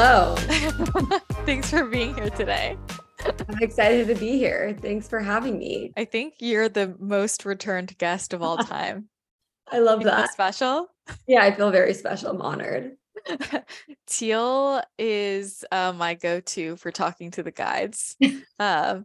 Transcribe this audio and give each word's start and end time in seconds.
Hello. 0.00 0.36
Thanks 1.44 1.70
for 1.70 1.84
being 1.84 2.14
here 2.14 2.30
today. 2.30 2.76
I'm 3.48 3.60
excited 3.60 4.06
to 4.06 4.14
be 4.14 4.38
here. 4.38 4.76
Thanks 4.80 5.08
for 5.08 5.18
having 5.18 5.58
me. 5.58 5.92
I 5.96 6.04
think 6.04 6.34
you're 6.38 6.68
the 6.68 6.94
most 7.00 7.44
returned 7.44 7.98
guest 7.98 8.32
of 8.32 8.40
all 8.40 8.58
time. 8.58 9.08
I 9.72 9.80
love 9.80 9.98
You 9.98 10.06
feel 10.06 10.14
that. 10.16 10.30
special. 10.32 10.86
Yeah, 11.26 11.42
I 11.42 11.50
feel 11.50 11.72
very 11.72 11.94
special. 11.94 12.30
I'm 12.30 12.40
honored. 12.40 12.92
Teal 14.06 14.82
is 15.00 15.64
uh, 15.72 15.92
my 15.96 16.14
go-to 16.14 16.76
for 16.76 16.92
talking 16.92 17.32
to 17.32 17.42
the 17.42 17.50
guides 17.50 18.16
um, 18.60 19.04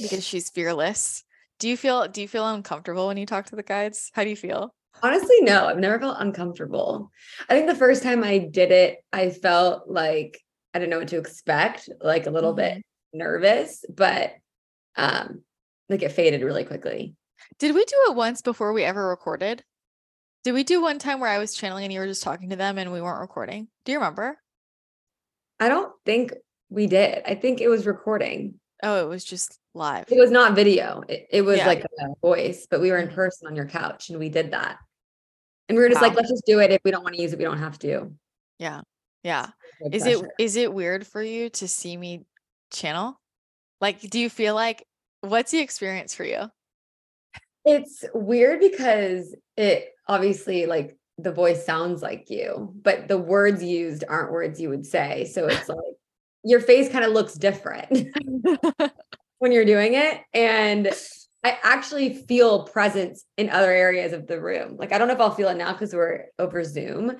because 0.00 0.24
she's 0.24 0.50
fearless. 0.50 1.24
Do 1.58 1.68
you 1.68 1.76
feel 1.76 2.06
do 2.06 2.22
you 2.22 2.28
feel 2.28 2.46
uncomfortable 2.48 3.08
when 3.08 3.16
you 3.16 3.26
talk 3.26 3.46
to 3.46 3.56
the 3.56 3.64
guides? 3.64 4.12
How 4.14 4.22
do 4.22 4.30
you 4.30 4.36
feel? 4.36 4.72
Honestly, 5.02 5.40
no, 5.42 5.66
I've 5.66 5.78
never 5.78 5.98
felt 5.98 6.16
uncomfortable. 6.20 7.10
I 7.48 7.54
think 7.54 7.68
the 7.68 7.74
first 7.74 8.02
time 8.02 8.24
I 8.24 8.38
did 8.38 8.72
it, 8.72 8.98
I 9.12 9.30
felt 9.30 9.88
like 9.88 10.40
I 10.74 10.78
didn't 10.78 10.90
know 10.90 10.98
what 10.98 11.08
to 11.08 11.18
expect, 11.18 11.88
like 12.00 12.26
a 12.26 12.30
little 12.30 12.52
bit 12.54 12.82
nervous, 13.12 13.84
but 13.88 14.32
um 14.96 15.42
like 15.88 16.02
it 16.02 16.12
faded 16.12 16.42
really 16.42 16.64
quickly. 16.64 17.14
Did 17.58 17.74
we 17.74 17.84
do 17.84 17.96
it 18.08 18.16
once 18.16 18.42
before 18.42 18.72
we 18.72 18.82
ever 18.82 19.08
recorded? 19.08 19.62
Did 20.44 20.52
we 20.52 20.64
do 20.64 20.80
one 20.80 20.98
time 20.98 21.20
where 21.20 21.30
I 21.30 21.38
was 21.38 21.54
channeling 21.54 21.84
and 21.84 21.92
you 21.92 22.00
were 22.00 22.06
just 22.06 22.22
talking 22.22 22.50
to 22.50 22.56
them 22.56 22.78
and 22.78 22.92
we 22.92 23.00
weren't 23.00 23.20
recording? 23.20 23.68
Do 23.84 23.92
you 23.92 23.98
remember? 23.98 24.38
I 25.58 25.68
don't 25.68 25.92
think 26.04 26.34
we 26.68 26.86
did. 26.86 27.22
I 27.26 27.34
think 27.34 27.60
it 27.60 27.68
was 27.68 27.86
recording. 27.86 28.60
Oh, 28.82 29.04
it 29.04 29.08
was 29.08 29.24
just 29.24 29.58
live. 29.76 30.06
It 30.08 30.18
was 30.18 30.30
not 30.30 30.54
video. 30.54 31.02
It, 31.08 31.26
it 31.30 31.42
was 31.42 31.58
Yeah. 31.58 31.66
like 31.66 31.84
a 31.84 32.08
voice, 32.20 32.66
but 32.68 32.80
we 32.80 32.90
were 32.90 32.98
in 32.98 33.08
Mhm. 33.08 33.14
person 33.14 33.46
on 33.46 33.54
your 33.54 33.66
couch 33.66 34.10
and 34.10 34.18
we 34.18 34.28
did 34.28 34.50
that. 34.52 34.78
And 35.68 35.76
we 35.76 35.82
were 35.82 35.88
just 35.88 36.02
like, 36.02 36.14
let's 36.14 36.30
just 36.30 36.46
do 36.46 36.60
it. 36.60 36.70
If 36.70 36.80
we 36.84 36.90
don't 36.90 37.02
want 37.02 37.16
to 37.16 37.22
use 37.22 37.32
it, 37.32 37.38
we 37.38 37.44
don't 37.44 37.58
have 37.58 37.78
to. 37.80 38.12
Yeah. 38.58 38.82
Yeah. 39.22 39.48
Is 39.92 40.06
it 40.06 40.24
is 40.38 40.56
it 40.56 40.72
weird 40.72 41.06
for 41.06 41.22
you 41.22 41.50
to 41.50 41.68
see 41.68 41.96
me 41.96 42.24
channel? 42.72 43.20
Like, 43.80 44.00
do 44.00 44.18
you 44.18 44.30
feel 44.30 44.54
like 44.54 44.86
what's 45.20 45.50
the 45.50 45.58
experience 45.58 46.14
for 46.14 46.24
you? 46.24 46.50
It's 47.64 48.04
weird 48.14 48.60
because 48.60 49.34
it 49.56 49.88
obviously 50.06 50.66
like 50.66 50.96
the 51.18 51.32
voice 51.32 51.66
sounds 51.66 52.00
like 52.00 52.30
you, 52.30 52.72
but 52.80 53.08
the 53.08 53.18
words 53.18 53.62
used 53.62 54.04
aren't 54.08 54.30
words 54.32 54.60
you 54.60 54.68
would 54.68 54.86
say. 54.86 55.24
So 55.24 55.46
it's 55.48 55.68
like 55.68 55.78
your 56.44 56.60
face 56.60 56.88
kind 56.88 57.04
of 57.04 57.10
looks 57.10 57.34
different 57.34 57.90
when 59.38 59.52
you're 59.52 59.64
doing 59.64 59.94
it. 59.94 60.20
And 60.32 60.92
I 61.44 61.58
actually 61.62 62.14
feel 62.14 62.64
presence 62.64 63.24
in 63.36 63.50
other 63.50 63.70
areas 63.70 64.12
of 64.12 64.26
the 64.26 64.40
room. 64.40 64.76
Like 64.76 64.92
I 64.92 64.98
don't 64.98 65.08
know 65.08 65.14
if 65.14 65.20
I'll 65.20 65.30
feel 65.30 65.48
it 65.48 65.56
now 65.56 65.72
because 65.72 65.94
we're 65.94 66.26
over 66.38 66.64
Zoom, 66.64 67.12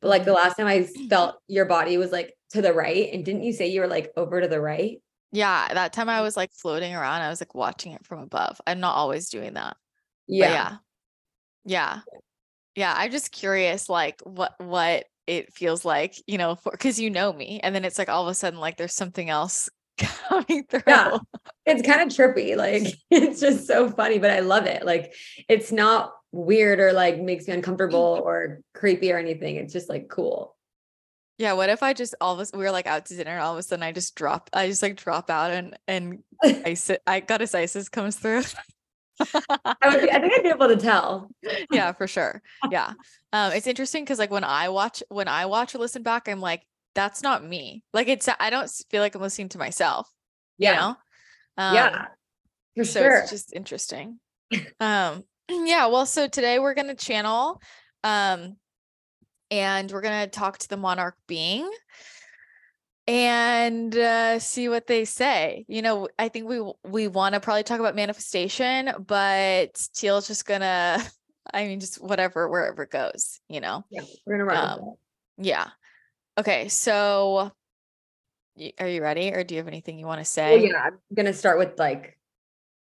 but 0.00 0.08
like 0.08 0.24
the 0.24 0.30
mm-hmm. 0.30 0.42
last 0.42 0.56
time 0.56 0.66
I 0.66 0.84
felt 1.08 1.36
your 1.48 1.66
body 1.66 1.98
was 1.98 2.12
like 2.12 2.34
to 2.50 2.62
the 2.62 2.72
right. 2.72 3.12
And 3.12 3.24
didn't 3.24 3.42
you 3.42 3.52
say 3.52 3.68
you 3.68 3.80
were 3.80 3.86
like 3.86 4.10
over 4.16 4.40
to 4.40 4.48
the 4.48 4.60
right? 4.60 5.02
Yeah, 5.32 5.68
that 5.74 5.92
time 5.92 6.08
I 6.08 6.20
was 6.20 6.36
like 6.36 6.52
floating 6.52 6.94
around. 6.94 7.22
I 7.22 7.28
was 7.28 7.40
like 7.40 7.54
watching 7.54 7.92
it 7.92 8.06
from 8.06 8.20
above. 8.20 8.60
I'm 8.66 8.80
not 8.80 8.94
always 8.94 9.28
doing 9.28 9.54
that. 9.54 9.76
Yeah. 10.26 10.50
yeah. 10.50 10.76
Yeah. 11.64 12.00
Yeah. 12.76 12.94
I'm 12.96 13.10
just 13.10 13.32
curious, 13.32 13.88
like 13.88 14.20
what 14.22 14.54
what 14.58 15.06
it 15.26 15.52
feels 15.52 15.84
like, 15.84 16.14
you 16.26 16.38
know, 16.38 16.54
for 16.54 16.72
because 16.72 17.00
you 17.00 17.10
know 17.10 17.32
me. 17.32 17.60
And 17.62 17.74
then 17.74 17.84
it's 17.84 17.98
like 17.98 18.08
all 18.08 18.22
of 18.22 18.28
a 18.28 18.34
sudden, 18.34 18.60
like 18.60 18.76
there's 18.76 18.94
something 18.94 19.28
else 19.28 19.68
coming 20.28 20.64
through. 20.64 20.82
Yeah. 20.86 21.18
it's 21.66 21.86
kind 21.86 22.02
of 22.02 22.08
trippy. 22.08 22.56
Like 22.56 22.94
it's 23.10 23.40
just 23.40 23.66
so 23.66 23.90
funny, 23.90 24.18
but 24.18 24.30
I 24.30 24.40
love 24.40 24.66
it. 24.66 24.84
Like 24.84 25.14
it's 25.48 25.72
not 25.72 26.12
weird 26.32 26.80
or 26.80 26.92
like 26.92 27.20
makes 27.20 27.46
me 27.46 27.54
uncomfortable 27.54 28.20
or 28.24 28.60
creepy 28.74 29.12
or 29.12 29.18
anything. 29.18 29.56
It's 29.56 29.72
just 29.72 29.88
like 29.88 30.08
cool. 30.08 30.56
Yeah, 31.38 31.54
what 31.54 31.68
if 31.68 31.82
I 31.82 31.94
just 31.94 32.14
all 32.20 32.34
of 32.34 32.40
us 32.40 32.52
we 32.52 32.60
were 32.60 32.70
like 32.70 32.86
out 32.86 33.06
to 33.06 33.16
dinner 33.16 33.32
and 33.32 33.40
all 33.40 33.52
of 33.52 33.58
a 33.58 33.62
sudden 33.62 33.82
I 33.82 33.92
just 33.92 34.14
drop 34.14 34.50
I 34.52 34.68
just 34.68 34.82
like 34.82 34.96
drop 34.96 35.30
out 35.30 35.50
and 35.50 35.76
and 35.88 36.22
Isis 36.42 36.98
I 37.06 37.20
goddess 37.20 37.54
Isis 37.54 37.88
comes 37.88 38.16
through. 38.16 38.42
I 39.20 39.88
would 39.88 40.02
be, 40.02 40.10
I 40.10 40.20
think 40.20 40.32
I'd 40.34 40.42
be 40.42 40.48
able 40.48 40.68
to 40.68 40.76
tell. 40.76 41.30
yeah, 41.70 41.92
for 41.92 42.06
sure. 42.06 42.40
Yeah. 42.70 42.92
Um 43.32 43.52
it's 43.52 43.66
interesting 43.66 44.04
because 44.04 44.18
like 44.20 44.30
when 44.30 44.44
I 44.44 44.68
watch 44.68 45.02
when 45.08 45.26
I 45.26 45.46
watch 45.46 45.74
or 45.74 45.78
listen 45.78 46.04
back, 46.04 46.28
I'm 46.28 46.40
like, 46.40 46.62
that's 46.94 47.22
not 47.22 47.44
me. 47.44 47.82
Like 47.92 48.08
it's 48.08 48.28
I 48.40 48.50
don't 48.50 48.70
feel 48.90 49.00
like 49.02 49.14
I'm 49.14 49.22
listening 49.22 49.48
to 49.50 49.58
myself, 49.58 50.08
you 50.58 50.68
Yeah. 50.68 50.74
know? 50.74 50.88
Um, 51.56 51.74
yeah. 51.74 52.04
For 52.76 52.84
so 52.84 53.00
sure. 53.00 53.18
it's 53.18 53.30
just 53.30 53.52
interesting. 53.52 54.18
Um 54.80 55.24
yeah, 55.50 55.86
well, 55.86 56.06
so 56.06 56.26
today 56.28 56.58
we're 56.58 56.74
gonna 56.74 56.94
channel 56.94 57.60
um 58.02 58.56
and 59.50 59.90
we're 59.90 60.00
gonna 60.00 60.26
talk 60.26 60.58
to 60.58 60.68
the 60.68 60.76
monarch 60.76 61.16
being 61.26 61.70
and 63.06 63.94
uh, 63.94 64.38
see 64.38 64.68
what 64.68 64.86
they 64.86 65.04
say. 65.04 65.64
You 65.68 65.82
know, 65.82 66.08
I 66.18 66.28
think 66.28 66.48
we 66.48 66.72
we 66.84 67.08
want 67.08 67.34
to 67.34 67.40
probably 67.40 67.62
talk 67.62 67.80
about 67.80 67.94
manifestation, 67.94 68.90
but 69.06 69.88
Teal's 69.94 70.26
just 70.26 70.46
gonna, 70.46 71.02
I 71.52 71.66
mean, 71.66 71.80
just 71.80 72.02
whatever, 72.02 72.48
wherever 72.48 72.84
it 72.84 72.90
goes. 72.90 73.40
You 73.48 73.60
know, 73.60 73.84
yeah, 73.90 74.02
we're 74.26 74.34
gonna 74.38 74.44
run. 74.44 74.78
um, 74.80 74.94
yeah. 75.36 75.68
Okay, 76.36 76.68
so 76.68 77.52
are 78.78 78.88
you 78.88 79.02
ready, 79.02 79.32
or 79.32 79.44
do 79.44 79.54
you 79.54 79.60
have 79.60 79.68
anything 79.68 79.98
you 79.98 80.06
want 80.06 80.20
to 80.20 80.24
say? 80.24 80.56
Well, 80.56 80.64
yeah, 80.64 80.82
I'm 80.84 80.98
gonna 81.14 81.32
start 81.32 81.58
with 81.58 81.78
like 81.78 82.18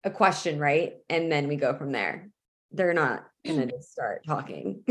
a 0.04 0.10
question, 0.10 0.58
right? 0.58 0.94
And 1.08 1.30
then 1.30 1.48
we 1.48 1.56
go 1.56 1.76
from 1.76 1.92
there. 1.92 2.28
They're 2.72 2.94
not 2.94 3.26
gonna 3.44 3.66
just 3.66 3.92
start 3.92 4.24
talking. 4.24 4.84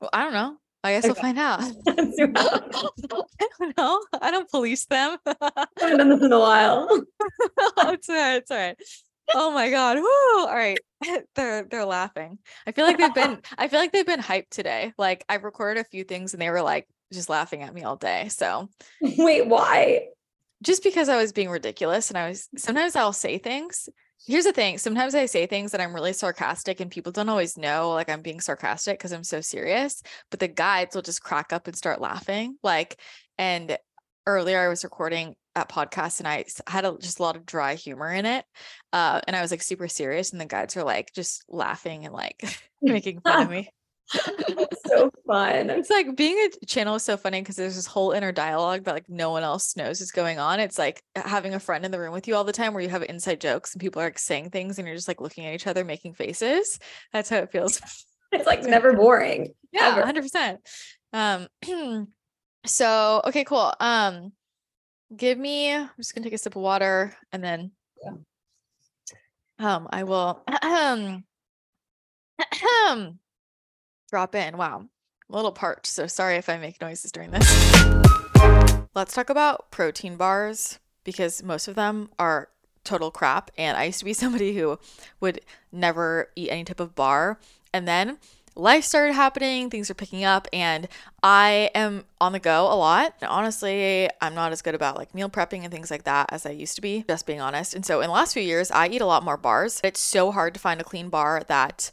Well, 0.00 0.10
I 0.12 0.24
don't 0.24 0.32
know. 0.32 0.56
I 0.84 0.92
guess 0.92 1.04
we'll 1.04 1.14
find 1.14 1.38
out. 1.38 1.60
Let's 1.86 2.16
do 2.16 2.24
it. 2.24 2.32
I 2.36 3.48
don't 3.58 3.76
know. 3.78 4.02
I 4.20 4.30
don't 4.30 4.50
police 4.50 4.84
them. 4.86 5.18
I 5.26 5.34
haven't 5.78 5.98
done 5.98 6.08
this 6.08 6.22
in 6.22 6.32
a 6.32 6.40
while. 6.40 6.88
Oh, 6.90 7.90
it's 7.90 8.08
all 8.08 8.16
right. 8.16 8.36
It's 8.36 8.50
all 8.50 8.56
right. 8.56 8.76
Oh 9.34 9.52
my 9.52 9.70
god. 9.70 9.98
Woo. 9.98 10.46
All 10.48 10.54
right. 10.54 10.78
they're 11.36 11.64
they're 11.64 11.84
laughing. 11.84 12.38
I 12.66 12.72
feel 12.72 12.84
like 12.84 12.98
they've 12.98 13.14
been 13.14 13.38
I 13.56 13.68
feel 13.68 13.78
like 13.78 13.92
they've 13.92 14.06
been 14.06 14.20
hyped 14.20 14.50
today. 14.50 14.92
Like 14.98 15.24
I've 15.28 15.44
recorded 15.44 15.80
a 15.80 15.84
few 15.84 16.04
things 16.04 16.32
and 16.32 16.42
they 16.42 16.50
were 16.50 16.62
like 16.62 16.88
just 17.12 17.28
laughing 17.28 17.62
at 17.62 17.74
me 17.74 17.82
all 17.84 17.96
day. 17.96 18.28
So 18.28 18.68
Wait, 19.00 19.46
why? 19.46 20.06
just 20.62 20.82
because 20.84 21.08
I 21.08 21.16
was 21.16 21.32
being 21.32 21.50
ridiculous 21.50 22.08
and 22.10 22.16
I 22.18 22.28
was 22.28 22.48
sometimes 22.56 22.94
I'll 22.96 23.12
say 23.12 23.38
things. 23.38 23.88
Here's 24.24 24.44
the 24.44 24.52
thing. 24.52 24.78
Sometimes 24.78 25.14
I 25.16 25.26
say 25.26 25.46
things 25.46 25.72
that 25.72 25.80
I'm 25.80 25.92
really 25.94 26.12
sarcastic 26.12 26.78
and 26.78 26.90
people 26.90 27.10
don't 27.10 27.28
always 27.28 27.58
know 27.58 27.90
like 27.90 28.08
I'm 28.08 28.22
being 28.22 28.40
sarcastic 28.40 28.96
because 28.98 29.12
I'm 29.12 29.24
so 29.24 29.40
serious, 29.40 30.02
but 30.30 30.38
the 30.38 30.46
guides 30.46 30.94
will 30.94 31.02
just 31.02 31.22
crack 31.22 31.52
up 31.52 31.66
and 31.66 31.76
start 31.76 32.00
laughing. 32.00 32.56
Like 32.62 33.00
and 33.38 33.76
earlier 34.26 34.60
I 34.60 34.68
was 34.68 34.84
recording 34.84 35.34
that 35.56 35.68
podcast 35.68 36.20
and 36.20 36.28
I 36.28 36.44
had 36.68 36.84
a, 36.84 36.96
just 36.98 37.18
a 37.18 37.22
lot 37.24 37.34
of 37.34 37.44
dry 37.44 37.74
humor 37.74 38.12
in 38.12 38.24
it. 38.24 38.44
Uh 38.92 39.20
and 39.26 39.34
I 39.34 39.42
was 39.42 39.50
like 39.50 39.62
super 39.62 39.88
serious 39.88 40.30
and 40.30 40.40
the 40.40 40.46
guides 40.46 40.76
were 40.76 40.84
like 40.84 41.12
just 41.12 41.44
laughing 41.48 42.04
and 42.04 42.14
like 42.14 42.44
making 42.82 43.20
fun 43.20 43.42
of 43.42 43.50
me. 43.50 43.68
So 44.08 45.10
fun. 45.26 45.70
It's 45.70 45.90
like 45.90 46.16
being 46.16 46.36
a 46.38 46.66
channel 46.66 46.96
is 46.96 47.02
so 47.02 47.16
funny 47.16 47.40
because 47.40 47.56
there's 47.56 47.76
this 47.76 47.86
whole 47.86 48.12
inner 48.12 48.32
dialogue 48.32 48.84
that 48.84 48.94
like 48.94 49.08
no 49.08 49.30
one 49.30 49.42
else 49.42 49.76
knows 49.76 50.00
is 50.00 50.12
going 50.12 50.38
on. 50.38 50.60
It's 50.60 50.78
like 50.78 51.02
having 51.16 51.54
a 51.54 51.60
friend 51.60 51.84
in 51.84 51.90
the 51.90 51.98
room 51.98 52.12
with 52.12 52.28
you 52.28 52.34
all 52.34 52.44
the 52.44 52.52
time 52.52 52.74
where 52.74 52.82
you 52.82 52.88
have 52.88 53.02
inside 53.02 53.40
jokes 53.40 53.74
and 53.74 53.80
people 53.80 54.02
are 54.02 54.06
like 54.06 54.18
saying 54.18 54.50
things 54.50 54.78
and 54.78 54.86
you're 54.86 54.96
just 54.96 55.08
like 55.08 55.20
looking 55.20 55.46
at 55.46 55.54
each 55.54 55.66
other 55.66 55.84
making 55.84 56.14
faces. 56.14 56.78
That's 57.12 57.30
how 57.30 57.38
it 57.38 57.52
feels. 57.52 57.80
It's 58.34 58.46
like 58.46 58.62
never 58.62 58.94
boring. 58.94 59.52
yeah, 59.72 59.94
ever. 59.94 60.10
100%. 60.10 60.56
Um 61.12 61.48
so 62.64 63.20
okay, 63.26 63.44
cool. 63.44 63.74
Um 63.78 64.32
give 65.14 65.36
me 65.36 65.70
I'm 65.70 65.90
just 65.98 66.14
going 66.14 66.22
to 66.22 66.30
take 66.30 66.34
a 66.34 66.38
sip 66.38 66.56
of 66.56 66.62
water 66.62 67.14
and 67.30 67.44
then 67.44 67.72
um 69.58 69.86
I 69.90 70.04
will 70.04 70.42
drop 74.12 74.34
in. 74.34 74.58
Wow. 74.58 74.88
A 75.30 75.34
little 75.34 75.52
parched, 75.52 75.86
so 75.86 76.06
sorry 76.06 76.36
if 76.36 76.50
I 76.50 76.58
make 76.58 76.82
noises 76.82 77.10
during 77.10 77.30
this. 77.30 77.48
Let's 78.94 79.14
talk 79.14 79.30
about 79.30 79.70
protein 79.70 80.16
bars 80.16 80.78
because 81.02 81.42
most 81.42 81.66
of 81.66 81.76
them 81.76 82.10
are 82.18 82.50
total 82.84 83.10
crap. 83.10 83.50
And 83.56 83.74
I 83.74 83.84
used 83.84 84.00
to 84.00 84.04
be 84.04 84.12
somebody 84.12 84.54
who 84.54 84.78
would 85.20 85.40
never 85.72 86.28
eat 86.36 86.50
any 86.50 86.64
type 86.64 86.78
of 86.78 86.94
bar. 86.94 87.40
And 87.72 87.88
then 87.88 88.18
life 88.54 88.84
started 88.84 89.14
happening, 89.14 89.70
things 89.70 89.90
are 89.90 89.94
picking 89.94 90.24
up, 90.24 90.46
and 90.52 90.88
I 91.22 91.70
am 91.74 92.04
on 92.20 92.32
the 92.32 92.38
go 92.38 92.66
a 92.70 92.76
lot. 92.76 93.14
And 93.22 93.30
honestly, 93.30 94.10
I'm 94.20 94.34
not 94.34 94.52
as 94.52 94.60
good 94.60 94.74
about 94.74 94.98
like 94.98 95.14
meal 95.14 95.30
prepping 95.30 95.62
and 95.62 95.72
things 95.72 95.90
like 95.90 96.04
that 96.04 96.30
as 96.30 96.44
I 96.44 96.50
used 96.50 96.74
to 96.74 96.82
be, 96.82 97.02
just 97.08 97.24
being 97.24 97.40
honest. 97.40 97.72
And 97.72 97.86
so 97.86 98.02
in 98.02 98.08
the 98.08 98.12
last 98.12 98.34
few 98.34 98.42
years, 98.42 98.70
I 98.70 98.88
eat 98.88 99.00
a 99.00 99.06
lot 99.06 99.24
more 99.24 99.38
bars. 99.38 99.80
It's 99.82 100.00
so 100.00 100.32
hard 100.32 100.52
to 100.52 100.60
find 100.60 100.82
a 100.82 100.84
clean 100.84 101.08
bar 101.08 101.44
that 101.48 101.90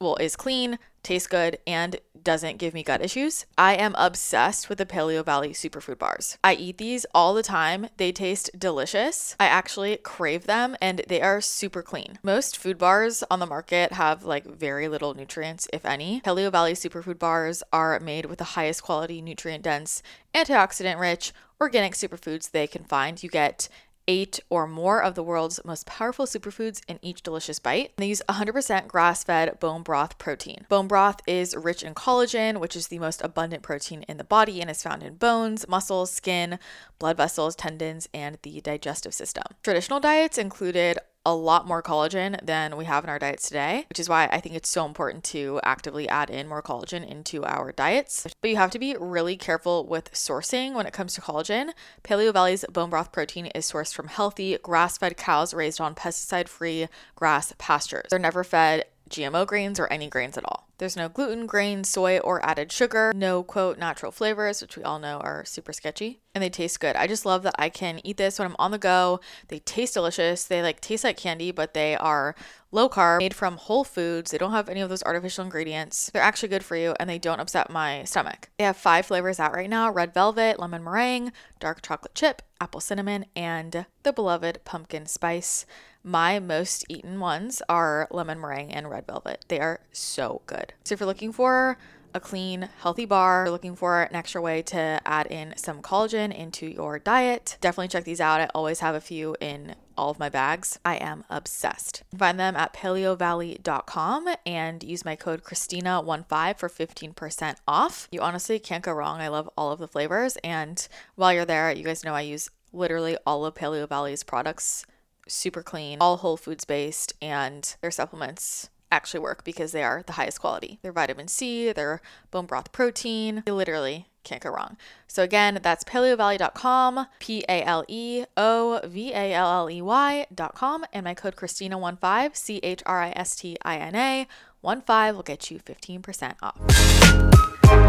well 0.00 0.16
is 0.16 0.34
clean 0.34 0.78
tastes 1.02 1.28
good 1.28 1.58
and 1.66 1.96
doesn't 2.22 2.58
give 2.58 2.74
me 2.74 2.82
gut 2.82 3.02
issues. 3.02 3.46
I 3.56 3.74
am 3.74 3.94
obsessed 3.96 4.68
with 4.68 4.78
the 4.78 4.86
Paleo 4.86 5.24
Valley 5.24 5.50
superfood 5.50 5.98
bars. 5.98 6.38
I 6.44 6.54
eat 6.54 6.78
these 6.78 7.06
all 7.14 7.34
the 7.34 7.42
time. 7.42 7.88
They 7.96 8.12
taste 8.12 8.50
delicious. 8.58 9.36
I 9.40 9.46
actually 9.46 9.96
crave 9.98 10.46
them 10.46 10.76
and 10.80 11.02
they 11.08 11.22
are 11.22 11.40
super 11.40 11.82
clean. 11.82 12.18
Most 12.22 12.56
food 12.56 12.78
bars 12.78 13.24
on 13.30 13.40
the 13.40 13.46
market 13.46 13.92
have 13.92 14.24
like 14.24 14.44
very 14.44 14.88
little 14.88 15.14
nutrients, 15.14 15.68
if 15.72 15.84
any. 15.84 16.20
Paleo 16.20 16.50
Valley 16.52 16.74
superfood 16.74 17.18
bars 17.18 17.62
are 17.72 17.98
made 18.00 18.26
with 18.26 18.38
the 18.38 18.44
highest 18.44 18.82
quality, 18.82 19.22
nutrient 19.22 19.64
dense, 19.64 20.02
antioxidant 20.34 20.98
rich, 20.98 21.32
organic 21.60 21.92
superfoods 21.92 22.50
they 22.50 22.66
can 22.66 22.84
find. 22.84 23.22
You 23.22 23.28
get 23.28 23.68
eight 24.08 24.40
or 24.50 24.66
more 24.66 25.02
of 25.02 25.14
the 25.14 25.22
world's 25.22 25.60
most 25.64 25.86
powerful 25.86 26.26
superfoods 26.26 26.82
in 26.88 26.98
each 27.02 27.22
delicious 27.22 27.58
bite. 27.58 27.92
They 27.96 28.06
use 28.06 28.22
100% 28.28 28.88
grass 28.88 29.24
fed 29.24 29.58
bone 29.60 29.82
broth 29.82 30.18
protein. 30.18 30.66
Bone 30.68 30.88
broth 30.88 31.20
is 31.26 31.56
rich 31.56 31.82
in 31.82 31.94
collagen, 31.94 32.58
which 32.60 32.76
is 32.76 32.88
the 32.88 32.98
most 32.98 33.22
abundant 33.22 33.62
protein 33.62 34.02
in 34.04 34.16
the 34.16 34.24
body 34.24 34.60
and 34.60 34.70
is 34.70 34.82
found 34.82 35.02
in 35.02 35.14
bones, 35.14 35.68
muscles, 35.68 36.10
skin, 36.10 36.58
blood 36.98 37.16
vessels, 37.16 37.54
tendons, 37.54 38.08
and 38.12 38.38
the 38.42 38.60
digestive 38.60 39.14
system. 39.14 39.44
Traditional 39.62 40.00
diets 40.00 40.38
included 40.38 40.98
a 41.26 41.34
lot 41.34 41.66
more 41.66 41.82
collagen 41.82 42.38
than 42.44 42.76
we 42.76 42.86
have 42.86 43.04
in 43.04 43.10
our 43.10 43.18
diets 43.18 43.48
today, 43.48 43.84
which 43.88 44.00
is 44.00 44.08
why 44.08 44.28
I 44.32 44.40
think 44.40 44.54
it's 44.54 44.68
so 44.68 44.86
important 44.86 45.22
to 45.24 45.60
actively 45.62 46.08
add 46.08 46.30
in 46.30 46.48
more 46.48 46.62
collagen 46.62 47.06
into 47.06 47.44
our 47.44 47.72
diets. 47.72 48.26
But 48.40 48.50
you 48.50 48.56
have 48.56 48.70
to 48.70 48.78
be 48.78 48.96
really 48.98 49.36
careful 49.36 49.86
with 49.86 50.12
sourcing 50.12 50.74
when 50.74 50.86
it 50.86 50.92
comes 50.92 51.14
to 51.14 51.20
collagen. 51.20 51.72
Paleo 52.04 52.32
Valley's 52.32 52.64
bone 52.70 52.90
broth 52.90 53.12
protein 53.12 53.46
is 53.46 53.70
sourced 53.70 53.94
from 53.94 54.08
healthy, 54.08 54.56
grass 54.62 54.96
fed 54.96 55.16
cows 55.16 55.52
raised 55.52 55.80
on 55.80 55.94
pesticide 55.94 56.48
free 56.48 56.88
grass 57.16 57.52
pastures. 57.58 58.06
They're 58.10 58.18
never 58.18 58.42
fed 58.42 58.84
GMO 59.10 59.46
grains 59.46 59.78
or 59.78 59.92
any 59.92 60.08
grains 60.08 60.38
at 60.38 60.44
all. 60.44 60.68
There's 60.78 60.96
no 60.96 61.10
gluten, 61.10 61.44
grain, 61.44 61.84
soy, 61.84 62.20
or 62.20 62.42
added 62.42 62.72
sugar, 62.72 63.12
no 63.14 63.42
quote 63.42 63.76
natural 63.76 64.10
flavors, 64.10 64.62
which 64.62 64.78
we 64.78 64.82
all 64.82 64.98
know 64.98 65.18
are 65.18 65.44
super 65.44 65.74
sketchy, 65.74 66.20
and 66.34 66.42
they 66.42 66.48
taste 66.48 66.80
good. 66.80 66.96
I 66.96 67.06
just 67.06 67.26
love 67.26 67.42
that 67.42 67.56
I 67.58 67.68
can 67.68 68.00
eat 68.02 68.16
this 68.16 68.38
when 68.38 68.48
I'm 68.48 68.56
on 68.58 68.70
the 68.70 68.78
go. 68.78 69.20
They 69.48 69.58
taste 69.58 69.92
delicious. 69.92 70.44
They 70.44 70.62
like 70.62 70.80
taste 70.80 71.04
like 71.04 71.18
candy, 71.18 71.50
but 71.50 71.74
they 71.74 71.96
are 71.96 72.34
low 72.72 72.88
carb, 72.88 73.18
made 73.18 73.34
from 73.34 73.58
whole 73.58 73.84
foods. 73.84 74.30
They 74.30 74.38
don't 74.38 74.52
have 74.52 74.70
any 74.70 74.80
of 74.80 74.88
those 74.88 75.02
artificial 75.02 75.44
ingredients. 75.44 76.10
They're 76.10 76.22
actually 76.22 76.48
good 76.48 76.64
for 76.64 76.76
you 76.76 76.94
and 76.98 77.10
they 77.10 77.18
don't 77.18 77.40
upset 77.40 77.68
my 77.68 78.04
stomach. 78.04 78.48
They 78.58 78.64
have 78.64 78.76
five 78.76 79.04
flavors 79.04 79.40
out 79.40 79.52
right 79.52 79.68
now 79.68 79.90
red 79.90 80.14
velvet, 80.14 80.58
lemon 80.58 80.82
meringue, 80.82 81.32
dark 81.58 81.82
chocolate 81.82 82.14
chip, 82.14 82.42
apple 82.60 82.80
cinnamon, 82.80 83.26
and 83.36 83.84
the 84.02 84.12
beloved 84.12 84.60
pumpkin 84.64 85.06
spice. 85.06 85.66
My 86.02 86.38
most 86.38 86.84
eaten 86.88 87.20
ones 87.20 87.62
are 87.68 88.08
lemon 88.10 88.40
meringue 88.40 88.72
and 88.72 88.88
red 88.88 89.06
velvet. 89.06 89.44
They 89.48 89.60
are 89.60 89.80
so 89.92 90.42
good. 90.46 90.72
So 90.84 90.94
if 90.94 91.00
you're 91.00 91.06
looking 91.06 91.32
for 91.32 91.76
a 92.14 92.20
clean, 92.20 92.68
healthy 92.78 93.04
bar, 93.04 93.44
you're 93.44 93.52
looking 93.52 93.76
for 93.76 94.02
an 94.02 94.14
extra 94.14 94.40
way 94.40 94.62
to 94.62 95.00
add 95.04 95.26
in 95.26 95.54
some 95.56 95.82
collagen 95.82 96.34
into 96.34 96.66
your 96.66 96.98
diet, 96.98 97.56
definitely 97.60 97.88
check 97.88 98.04
these 98.04 98.20
out. 98.20 98.40
I 98.40 98.46
always 98.54 98.80
have 98.80 98.94
a 98.94 99.00
few 99.00 99.36
in 99.40 99.76
all 99.96 100.10
of 100.10 100.18
my 100.18 100.28
bags. 100.28 100.78
I 100.84 100.96
am 100.96 101.24
obsessed. 101.28 102.02
Find 102.16 102.40
them 102.40 102.56
at 102.56 102.74
paleovalley.com 102.74 104.28
and 104.46 104.82
use 104.82 105.04
my 105.04 105.16
code 105.16 105.44
Christina15 105.44 106.58
for 106.58 106.68
15% 106.68 107.56
off. 107.68 108.08
You 108.10 108.20
honestly 108.20 108.58
can't 108.58 108.84
go 108.84 108.92
wrong. 108.92 109.20
I 109.20 109.28
love 109.28 109.50
all 109.56 109.70
of 109.70 109.78
the 109.78 109.88
flavors. 109.88 110.36
And 110.42 110.86
while 111.16 111.32
you're 111.32 111.44
there, 111.44 111.70
you 111.70 111.84
guys 111.84 112.04
know 112.04 112.14
I 112.14 112.22
use 112.22 112.50
literally 112.72 113.16
all 113.26 113.44
of 113.44 113.54
Paleo 113.54 113.88
Valley's 113.88 114.22
products 114.22 114.86
super 115.28 115.62
clean, 115.62 115.98
all 116.00 116.18
whole 116.18 116.36
foods 116.36 116.64
based, 116.64 117.12
and 117.20 117.76
their 117.80 117.90
supplements 117.90 118.70
actually 118.92 119.20
work 119.20 119.44
because 119.44 119.72
they 119.72 119.82
are 119.82 120.02
the 120.06 120.14
highest 120.14 120.40
quality. 120.40 120.78
Their 120.82 120.92
vitamin 120.92 121.28
C, 121.28 121.72
their 121.72 122.00
bone 122.30 122.46
broth 122.46 122.72
protein, 122.72 123.42
you 123.46 123.54
literally 123.54 124.06
can't 124.24 124.42
go 124.42 124.50
wrong. 124.50 124.76
So 125.06 125.22
again, 125.22 125.58
that's 125.62 125.84
paleovalley.com, 125.84 127.06
P 127.18 127.44
A 127.48 127.62
L 127.62 127.84
E 127.88 128.24
O 128.36 128.80
V 128.84 129.12
A 129.12 129.32
L 129.32 129.50
L 129.50 129.70
E 129.70 129.80
Y.com, 129.80 130.84
and 130.92 131.04
my 131.04 131.14
code 131.14 131.36
Christina15, 131.36 132.36
C 132.36 132.60
H 132.62 132.82
R 132.86 133.02
I 133.02 133.12
S 133.16 133.36
T 133.36 133.56
I 133.62 133.78
N 133.78 133.94
A 133.94 134.26
1 134.60 134.82
5 134.82 135.16
will 135.16 135.22
get 135.22 135.50
you 135.50 135.58
15% 135.58 136.34
off. 136.42 136.56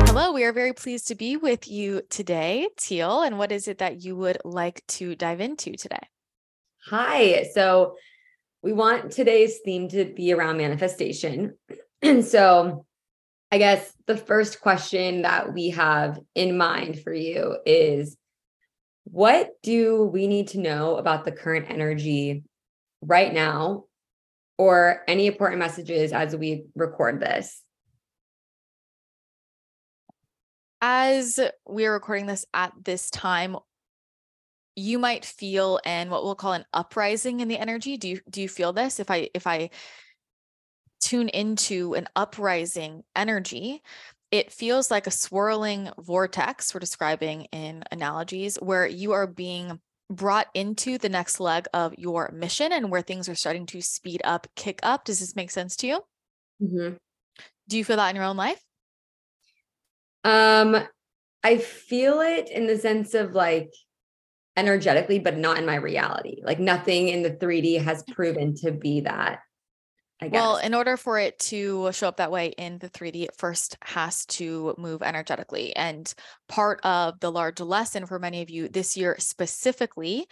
Hello, 0.08 0.32
we 0.32 0.44
are 0.44 0.54
very 0.54 0.74
pleased 0.74 1.08
to 1.08 1.16
be 1.16 1.36
with 1.36 1.68
you 1.68 2.02
today, 2.10 2.70
Teal. 2.78 3.22
And 3.22 3.38
what 3.38 3.52
is 3.52 3.68
it 3.68 3.78
that 3.80 4.04
you 4.04 4.16
would 4.16 4.38
like 4.46 4.86
to 4.88 5.16
dive 5.16 5.42
into 5.42 5.74
today? 5.74 6.08
Hi. 6.86 7.46
So 7.54 7.96
we 8.64 8.74
want 8.74 9.12
today's 9.12 9.60
theme 9.64 9.88
to 9.90 10.06
be 10.06 10.34
around 10.34 10.58
manifestation. 10.58 11.58
And 12.04 12.26
so 12.26 12.88
I 13.52 13.60
guess 13.60 13.94
the 14.08 14.18
first 14.18 14.60
question 14.60 15.22
that 15.22 15.54
we 15.54 15.70
have 15.70 16.20
in 16.34 16.58
mind 16.58 17.00
for 17.00 17.14
you 17.14 17.58
is 17.64 18.18
what 19.04 19.52
do 19.62 20.06
we 20.06 20.26
need 20.26 20.48
to 20.50 20.60
know 20.60 20.96
about 20.96 21.26
the 21.26 21.32
current 21.32 21.68
energy 21.70 22.44
right 23.04 23.32
now 23.32 23.84
or 24.58 25.04
any 25.08 25.28
important 25.28 25.60
messages 25.60 26.12
as 26.12 26.36
we 26.36 26.64
record 26.76 27.20
this? 27.20 27.62
As 30.82 31.40
we're 31.68 31.94
recording 31.94 32.26
this 32.26 32.48
at 32.52 32.74
this 32.84 33.12
time, 33.12 33.58
you 34.76 35.00
might 35.00 35.26
feel 35.26 35.80
and 35.86 36.10
what 36.10 36.24
we'll 36.24 36.36
call 36.36 36.54
an 36.54 36.66
uprising 36.74 37.40
in 37.40 37.48
the 37.48 37.58
energy 37.58 37.98
do 37.98 38.10
you 38.10 38.20
do 38.30 38.42
you 38.42 38.50
feel 38.50 38.74
this? 38.74 39.00
If 39.00 39.12
i 39.12 39.30
if 39.34 39.48
i 39.48 39.70
tune 41.02 41.30
into 41.30 41.94
an 41.96 42.08
uprising 42.16 43.04
energy 43.16 43.82
it 44.30 44.52
feels 44.52 44.90
like 44.90 45.08
a 45.08 45.12
swirling 45.12 45.90
vortex 46.00 46.74
we're 46.74 46.80
describing 46.80 47.48
in 47.52 47.84
analogies 47.92 48.56
where 48.58 48.88
you 48.88 49.12
are 49.12 49.28
being 49.28 49.80
brought 50.12 50.48
into 50.54 50.98
the 50.98 51.10
next 51.10 51.40
leg 51.40 51.66
of 51.74 51.94
your 51.98 52.32
mission 52.34 52.72
and 52.72 52.92
where 52.92 53.02
things 53.02 53.30
are 53.30 53.36
starting 53.36 53.66
to 53.66 53.82
speed 53.82 54.22
up 54.24 54.46
kick 54.56 54.80
up. 54.84 55.06
Does 55.06 55.20
this 55.20 55.36
make 55.36 55.52
sense 55.52 55.76
to 55.78 55.88
you? 55.88 56.00
Mm-hmm. 56.62 56.94
do 57.68 57.78
you 57.78 57.84
feel 57.84 57.96
that 57.96 58.10
in 58.12 58.16
your 58.16 58.26
own 58.26 58.38
life? 58.38 58.62
Um 60.24 60.78
i 61.44 61.58
feel 61.58 62.22
it 62.22 62.52
in 62.52 62.68
the 62.68 62.78
sense 62.78 63.16
of 63.16 63.34
like 63.34 63.74
energetically, 64.58 65.20
but 65.20 65.38
not 65.38 65.58
in 65.58 65.66
my 65.66 65.76
reality. 65.76 66.42
Like 66.44 66.60
nothing 66.60 67.10
in 67.10 67.24
the 67.24 67.32
3D 67.32 67.82
has 67.82 68.04
mm-hmm. 68.04 68.14
proven 68.14 68.56
to 68.58 68.72
be 68.72 69.02
that. 69.02 69.40
I 70.24 70.28
guess. 70.28 70.40
Well, 70.40 70.58
in 70.58 70.76
order 70.76 70.98
for 70.98 71.18
it 71.18 71.40
to 71.40 71.92
show 71.94 72.08
up 72.08 72.18
that 72.18 72.32
way 72.32 72.50
in 72.50 72.78
the 72.78 72.90
3D, 72.90 73.24
it 73.24 73.36
first 73.36 73.76
has 73.82 74.24
to 74.28 74.76
move 74.78 75.02
energetically. 75.02 75.76
And 75.76 76.14
part 76.48 76.80
of 76.84 77.20
the 77.20 77.32
large 77.32 77.60
lesson 77.60 78.06
for 78.06 78.20
many 78.20 78.44
of 78.44 78.50
you 78.52 78.70
this 78.70 78.96
year 78.96 79.16
specifically 79.18 80.28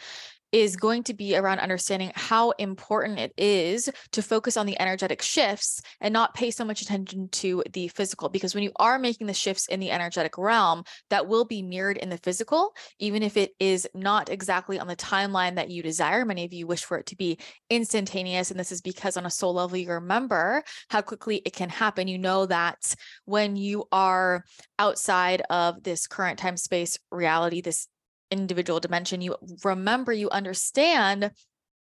is 0.51 0.75
going 0.75 1.03
to 1.03 1.13
be 1.13 1.35
around 1.35 1.59
understanding 1.59 2.11
how 2.15 2.51
important 2.51 3.19
it 3.19 3.33
is 3.37 3.89
to 4.11 4.21
focus 4.21 4.57
on 4.57 4.65
the 4.65 4.79
energetic 4.79 5.21
shifts 5.21 5.81
and 6.01 6.13
not 6.13 6.33
pay 6.33 6.51
so 6.51 6.65
much 6.65 6.81
attention 6.81 7.29
to 7.29 7.63
the 7.73 7.87
physical. 7.89 8.29
Because 8.29 8.55
when 8.55 8.63
you 8.63 8.71
are 8.77 8.99
making 8.99 9.27
the 9.27 9.33
shifts 9.33 9.67
in 9.67 9.79
the 9.79 9.91
energetic 9.91 10.37
realm, 10.37 10.83
that 11.09 11.27
will 11.27 11.45
be 11.45 11.61
mirrored 11.61 11.97
in 11.97 12.09
the 12.09 12.17
physical, 12.17 12.73
even 12.99 13.23
if 13.23 13.37
it 13.37 13.51
is 13.59 13.87
not 13.93 14.29
exactly 14.29 14.79
on 14.79 14.87
the 14.87 14.95
timeline 14.95 15.55
that 15.55 15.69
you 15.69 15.83
desire. 15.83 16.25
Many 16.25 16.45
of 16.45 16.53
you 16.53 16.67
wish 16.67 16.83
for 16.83 16.97
it 16.97 17.05
to 17.07 17.15
be 17.15 17.37
instantaneous. 17.69 18.51
And 18.51 18.59
this 18.59 18.71
is 18.71 18.81
because 18.81 19.17
on 19.17 19.25
a 19.25 19.31
soul 19.31 19.53
level, 19.53 19.77
you 19.77 19.89
remember 19.89 20.63
how 20.89 21.01
quickly 21.01 21.41
it 21.45 21.53
can 21.53 21.69
happen. 21.69 22.07
You 22.07 22.17
know 22.17 22.45
that 22.47 22.95
when 23.25 23.55
you 23.55 23.85
are 23.91 24.43
outside 24.77 25.41
of 25.49 25.83
this 25.83 26.07
current 26.07 26.39
time 26.39 26.57
space 26.57 26.97
reality, 27.11 27.61
this 27.61 27.87
individual 28.31 28.79
dimension, 28.79 29.21
you 29.21 29.35
remember, 29.63 30.13
you 30.13 30.29
understand 30.29 31.31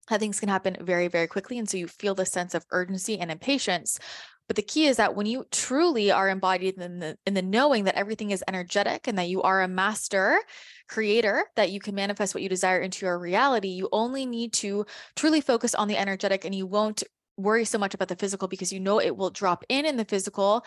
that 0.09 0.19
things 0.19 0.39
can 0.39 0.49
happen 0.49 0.77
very, 0.81 1.07
very 1.07 1.27
quickly. 1.27 1.59
And 1.59 1.69
so 1.69 1.77
you 1.77 1.87
feel 1.87 2.15
the 2.15 2.25
sense 2.25 2.53
of 2.53 2.65
urgency 2.71 3.19
and 3.19 3.31
impatience. 3.31 3.99
But 4.47 4.55
the 4.55 4.63
key 4.63 4.87
is 4.87 4.97
that 4.97 5.15
when 5.15 5.27
you 5.27 5.45
truly 5.51 6.11
are 6.11 6.27
embodied 6.27 6.79
in 6.79 6.97
the 6.97 7.15
in 7.27 7.35
the 7.35 7.41
knowing 7.43 7.83
that 7.83 7.93
everything 7.93 8.31
is 8.31 8.43
energetic 8.47 9.07
and 9.07 9.15
that 9.19 9.29
you 9.29 9.43
are 9.43 9.61
a 9.61 9.67
master 9.67 10.39
creator, 10.87 11.45
that 11.55 11.69
you 11.69 11.79
can 11.79 11.93
manifest 11.93 12.33
what 12.33 12.41
you 12.41 12.49
desire 12.49 12.79
into 12.79 13.05
your 13.05 13.19
reality, 13.19 13.67
you 13.67 13.87
only 13.91 14.25
need 14.25 14.53
to 14.53 14.87
truly 15.15 15.39
focus 15.39 15.75
on 15.75 15.87
the 15.87 15.97
energetic 15.97 16.45
and 16.45 16.55
you 16.55 16.65
won't 16.65 17.03
worry 17.37 17.63
so 17.63 17.77
much 17.77 17.93
about 17.93 18.07
the 18.07 18.15
physical 18.15 18.47
because 18.47 18.73
you 18.73 18.79
know 18.79 18.99
it 18.99 19.15
will 19.15 19.29
drop 19.29 19.63
in 19.69 19.85
in 19.85 19.97
the 19.97 20.05
physical 20.05 20.65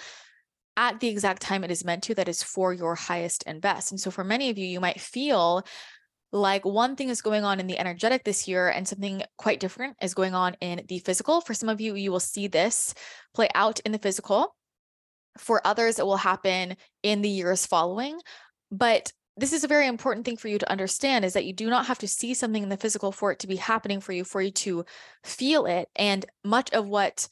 at 0.77 1.01
the 1.01 1.09
exact 1.09 1.43
time 1.43 1.65
it 1.65 1.71
is 1.71 1.85
meant 1.85 2.03
to 2.05 2.15
that 2.15 2.29
is 2.29 2.43
for 2.43 2.73
your 2.73 2.95
highest 2.95 3.45
and 3.47 3.61
best. 3.61 3.91
And 3.91 4.01
so 4.01 4.11
for 4.11 4.25
many 4.25 4.51
of 4.51 4.59
you, 4.59 4.67
you 4.67 4.81
might 4.81 5.01
feel 5.01 5.65
like 6.33 6.65
one 6.65 6.97
thing 6.97 7.11
is 7.11 7.21
going 7.21 7.45
on 7.45 7.61
in 7.61 7.67
the 7.67 7.79
energetic 7.79 8.25
this 8.25 8.49
year 8.49 8.69
and 8.69 8.89
something 8.89 9.23
quite 9.37 9.61
different 9.61 9.97
is 10.01 10.15
going 10.15 10.35
on 10.35 10.57
in 10.61 10.83
the 10.89 10.99
physical. 11.01 11.43
For 11.43 11.53
some 11.53 11.69
of 11.69 11.81
you, 11.81 11.95
you 11.95 12.11
will 12.11 12.21
see 12.21 12.47
this 12.47 12.95
play 13.35 13.49
out 13.55 13.81
in 13.81 13.93
the 13.93 13.99
physical. 13.99 14.57
For 15.37 15.67
others, 15.67 15.99
it 15.99 16.07
will 16.07 16.17
happen 16.17 16.77
in 17.03 17.21
the 17.21 17.29
years 17.29 17.67
following. 17.67 18.19
But 18.71 19.13
this 19.37 19.53
is 19.53 19.65
a 19.65 19.69
very 19.69 19.87
important 19.87 20.25
thing 20.25 20.37
for 20.37 20.49
you 20.49 20.59
to 20.59 20.71
understand 20.71 21.25
is 21.25 21.35
that 21.35 21.45
you 21.45 21.53
do 21.53 21.69
not 21.69 21.87
have 21.87 21.99
to 21.99 22.09
see 22.09 22.35
something 22.35 22.63
in 22.63 22.69
the 22.69 22.77
physical 22.77 23.13
for 23.13 23.33
it 23.33 23.39
to 23.41 23.47
be 23.47 23.57
happening 23.57 24.01
for 24.01 24.13
you, 24.13 24.25
for 24.25 24.41
you 24.43 24.51
to 24.51 24.85
feel 25.25 25.67
it. 25.67 25.89
And 25.97 26.25
much 26.45 26.71
of 26.73 26.89
what 26.89 27.29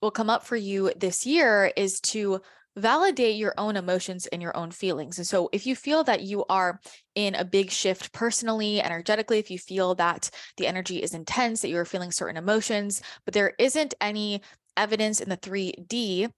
will 0.00 0.10
come 0.10 0.30
up 0.30 0.44
for 0.44 0.56
you 0.56 0.92
this 0.96 1.26
year 1.26 1.72
is 1.76 2.00
to 2.00 2.40
validate 2.76 3.36
your 3.36 3.54
own 3.56 3.76
emotions 3.76 4.26
and 4.26 4.42
your 4.42 4.56
own 4.56 4.70
feelings. 4.70 5.18
And 5.18 5.26
so, 5.26 5.48
if 5.52 5.66
you 5.66 5.76
feel 5.76 6.04
that 6.04 6.22
you 6.22 6.44
are 6.48 6.80
in 7.14 7.34
a 7.34 7.44
big 7.44 7.70
shift 7.70 8.12
personally, 8.12 8.82
energetically, 8.82 9.38
if 9.38 9.50
you 9.50 9.58
feel 9.58 9.94
that 9.96 10.30
the 10.56 10.66
energy 10.66 11.02
is 11.02 11.14
intense, 11.14 11.60
that 11.60 11.68
you're 11.68 11.84
feeling 11.84 12.10
certain 12.10 12.36
emotions, 12.36 13.02
but 13.24 13.34
there 13.34 13.54
isn't 13.58 13.94
any 14.00 14.42
evidence 14.76 15.20
in 15.20 15.28
the 15.28 15.36
3D 15.36 16.30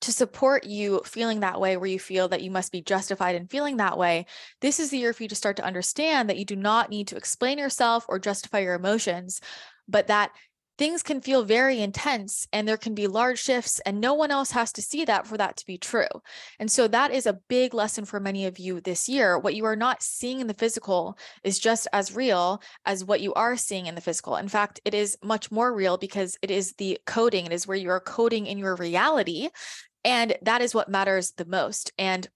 to 0.00 0.12
support 0.12 0.64
you 0.64 1.00
feeling 1.06 1.40
that 1.40 1.60
way, 1.60 1.76
where 1.76 1.88
you 1.88 1.98
feel 1.98 2.28
that 2.28 2.42
you 2.42 2.50
must 2.50 2.72
be 2.72 2.82
justified 2.82 3.36
in 3.36 3.46
feeling 3.46 3.78
that 3.78 3.96
way, 3.96 4.26
this 4.60 4.78
is 4.80 4.90
the 4.90 4.98
year 4.98 5.12
for 5.12 5.22
you 5.22 5.28
to 5.28 5.34
start 5.34 5.56
to 5.56 5.64
understand 5.64 6.28
that 6.28 6.36
you 6.36 6.44
do 6.44 6.56
not 6.56 6.90
need 6.90 7.08
to 7.08 7.16
explain 7.16 7.58
yourself 7.58 8.04
or 8.08 8.18
justify 8.18 8.58
your 8.58 8.74
emotions, 8.74 9.40
but 9.88 10.08
that 10.08 10.32
things 10.76 11.02
can 11.02 11.20
feel 11.20 11.44
very 11.44 11.80
intense 11.80 12.48
and 12.52 12.66
there 12.66 12.76
can 12.76 12.94
be 12.94 13.06
large 13.06 13.40
shifts 13.40 13.80
and 13.80 14.00
no 14.00 14.14
one 14.14 14.30
else 14.30 14.50
has 14.50 14.72
to 14.72 14.82
see 14.82 15.04
that 15.04 15.26
for 15.26 15.36
that 15.36 15.56
to 15.56 15.66
be 15.66 15.78
true. 15.78 16.06
And 16.58 16.70
so 16.70 16.88
that 16.88 17.12
is 17.12 17.26
a 17.26 17.38
big 17.48 17.74
lesson 17.74 18.04
for 18.04 18.18
many 18.20 18.46
of 18.46 18.58
you 18.58 18.80
this 18.80 19.08
year. 19.08 19.38
What 19.38 19.54
you 19.54 19.64
are 19.66 19.76
not 19.76 20.02
seeing 20.02 20.40
in 20.40 20.46
the 20.46 20.54
physical 20.54 21.16
is 21.42 21.58
just 21.58 21.86
as 21.92 22.14
real 22.14 22.60
as 22.84 23.04
what 23.04 23.20
you 23.20 23.32
are 23.34 23.56
seeing 23.56 23.86
in 23.86 23.94
the 23.94 24.00
physical. 24.00 24.36
In 24.36 24.48
fact, 24.48 24.80
it 24.84 24.94
is 24.94 25.16
much 25.22 25.50
more 25.50 25.72
real 25.74 25.96
because 25.96 26.36
it 26.42 26.50
is 26.50 26.72
the 26.74 26.98
coding, 27.06 27.46
it 27.46 27.52
is 27.52 27.66
where 27.66 27.76
you 27.76 27.90
are 27.90 28.00
coding 28.00 28.46
in 28.46 28.58
your 28.58 28.76
reality. 28.76 29.48
And 30.04 30.36
that 30.42 30.60
is 30.60 30.74
what 30.74 30.88
matters 30.88 31.32
the 31.36 31.46
most. 31.46 31.92
And 31.98 32.28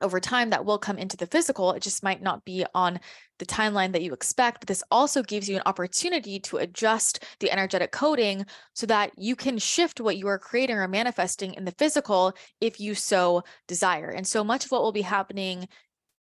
over 0.00 0.20
time 0.20 0.50
that 0.50 0.64
will 0.64 0.78
come 0.78 0.98
into 0.98 1.16
the 1.16 1.26
physical. 1.26 1.72
It 1.72 1.82
just 1.82 2.02
might 2.02 2.22
not 2.22 2.44
be 2.44 2.64
on 2.74 3.00
the 3.38 3.46
timeline 3.46 3.92
that 3.92 4.02
you 4.02 4.12
expect. 4.12 4.66
This 4.66 4.82
also 4.90 5.22
gives 5.22 5.48
you 5.48 5.56
an 5.56 5.62
opportunity 5.66 6.40
to 6.40 6.58
adjust 6.58 7.24
the 7.40 7.50
energetic 7.50 7.92
coding 7.92 8.46
so 8.74 8.86
that 8.86 9.12
you 9.16 9.36
can 9.36 9.58
shift 9.58 10.00
what 10.00 10.16
you 10.16 10.28
are 10.28 10.38
creating 10.38 10.76
or 10.76 10.88
manifesting 10.88 11.54
in 11.54 11.64
the 11.64 11.74
physical 11.78 12.32
if 12.60 12.80
you 12.80 12.94
so 12.94 13.42
desire. 13.66 14.10
And 14.10 14.26
so 14.26 14.44
much 14.44 14.64
of 14.64 14.70
what 14.70 14.82
will 14.82 14.92
be 14.92 15.02
happening 15.02 15.68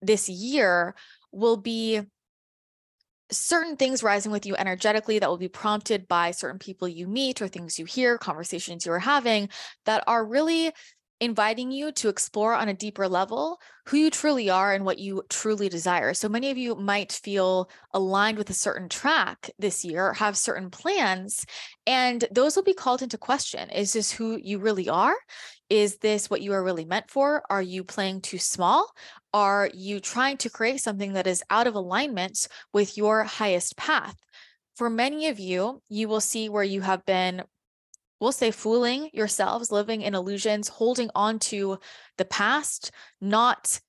this 0.01 0.29
year 0.29 0.95
will 1.33 1.57
be 1.57 2.03
certain 3.31 3.77
things 3.77 4.03
rising 4.03 4.31
with 4.31 4.45
you 4.45 4.55
energetically 4.57 5.19
that 5.19 5.29
will 5.29 5.39
be 5.39 5.49
prompted 5.49 6.07
by 6.07 6.31
certain 6.31 6.59
people 6.59 6.87
you 6.87 7.07
meet 7.07 7.41
or 7.41 7.49
things 7.49 7.79
you 7.79 7.87
hear, 7.87 8.19
conversations 8.19 8.85
you 8.85 8.93
are 8.93 8.99
having 8.99 9.49
that 9.87 10.05
are 10.07 10.25
really 10.25 10.71
inviting 11.23 11.71
you 11.71 11.93
to 11.93 12.09
explore 12.09 12.53
on 12.53 12.69
a 12.69 12.75
deeper 12.75 13.07
level 13.07 13.61
who 13.87 13.97
you 13.97 14.11
truly 14.11 14.51
are 14.51 14.75
and 14.75 14.85
what 14.85 14.99
you 14.99 15.23
truly 15.31 15.69
desire. 15.69 16.13
So 16.15 16.29
many 16.29 16.51
of 16.51 16.59
you 16.59 16.75
might 16.75 17.13
feel 17.13 17.71
aligned 17.95 18.39
with 18.39 18.51
a 18.51 18.55
certain 18.55 18.89
track 18.89 19.49
this 19.57 19.85
year, 19.85 20.15
have 20.15 20.37
certain 20.37 20.69
plans, 20.69 21.47
and 21.87 22.25
those 22.33 22.57
will 22.57 22.65
be 22.65 22.75
called 22.75 23.03
into 23.03 23.17
question. 23.19 23.71
Is 23.71 23.93
this 23.93 24.11
who 24.11 24.37
you 24.37 24.59
really 24.59 24.89
are? 24.89 25.15
Is 25.71 25.99
this 25.99 26.29
what 26.29 26.43
you 26.43 26.55
are 26.55 26.65
really 26.65 26.85
meant 26.85 27.09
for? 27.09 27.45
Are 27.49 27.63
you 27.63 27.85
playing 27.85 28.23
too 28.23 28.39
small? 28.39 28.91
Are 29.33 29.71
you 29.73 30.01
trying 30.01 30.39
to 30.39 30.51
create 30.51 30.81
something 30.81 31.13
that 31.13 31.29
is 31.29 31.45
out 31.51 31.69
of 31.69 31.77
alignment 31.77 32.49
with 32.73 32.97
your 32.97 33.23
highest 33.23 33.77
path? 33.77 34.17
For 34.75 34.91
many 34.91 35.29
of 35.29 35.39
you, 35.39 35.83
you 35.89 36.09
will 36.09 36.21
see 36.21 36.49
where 36.49 36.65
you 36.65 36.81
have 36.81 37.05
been 37.05 37.45
we'll 38.23 38.31
say 38.31 38.53
fooling 38.53 39.11
yourselves, 39.13 39.73
living 39.73 40.03
in 40.03 40.15
illusions, 40.15 40.69
holding 40.69 41.11
on 41.13 41.41
to 41.41 41.77
the 42.19 42.25
past, 42.25 42.93
not 43.21 43.81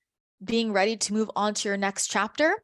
being 0.44 0.72
ready 0.72 0.96
to 0.96 1.12
move 1.12 1.30
on 1.36 1.54
to 1.54 1.68
your 1.68 1.76
next 1.76 2.08
chapter. 2.08 2.60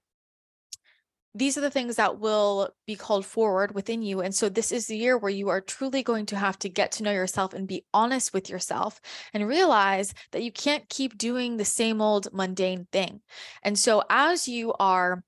These 1.32 1.56
are 1.56 1.60
the 1.60 1.70
things 1.70 1.94
that 1.94 2.18
will 2.18 2.70
be 2.88 2.96
called 2.96 3.24
forward 3.24 3.72
within 3.72 4.02
you. 4.02 4.20
And 4.20 4.34
so, 4.34 4.48
this 4.48 4.72
is 4.72 4.88
the 4.88 4.96
year 4.96 5.16
where 5.16 5.30
you 5.30 5.48
are 5.48 5.60
truly 5.60 6.02
going 6.02 6.26
to 6.26 6.36
have 6.36 6.58
to 6.58 6.68
get 6.68 6.90
to 6.92 7.04
know 7.04 7.12
yourself 7.12 7.54
and 7.54 7.68
be 7.68 7.84
honest 7.94 8.34
with 8.34 8.50
yourself 8.50 9.00
and 9.32 9.46
realize 9.46 10.12
that 10.32 10.42
you 10.42 10.50
can't 10.50 10.88
keep 10.88 11.16
doing 11.16 11.56
the 11.56 11.64
same 11.64 12.02
old 12.02 12.32
mundane 12.32 12.88
thing. 12.90 13.20
And 13.62 13.78
so, 13.78 14.02
as 14.10 14.48
you 14.48 14.72
are 14.80 15.22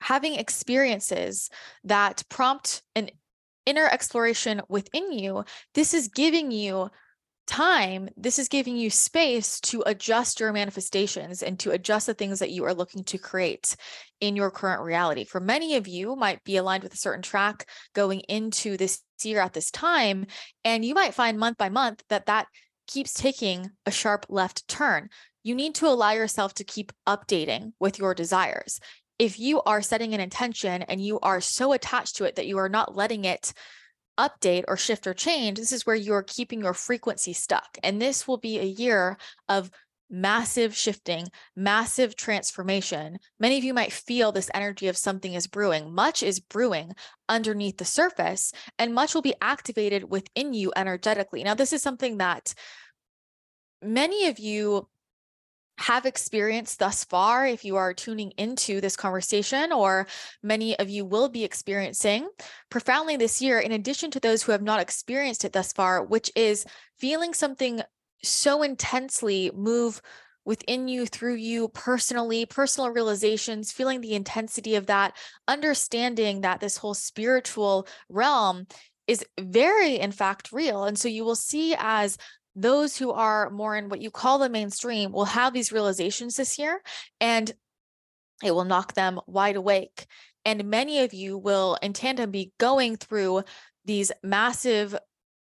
having 0.00 0.34
experiences 0.34 1.48
that 1.84 2.24
prompt 2.28 2.82
an 2.96 3.08
inner 3.66 3.86
exploration 3.86 4.60
within 4.68 5.12
you, 5.12 5.44
this 5.74 5.94
is 5.94 6.08
giving 6.08 6.50
you 6.50 6.90
time, 7.46 8.08
this 8.16 8.38
is 8.38 8.48
giving 8.48 8.76
you 8.76 8.88
space 8.88 9.60
to 9.60 9.82
adjust 9.84 10.40
your 10.40 10.52
manifestations 10.52 11.42
and 11.42 11.58
to 11.58 11.70
adjust 11.72 12.06
the 12.06 12.14
things 12.14 12.38
that 12.38 12.50
you 12.50 12.64
are 12.64 12.74
looking 12.74 13.04
to 13.04 13.18
create 13.18 13.76
in 14.20 14.36
your 14.36 14.50
current 14.50 14.82
reality. 14.82 15.24
For 15.24 15.40
many 15.40 15.76
of 15.76 15.88
you 15.88 16.14
might 16.14 16.42
be 16.44 16.56
aligned 16.56 16.82
with 16.82 16.94
a 16.94 16.98
certain 16.98 17.22
track 17.22 17.68
going 17.94 18.20
into 18.20 18.76
this 18.76 19.02
year 19.22 19.40
at 19.40 19.52
this 19.52 19.70
time 19.70 20.26
and 20.64 20.84
you 20.84 20.94
might 20.94 21.14
find 21.14 21.38
month 21.38 21.58
by 21.58 21.68
month 21.68 22.02
that 22.08 22.26
that 22.26 22.46
keeps 22.86 23.12
taking 23.12 23.70
a 23.86 23.90
sharp 23.90 24.26
left 24.28 24.66
turn. 24.68 25.08
You 25.42 25.54
need 25.54 25.74
to 25.76 25.88
allow 25.88 26.12
yourself 26.12 26.54
to 26.54 26.64
keep 26.64 26.92
updating 27.06 27.72
with 27.80 27.98
your 27.98 28.14
desires 28.14 28.80
if 29.22 29.38
you 29.38 29.62
are 29.62 29.80
setting 29.80 30.14
an 30.14 30.20
intention 30.20 30.82
and 30.82 31.00
you 31.00 31.20
are 31.20 31.40
so 31.40 31.72
attached 31.72 32.16
to 32.16 32.24
it 32.24 32.34
that 32.34 32.48
you 32.48 32.58
are 32.58 32.68
not 32.68 32.96
letting 32.96 33.24
it 33.24 33.52
update 34.18 34.64
or 34.66 34.76
shift 34.76 35.06
or 35.06 35.14
change, 35.14 35.58
this 35.58 35.70
is 35.70 35.86
where 35.86 35.94
you're 35.94 36.24
keeping 36.24 36.60
your 36.60 36.74
frequency 36.74 37.32
stuck. 37.32 37.78
And 37.84 38.02
this 38.02 38.26
will 38.26 38.38
be 38.38 38.58
a 38.58 38.64
year 38.64 39.16
of 39.48 39.70
massive 40.10 40.76
shifting, 40.76 41.28
massive 41.54 42.16
transformation. 42.16 43.16
Many 43.38 43.58
of 43.58 43.62
you 43.62 43.72
might 43.72 43.92
feel 43.92 44.32
this 44.32 44.50
energy 44.54 44.88
of 44.88 44.96
something 44.96 45.34
is 45.34 45.46
brewing. 45.46 45.94
Much 45.94 46.24
is 46.24 46.40
brewing 46.40 46.92
underneath 47.28 47.76
the 47.76 47.84
surface, 47.84 48.52
and 48.76 48.92
much 48.92 49.14
will 49.14 49.22
be 49.22 49.36
activated 49.40 50.10
within 50.10 50.52
you 50.52 50.72
energetically. 50.74 51.44
Now, 51.44 51.54
this 51.54 51.72
is 51.72 51.80
something 51.80 52.18
that 52.18 52.54
many 53.80 54.26
of 54.26 54.40
you 54.40 54.88
have 55.78 56.06
experienced 56.06 56.78
thus 56.78 57.04
far 57.04 57.46
if 57.46 57.64
you 57.64 57.76
are 57.76 57.94
tuning 57.94 58.30
into 58.32 58.80
this 58.80 58.96
conversation, 58.96 59.72
or 59.72 60.06
many 60.42 60.78
of 60.78 60.88
you 60.88 61.04
will 61.04 61.28
be 61.28 61.44
experiencing 61.44 62.28
profoundly 62.70 63.16
this 63.16 63.42
year, 63.42 63.58
in 63.58 63.72
addition 63.72 64.10
to 64.10 64.20
those 64.20 64.42
who 64.42 64.52
have 64.52 64.62
not 64.62 64.80
experienced 64.80 65.44
it 65.44 65.52
thus 65.52 65.72
far, 65.72 66.04
which 66.04 66.30
is 66.36 66.64
feeling 66.98 67.34
something 67.34 67.82
so 68.22 68.62
intensely 68.62 69.50
move 69.54 70.00
within 70.44 70.88
you, 70.88 71.06
through 71.06 71.36
you 71.36 71.68
personally, 71.68 72.44
personal 72.44 72.90
realizations, 72.90 73.72
feeling 73.72 74.00
the 74.00 74.14
intensity 74.14 74.74
of 74.74 74.86
that, 74.86 75.16
understanding 75.46 76.40
that 76.40 76.60
this 76.60 76.76
whole 76.76 76.94
spiritual 76.94 77.86
realm 78.08 78.66
is 79.06 79.24
very, 79.40 79.98
in 79.98 80.12
fact, 80.12 80.52
real. 80.52 80.84
And 80.84 80.98
so 80.98 81.08
you 81.08 81.24
will 81.24 81.36
see 81.36 81.74
as 81.78 82.18
those 82.54 82.96
who 82.96 83.12
are 83.12 83.50
more 83.50 83.76
in 83.76 83.88
what 83.88 84.00
you 84.00 84.10
call 84.10 84.38
the 84.38 84.48
mainstream 84.48 85.12
will 85.12 85.24
have 85.24 85.52
these 85.52 85.72
realizations 85.72 86.34
this 86.34 86.58
year 86.58 86.82
and 87.20 87.52
it 88.42 88.54
will 88.54 88.64
knock 88.64 88.94
them 88.94 89.20
wide 89.26 89.56
awake. 89.56 90.06
And 90.44 90.64
many 90.64 91.04
of 91.04 91.14
you 91.14 91.38
will, 91.38 91.78
in 91.80 91.92
tandem, 91.92 92.30
be 92.30 92.52
going 92.58 92.96
through 92.96 93.44
these 93.84 94.10
massive 94.22 94.96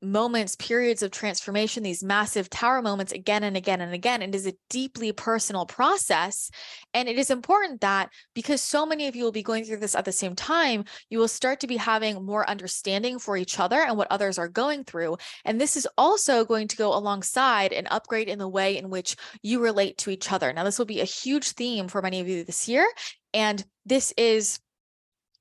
moments, 0.02 0.56
periods 0.56 1.02
of 1.02 1.10
transformation, 1.10 1.82
these 1.82 2.02
massive 2.02 2.50
tower 2.50 2.82
moments 2.82 3.12
again 3.12 3.44
and 3.44 3.56
again 3.56 3.80
and 3.80 3.94
again. 3.94 4.20
It 4.20 4.34
is 4.34 4.46
a 4.46 4.54
deeply 4.68 5.12
personal 5.12 5.64
process. 5.64 6.50
And 6.92 7.08
it 7.08 7.18
is 7.18 7.30
important 7.30 7.80
that 7.80 8.10
because 8.34 8.60
so 8.60 8.84
many 8.84 9.06
of 9.08 9.16
you 9.16 9.24
will 9.24 9.32
be 9.32 9.42
going 9.42 9.64
through 9.64 9.78
this 9.78 9.94
at 9.94 10.04
the 10.04 10.12
same 10.12 10.34
time, 10.34 10.84
you 11.08 11.18
will 11.18 11.28
start 11.28 11.60
to 11.60 11.66
be 11.66 11.76
having 11.76 12.24
more 12.24 12.48
understanding 12.48 13.18
for 13.18 13.36
each 13.36 13.60
other 13.60 13.80
and 13.80 13.96
what 13.96 14.10
others 14.10 14.38
are 14.38 14.48
going 14.48 14.84
through. 14.84 15.16
And 15.44 15.60
this 15.60 15.76
is 15.76 15.88
also 15.96 16.44
going 16.44 16.68
to 16.68 16.76
go 16.76 16.94
alongside 16.94 17.72
an 17.72 17.86
upgrade 17.86 18.28
in 18.28 18.38
the 18.38 18.48
way 18.48 18.76
in 18.76 18.90
which 18.90 19.16
you 19.42 19.60
relate 19.60 19.98
to 19.98 20.10
each 20.10 20.32
other. 20.32 20.52
Now, 20.52 20.64
this 20.64 20.78
will 20.78 20.86
be 20.86 21.00
a 21.00 21.04
huge 21.04 21.52
theme 21.52 21.88
for 21.88 22.02
many 22.02 22.20
of 22.20 22.28
you 22.28 22.44
this 22.44 22.68
year. 22.68 22.86
And 23.32 23.64
this 23.86 24.12
is 24.16 24.58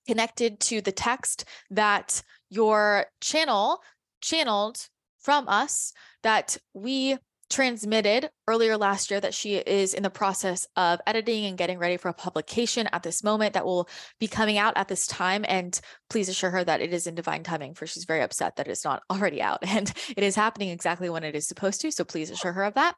connected 0.07 0.59
to 0.59 0.81
the 0.81 0.91
text 0.91 1.45
that 1.69 2.21
your 2.49 3.05
channel 3.21 3.81
channeled 4.21 4.87
from 5.19 5.47
us 5.47 5.93
that 6.23 6.57
we 6.73 7.17
transmitted 7.51 8.29
earlier 8.47 8.77
last 8.77 9.11
year 9.11 9.19
that 9.19 9.33
she 9.33 9.55
is 9.55 9.93
in 9.93 10.03
the 10.03 10.09
process 10.09 10.65
of 10.77 11.01
editing 11.05 11.45
and 11.45 11.57
getting 11.57 11.77
ready 11.77 11.97
for 11.97 12.07
a 12.07 12.13
publication 12.13 12.87
at 12.93 13.03
this 13.03 13.23
moment 13.23 13.53
that 13.53 13.65
will 13.65 13.89
be 14.19 14.27
coming 14.27 14.57
out 14.57 14.75
at 14.77 14.87
this 14.87 15.05
time. 15.05 15.45
And 15.47 15.79
please 16.09 16.29
assure 16.29 16.49
her 16.49 16.63
that 16.63 16.81
it 16.81 16.93
is 16.93 17.07
in 17.07 17.13
divine 17.13 17.43
timing, 17.43 17.73
for 17.73 17.85
she's 17.85 18.05
very 18.05 18.21
upset 18.21 18.55
that 18.55 18.67
it's 18.67 18.85
not 18.85 19.03
already 19.11 19.41
out 19.41 19.59
and 19.61 19.93
it 20.15 20.23
is 20.23 20.35
happening 20.35 20.69
exactly 20.69 21.09
when 21.09 21.23
it 21.23 21.35
is 21.35 21.47
supposed 21.47 21.81
to. 21.81 21.91
So 21.91 22.03
please 22.03 22.31
assure 22.31 22.53
her 22.53 22.63
of 22.63 22.75
that. 22.75 22.95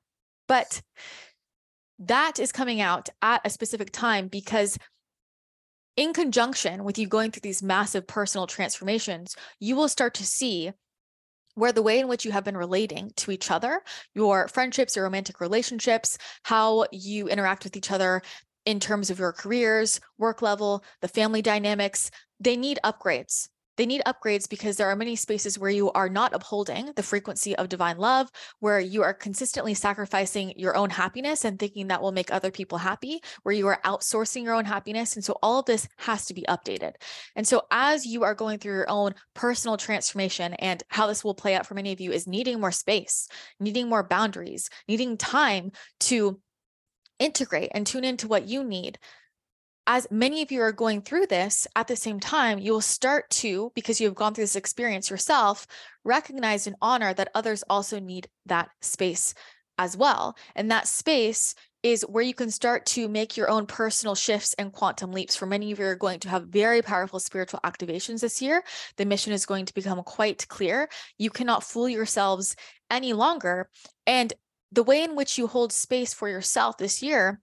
But 0.48 0.82
that 2.00 2.40
is 2.40 2.52
coming 2.52 2.80
out 2.80 3.10
at 3.22 3.42
a 3.44 3.50
specific 3.50 3.92
time 3.92 4.28
because 4.28 4.78
in 5.96 6.14
conjunction 6.14 6.84
with 6.84 6.98
you 6.98 7.08
going 7.08 7.32
through 7.32 7.42
these 7.42 7.64
massive 7.64 8.08
personal 8.08 8.48
transformations, 8.48 9.36
you 9.60 9.76
will 9.76 9.88
start 9.88 10.16
to 10.16 10.26
see 10.26 10.72
where 11.56 11.72
the 11.72 11.82
way 11.82 12.00
in 12.00 12.08
which 12.08 12.26
you 12.26 12.32
have 12.32 12.44
been 12.44 12.58
relating 12.58 13.12
to 13.18 13.32
each 13.32 13.52
other, 13.52 13.82
your 14.14 14.48
friendships, 14.48 14.96
your 14.96 15.06
romantic 15.06 15.40
relationships, 15.40 16.18
how 16.44 16.86
you 16.92 17.28
interact 17.28 17.64
with 17.64 17.76
each 17.76 17.92
other 17.92 18.22
in 18.66 18.80
terms 18.80 19.10
of 19.10 19.20
your 19.20 19.34
careers, 19.34 20.00
work 20.18 20.42
level, 20.42 20.84
the 21.02 21.08
family 21.08 21.42
dynamics, 21.42 22.10
they 22.40 22.56
need 22.56 22.80
upgrades. 22.84 23.50
They 23.78 23.86
need 23.86 24.02
upgrades 24.06 24.50
because 24.50 24.78
there 24.78 24.88
are 24.88 24.96
many 24.96 25.16
spaces 25.16 25.58
where 25.58 25.70
you 25.70 25.92
are 25.92 26.10
not 26.10 26.34
upholding 26.34 26.92
the 26.96 27.04
frequency 27.04 27.56
of 27.56 27.70
divine 27.70 27.98
love, 27.98 28.30
where 28.60 28.80
you 28.80 29.02
are 29.04 29.14
consistently 29.14 29.74
sacrificing 29.74 30.54
your 30.58 30.76
own 30.76 30.90
happiness 30.90 31.46
and 31.46 31.58
thinking 31.58 31.88
that 31.88 32.02
will 32.02 32.12
make 32.12 32.32
other 32.32 32.52
people 32.52 32.78
happy, 32.78 33.22
where 33.44 33.56
you 33.56 33.68
are 33.68 33.80
outsourcing 33.84 34.44
your 34.44 34.54
own 34.54 34.66
happiness. 34.66 35.16
And 35.16 35.26
so 35.26 35.38
all 35.42 35.60
of 35.60 35.66
this 35.66 35.88
has 35.98 36.26
to 36.26 36.34
be 36.34 36.46
updated. 36.48 36.94
And 37.36 37.48
so 37.48 37.64
as 37.72 38.06
you 38.06 38.24
are 38.24 38.36
going 38.36 38.60
through 38.60 38.74
your 38.76 38.90
own 38.90 39.16
personal 39.34 39.78
transformation 39.78 40.54
and 40.56 40.84
how 40.90 41.08
this 41.08 41.24
will 41.24 41.34
play 41.34 41.56
out 41.56 41.66
for 41.66 41.74
many 41.74 41.92
of 41.92 42.00
you 42.00 42.12
is 42.12 42.28
needing 42.28 42.60
more 42.60 42.72
space, 42.72 43.28
needing 43.60 43.90
more 43.90 44.04
boundaries, 44.04 44.70
needing 44.88 45.18
time 45.18 45.72
to 46.02 46.40
integrate 47.20 47.72
and 47.74 47.88
tune 47.88 48.04
into 48.04 48.28
what 48.28 48.48
you 48.48 48.64
need 48.64 49.00
as 49.86 50.08
many 50.10 50.42
of 50.42 50.52
you 50.52 50.62
are 50.62 50.72
going 50.72 51.02
through 51.02 51.28
this 51.28 51.68
at 51.76 51.88
the 51.88 51.96
same 51.96 52.20
time, 52.20 52.60
you 52.60 52.72
will 52.72 52.82
start 52.82 53.30
to, 53.30 53.72
because 53.76 54.00
you 54.00 54.08
have 54.08 54.16
gone 54.16 54.34
through 54.34 54.46
this 54.46 54.56
experience 54.56 55.10
yourself, 55.10 55.68
recognize 56.04 56.68
and 56.68 56.76
honor 56.82 57.14
that 57.14 57.32
others 57.36 57.64
also 57.70 58.00
need 58.00 58.28
that 58.46 58.70
space 58.82 59.34
as 59.78 59.98
well. 59.98 60.38
And 60.56 60.72
that 60.72 60.88
space 60.88 61.56
is 61.82 62.04
where 62.04 62.24
you 62.24 62.34
can 62.34 62.50
start 62.50 62.86
to 62.86 63.10
make 63.10 63.36
your 63.36 63.50
own 63.50 63.66
personal 63.66 64.16
shifts 64.16 64.54
and 64.58 64.72
quantum 64.72 65.12
leaps. 65.12 65.36
For 65.36 65.46
many 65.46 65.72
of 65.74 65.80
you 65.80 65.86
are 65.86 65.96
going 65.96 66.22
to 66.22 66.30
have 66.30 66.48
very 66.48 66.82
powerful 66.82 67.20
spiritual 67.20 67.60
activations 67.66 68.22
this 68.22 68.42
year. 68.42 68.64
The 68.96 69.06
mission 69.06 69.34
is 69.34 69.46
going 69.46 69.66
to 69.66 69.74
become 69.74 70.02
quite 70.04 70.48
clear. 70.48 70.88
You 71.18 71.30
cannot 71.30 71.64
fool 71.64 71.90
yourselves 71.90 72.56
any 72.90 73.12
longer. 73.12 73.70
And 74.08 74.32
the 74.72 74.84
way 74.84 75.04
in 75.04 75.18
which 75.18 75.38
you 75.38 75.48
hold 75.48 75.74
space 75.74 76.14
for 76.14 76.30
yourself 76.30 76.78
this 76.78 77.04
year 77.04 77.42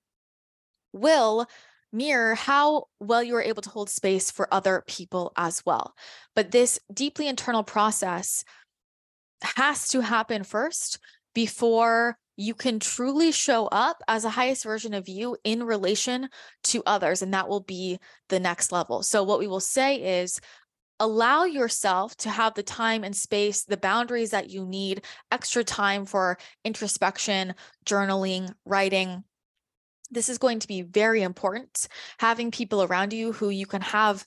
will 0.93 1.47
mirror 1.93 2.35
how 2.35 2.85
well 3.01 3.23
you 3.23 3.35
are 3.37 3.43
able 3.43 3.63
to 3.63 3.71
hold 3.71 3.91
space 3.91 4.31
for 4.31 4.53
other 4.53 4.85
people 4.87 5.33
as 5.37 5.65
well. 5.65 5.95
But 6.35 6.51
this 6.51 6.79
deeply 6.93 7.29
internal 7.29 7.65
process 7.65 8.45
has 9.43 9.89
to 9.89 10.01
happen 10.01 10.45
first 10.45 10.99
before 11.35 12.19
you 12.37 12.55
can 12.55 12.81
truly 12.81 13.33
show 13.33 13.67
up 13.67 14.03
as 14.09 14.25
a 14.25 14.31
highest 14.31 14.65
version 14.65 14.95
of 14.95 15.09
you 15.09 15.37
in 15.45 15.63
relation 15.63 16.29
to 16.65 16.83
others. 16.87 17.21
And 17.21 17.35
that 17.35 17.49
will 17.49 17.61
be 17.61 17.99
the 18.29 18.41
next 18.41 18.73
level. 18.73 19.03
So, 19.03 19.23
what 19.23 19.39
we 19.39 19.47
will 19.47 19.61
say 19.61 20.21
is, 20.21 20.41
allow 20.99 21.45
yourself 21.45 22.15
to 22.19 22.31
have 22.31 22.55
the 22.55 22.63
time 22.63 23.05
and 23.05 23.17
space, 23.17 23.65
the 23.65 23.77
boundaries 23.77 24.31
that 24.31 24.51
you 24.51 24.67
need, 24.67 25.05
extra 25.33 25.65
time 25.65 26.05
for 26.05 26.39
introspection, 26.65 27.55
journaling, 27.87 28.53
writing, 28.67 29.25
this 30.11 30.29
is 30.29 30.39
going 30.39 30.59
to 30.61 30.69
be 30.69 30.83
very 30.83 31.23
important. 31.23 31.89
Having 32.19 32.51
people 32.51 32.83
around 32.83 33.13
you 33.13 33.33
who 33.33 33.51
you 33.51 33.67
can 33.67 33.83
have 33.83 34.27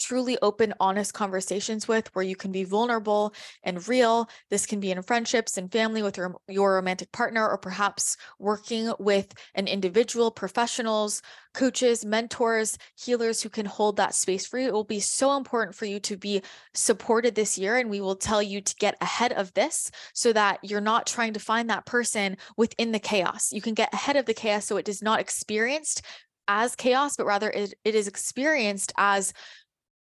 truly 0.00 0.38
open, 0.42 0.74
honest 0.80 1.14
conversations 1.14 1.86
with 1.86 2.12
where 2.14 2.24
you 2.24 2.34
can 2.34 2.50
be 2.50 2.64
vulnerable 2.64 3.32
and 3.62 3.86
real. 3.86 4.28
This 4.48 4.66
can 4.66 4.80
be 4.80 4.90
in 4.90 5.02
friendships 5.02 5.56
and 5.56 5.70
family 5.70 6.02
with 6.02 6.16
your, 6.16 6.36
your 6.48 6.74
romantic 6.74 7.12
partner, 7.12 7.48
or 7.48 7.58
perhaps 7.58 8.16
working 8.38 8.92
with 8.98 9.32
an 9.54 9.68
individual, 9.68 10.30
professionals, 10.30 11.22
coaches, 11.52 12.04
mentors, 12.04 12.78
healers 12.96 13.42
who 13.42 13.48
can 13.48 13.66
hold 13.66 13.96
that 13.96 14.14
space 14.14 14.46
for 14.46 14.58
you. 14.58 14.68
It 14.68 14.72
will 14.72 14.84
be 14.84 15.00
so 15.00 15.36
important 15.36 15.76
for 15.76 15.84
you 15.84 16.00
to 16.00 16.16
be 16.16 16.42
supported 16.74 17.34
this 17.34 17.58
year. 17.58 17.76
And 17.76 17.90
we 17.90 18.00
will 18.00 18.16
tell 18.16 18.42
you 18.42 18.60
to 18.60 18.74
get 18.76 18.96
ahead 19.00 19.32
of 19.32 19.52
this 19.54 19.90
so 20.14 20.32
that 20.32 20.60
you're 20.62 20.80
not 20.80 21.06
trying 21.06 21.34
to 21.34 21.40
find 21.40 21.68
that 21.70 21.86
person 21.86 22.36
within 22.56 22.92
the 22.92 22.98
chaos. 22.98 23.52
You 23.52 23.60
can 23.60 23.74
get 23.74 23.92
ahead 23.92 24.16
of 24.16 24.26
the 24.26 24.34
chaos 24.34 24.64
so 24.64 24.76
it 24.76 24.88
is 24.88 25.02
not 25.02 25.20
experienced 25.20 26.02
as 26.48 26.74
chaos, 26.74 27.16
but 27.16 27.26
rather 27.26 27.48
it, 27.50 27.74
it 27.84 27.94
is 27.94 28.08
experienced 28.08 28.92
as 28.96 29.32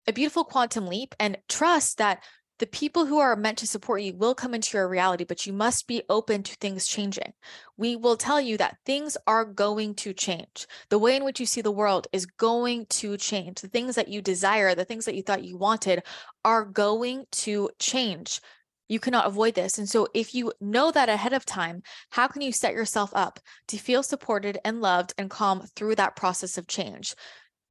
a 0.07 0.13
beautiful 0.13 0.45
quantum 0.45 0.87
leap 0.87 1.15
and 1.19 1.39
trust 1.49 1.99
that 1.99 2.23
the 2.59 2.67
people 2.67 3.07
who 3.07 3.19
are 3.19 3.35
meant 3.35 3.59
to 3.59 3.67
support 3.67 4.03
you 4.03 4.15
will 4.15 4.35
come 4.35 4.55
into 4.55 4.77
your 4.77 4.89
reality, 4.89 5.25
but 5.25 5.45
you 5.45 5.53
must 5.53 5.89
be 5.89 6.03
open 6.09 6.45
to 6.45 6.55
things 6.55 6.87
changing. 6.87 7.33
We 7.77 7.97
will 7.97 8.17
tell 8.17 8.41
you 8.41 8.57
that 8.59 8.79
things 8.87 9.17
are 9.27 9.45
going 9.45 9.97
to 9.97 10.13
change. 10.13 10.69
The 10.89 10.99
way 10.99 11.17
in 11.17 11.25
which 11.25 11.41
you 11.41 11.47
see 11.47 11.63
the 11.63 11.73
world 11.73 12.07
is 12.13 12.27
going 12.27 12.87
to 12.87 13.17
change. 13.17 13.61
The 13.61 13.69
things 13.69 13.97
that 13.97 14.09
you 14.09 14.23
desire, 14.23 14.75
the 14.75 14.85
things 14.85 15.05
that 15.07 15.17
you 15.17 15.23
thought 15.23 15.43
you 15.43 15.59
wanted 15.59 16.05
are 16.45 16.65
going 16.65 17.25
to 17.33 17.71
change. 17.81 18.41
You 18.89 19.01
cannot 19.01 19.27
avoid 19.27 19.55
this. 19.55 19.79
And 19.79 19.89
so, 19.89 20.07
if 20.15 20.35
you 20.35 20.53
know 20.61 20.93
that 20.93 21.09
ahead 21.09 21.33
of 21.33 21.45
time, 21.45 21.83
how 22.11 22.29
can 22.29 22.43
you 22.43 22.53
set 22.53 22.75
yourself 22.75 23.11
up 23.15 23.41
to 23.69 23.79
feel 23.79 24.03
supported 24.03 24.59
and 24.65 24.81
loved 24.81 25.15
and 25.19 25.31
calm 25.31 25.67
through 25.75 25.97
that 25.97 26.17
process 26.17 26.57
of 26.59 26.69
change? 26.69 27.15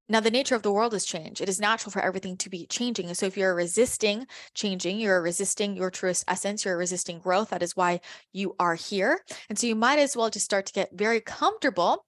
Now, 0.09 0.19
the 0.19 0.31
nature 0.31 0.55
of 0.55 0.63
the 0.63 0.71
world 0.71 0.93
has 0.93 1.05
changed. 1.05 1.39
It 1.39 1.47
is 1.47 1.61
natural 1.61 1.91
for 1.91 2.01
everything 2.01 2.35
to 2.37 2.49
be 2.49 2.65
changing. 2.65 3.13
So, 3.13 3.25
if 3.25 3.37
you're 3.37 3.55
resisting 3.55 4.27
changing, 4.53 4.99
you're 4.99 5.21
resisting 5.21 5.77
your 5.77 5.89
truest 5.89 6.25
essence, 6.27 6.65
you're 6.65 6.77
resisting 6.77 7.19
growth. 7.19 7.49
That 7.49 7.63
is 7.63 7.75
why 7.75 8.01
you 8.33 8.55
are 8.59 8.75
here. 8.75 9.21
And 9.49 9.57
so, 9.57 9.67
you 9.67 9.75
might 9.75 9.99
as 9.99 10.15
well 10.15 10.29
just 10.29 10.45
start 10.45 10.65
to 10.65 10.73
get 10.73 10.89
very 10.93 11.21
comfortable 11.21 12.05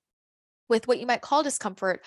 with 0.68 0.88
what 0.88 1.00
you 1.00 1.06
might 1.06 1.22
call 1.22 1.44
discomfort, 1.44 2.02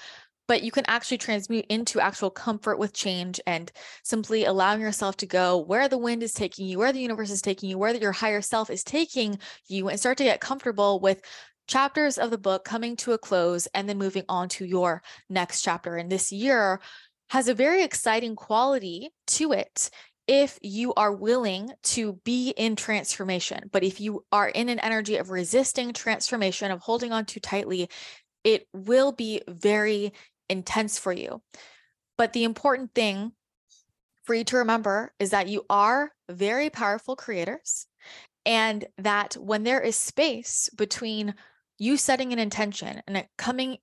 but 0.46 0.62
you 0.62 0.70
can 0.70 0.84
actually 0.88 1.18
transmute 1.18 1.66
into 1.68 2.00
actual 2.00 2.30
comfort 2.30 2.78
with 2.78 2.92
change 2.92 3.40
and 3.46 3.70
simply 4.02 4.44
allowing 4.44 4.80
yourself 4.80 5.16
to 5.18 5.26
go 5.26 5.58
where 5.58 5.88
the 5.88 5.98
wind 5.98 6.22
is 6.22 6.32
taking 6.32 6.66
you, 6.66 6.78
where 6.78 6.92
the 6.92 7.00
universe 7.00 7.30
is 7.30 7.42
taking 7.42 7.70
you, 7.70 7.78
where 7.78 7.94
your 7.94 8.12
higher 8.12 8.40
self 8.40 8.68
is 8.68 8.82
taking 8.82 9.38
you, 9.68 9.88
and 9.88 10.00
start 10.00 10.18
to 10.18 10.24
get 10.24 10.40
comfortable 10.40 11.00
with 11.00 11.20
chapters 11.68 12.18
of 12.18 12.30
the 12.30 12.38
book 12.38 12.64
coming 12.64 12.96
to 12.96 13.12
a 13.12 13.18
close 13.18 13.68
and 13.74 13.88
then 13.88 13.98
moving 13.98 14.24
on 14.28 14.48
to 14.48 14.64
your 14.64 15.02
next 15.30 15.62
chapter. 15.62 15.96
And 15.96 16.10
this 16.10 16.32
year 16.32 16.80
has 17.30 17.46
a 17.46 17.54
very 17.54 17.82
exciting 17.82 18.34
quality 18.34 19.10
to 19.28 19.52
it 19.52 19.90
if 20.26 20.58
you 20.62 20.92
are 20.94 21.14
willing 21.14 21.70
to 21.82 22.14
be 22.24 22.50
in 22.50 22.76
transformation. 22.76 23.70
But 23.70 23.84
if 23.84 24.00
you 24.00 24.24
are 24.32 24.48
in 24.48 24.68
an 24.68 24.78
energy 24.78 25.16
of 25.16 25.30
resisting 25.30 25.92
transformation, 25.92 26.70
of 26.70 26.80
holding 26.80 27.12
on 27.12 27.24
too 27.24 27.40
tightly, 27.40 27.88
it 28.44 28.66
will 28.74 29.12
be 29.12 29.42
very 29.48 30.12
intense 30.48 30.98
for 30.98 31.12
you. 31.12 31.42
But 32.16 32.32
the 32.32 32.44
important 32.44 32.94
thing 32.94 33.32
for 34.24 34.34
you 34.34 34.44
to 34.44 34.58
remember 34.58 35.12
is 35.18 35.30
that 35.30 35.48
you 35.48 35.64
are 35.70 36.10
very 36.28 36.68
powerful 36.68 37.16
creators 37.16 37.86
and 38.44 38.86
that 38.98 39.34
when 39.34 39.62
there 39.62 39.80
is 39.80 39.96
space 39.96 40.68
between 40.76 41.34
you 41.78 41.96
setting 41.96 42.32
an 42.32 42.38
intention 42.38 43.02
and 43.06 43.16
it 43.16 43.28
coming 43.38 43.78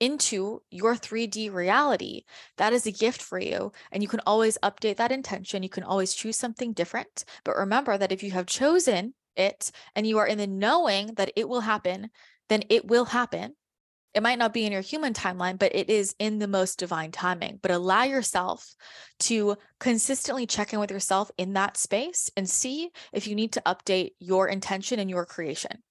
into 0.00 0.60
your 0.70 0.96
3D 0.96 1.52
reality, 1.52 2.24
that 2.56 2.72
is 2.72 2.86
a 2.86 2.90
gift 2.92 3.22
for 3.22 3.38
you. 3.38 3.70
And 3.92 4.02
you 4.02 4.08
can 4.08 4.20
always 4.26 4.58
update 4.62 4.96
that 4.96 5.12
intention. 5.12 5.62
You 5.62 5.68
can 5.68 5.84
always 5.84 6.12
choose 6.12 6.36
something 6.36 6.72
different. 6.72 7.24
But 7.44 7.56
remember 7.56 7.96
that 7.96 8.10
if 8.10 8.24
you 8.24 8.32
have 8.32 8.46
chosen 8.46 9.14
it 9.36 9.70
and 9.94 10.04
you 10.04 10.18
are 10.18 10.26
in 10.26 10.38
the 10.38 10.48
knowing 10.48 11.14
that 11.14 11.30
it 11.36 11.48
will 11.48 11.60
happen, 11.60 12.10
then 12.48 12.64
it 12.68 12.88
will 12.88 13.04
happen. 13.04 13.54
It 14.12 14.24
might 14.24 14.38
not 14.38 14.52
be 14.52 14.66
in 14.66 14.72
your 14.72 14.82
human 14.82 15.14
timeline, 15.14 15.58
but 15.58 15.74
it 15.74 15.88
is 15.88 16.16
in 16.18 16.40
the 16.40 16.48
most 16.48 16.80
divine 16.80 17.12
timing. 17.12 17.60
But 17.62 17.70
allow 17.70 18.02
yourself 18.02 18.74
to 19.20 19.56
consistently 19.78 20.46
check 20.46 20.72
in 20.72 20.80
with 20.80 20.90
yourself 20.90 21.30
in 21.38 21.52
that 21.52 21.76
space 21.76 22.28
and 22.36 22.50
see 22.50 22.90
if 23.12 23.28
you 23.28 23.34
need 23.36 23.52
to 23.52 23.62
update 23.64 24.10
your 24.18 24.48
intention 24.48 24.98
and 24.98 25.08
your 25.08 25.24
creation. 25.24 25.82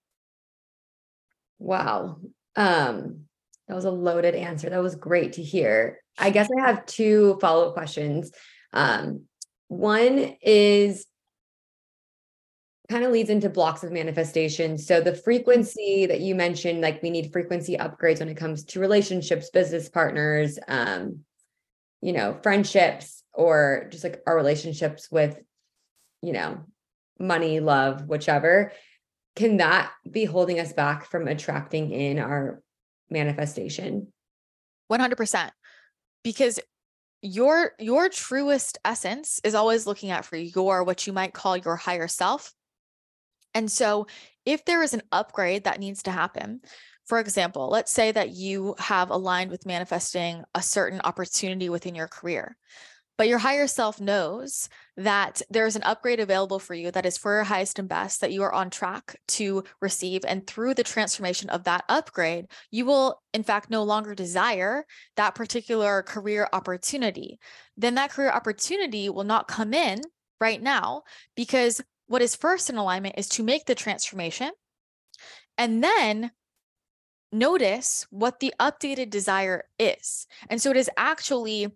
Wow. 1.62 2.18
Um, 2.56 3.26
that 3.68 3.76
was 3.76 3.86
a 3.86 3.92
loaded 3.92 4.34
answer. 4.34 4.70
That 4.70 4.82
was 4.82 4.96
great 4.96 5.34
to 5.34 5.44
hear. 5.44 6.00
I 6.18 6.32
guess 6.32 6.50
I 6.58 6.66
have 6.66 6.86
two 6.88 7.38
follow 7.40 7.70
up 7.70 7.74
questions. 7.74 8.32
Um, 8.74 9.26
one 9.68 10.36
is 10.42 11.06
kind 12.90 13.06
of 13.06 13.12
leads 13.12 13.30
into 13.30 13.48
blocks 13.48 13.84
of 13.84 13.92
manifestation. 13.92 14.78
So 14.78 15.00
the 15.00 15.16
frequency 15.16 16.08
that 16.08 16.20
you 16.20 16.34
mentioned, 16.36 16.82
like 16.82 17.02
we 17.02 17.12
need 17.12 17.32
frequency 17.32 17.78
upgrades 17.78 18.20
when 18.20 18.28
it 18.28 18.38
comes 18.38 18.66
to 18.66 18.80
relationships, 18.80 19.52
business 19.52 19.88
partners, 19.88 20.58
um, 20.68 21.20
you 22.02 22.12
know, 22.12 22.38
friendships, 22.42 23.24
or 23.34 23.88
just 23.92 24.04
like 24.04 24.22
our 24.26 24.36
relationships 24.36 25.10
with, 25.12 25.40
you 26.24 26.34
know, 26.34 26.66
money, 27.20 27.60
love, 27.60 28.08
whichever 28.08 28.74
can 29.36 29.58
that 29.58 29.92
be 30.10 30.26
holding 30.26 30.60
us 30.60 30.74
back 30.74 31.06
from 31.10 31.28
attracting 31.28 31.92
in 31.92 32.20
our 32.20 32.62
manifestation? 33.10 34.12
100% 34.92 35.52
because 36.24 36.60
your 37.22 37.72
your 37.80 38.10
truest 38.10 38.78
essence 38.84 39.40
is 39.44 39.56
always 39.56 39.86
looking 39.86 40.10
at 40.10 40.26
for 40.26 40.38
your 40.38 40.84
what 40.84 41.06
you 41.06 41.14
might 41.14 41.34
call 41.34 41.56
your 41.56 41.76
higher 41.76 42.08
self. 42.08 42.54
And 43.54 43.72
so 43.72 44.08
if 44.46 44.66
there 44.66 44.82
is 44.82 44.94
an 44.94 45.04
upgrade 45.12 45.66
that 45.66 45.80
needs 45.80 46.04
to 46.04 46.12
happen 46.12 46.62
for 47.06 47.20
example 47.20 47.70
let's 47.70 47.92
say 47.92 48.12
that 48.12 48.30
you 48.30 48.76
have 48.80 49.10
aligned 49.10 49.52
with 49.52 49.66
manifesting 49.66 50.44
a 50.56 50.62
certain 50.62 51.02
opportunity 51.04 51.70
within 51.70 51.96
your 51.96 52.08
career 52.08 52.56
But 53.22 53.28
your 53.28 53.38
higher 53.38 53.68
self 53.68 54.02
knows 54.02 54.68
that 54.98 55.44
there's 55.48 55.76
an 55.76 55.84
upgrade 55.84 56.20
available 56.20 56.58
for 56.58 56.74
you 56.74 56.90
that 56.90 57.06
is 57.06 57.20
for 57.20 57.36
your 57.36 57.44
highest 57.44 57.78
and 57.78 57.88
best 57.88 58.20
that 58.22 58.32
you 58.32 58.42
are 58.42 58.52
on 58.52 58.72
track 58.72 59.16
to 59.28 59.64
receive. 59.80 60.26
And 60.28 60.48
through 60.48 60.74
the 60.74 60.84
transformation 60.84 61.48
of 61.52 61.66
that 61.66 61.84
upgrade, 61.88 62.48
you 62.72 62.84
will, 62.84 63.22
in 63.32 63.44
fact, 63.44 63.70
no 63.70 63.84
longer 63.84 64.16
desire 64.16 64.88
that 65.18 65.36
particular 65.36 66.02
career 66.02 66.50
opportunity. 66.52 67.38
Then 67.78 67.94
that 67.94 68.10
career 68.10 68.32
opportunity 68.32 69.08
will 69.08 69.24
not 69.24 69.48
come 69.48 69.76
in 69.76 70.02
right 70.40 70.60
now 70.60 71.04
because 71.36 71.80
what 72.08 72.24
is 72.24 72.36
first 72.36 72.72
in 72.72 72.78
alignment 72.78 73.20
is 73.20 73.30
to 73.30 73.44
make 73.44 73.68
the 73.68 73.76
transformation 73.76 74.50
and 75.60 75.84
then 75.84 76.32
notice 77.32 78.08
what 78.10 78.40
the 78.40 78.52
updated 78.60 79.12
desire 79.12 79.66
is. 79.78 80.26
And 80.50 80.60
so 80.60 80.72
it 80.72 80.78
is 80.78 80.90
actually 80.98 81.68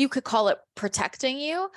you 0.00 0.08
could 0.08 0.24
call 0.24 0.48
it 0.48 0.58
protecting 0.74 1.38
you 1.38 1.68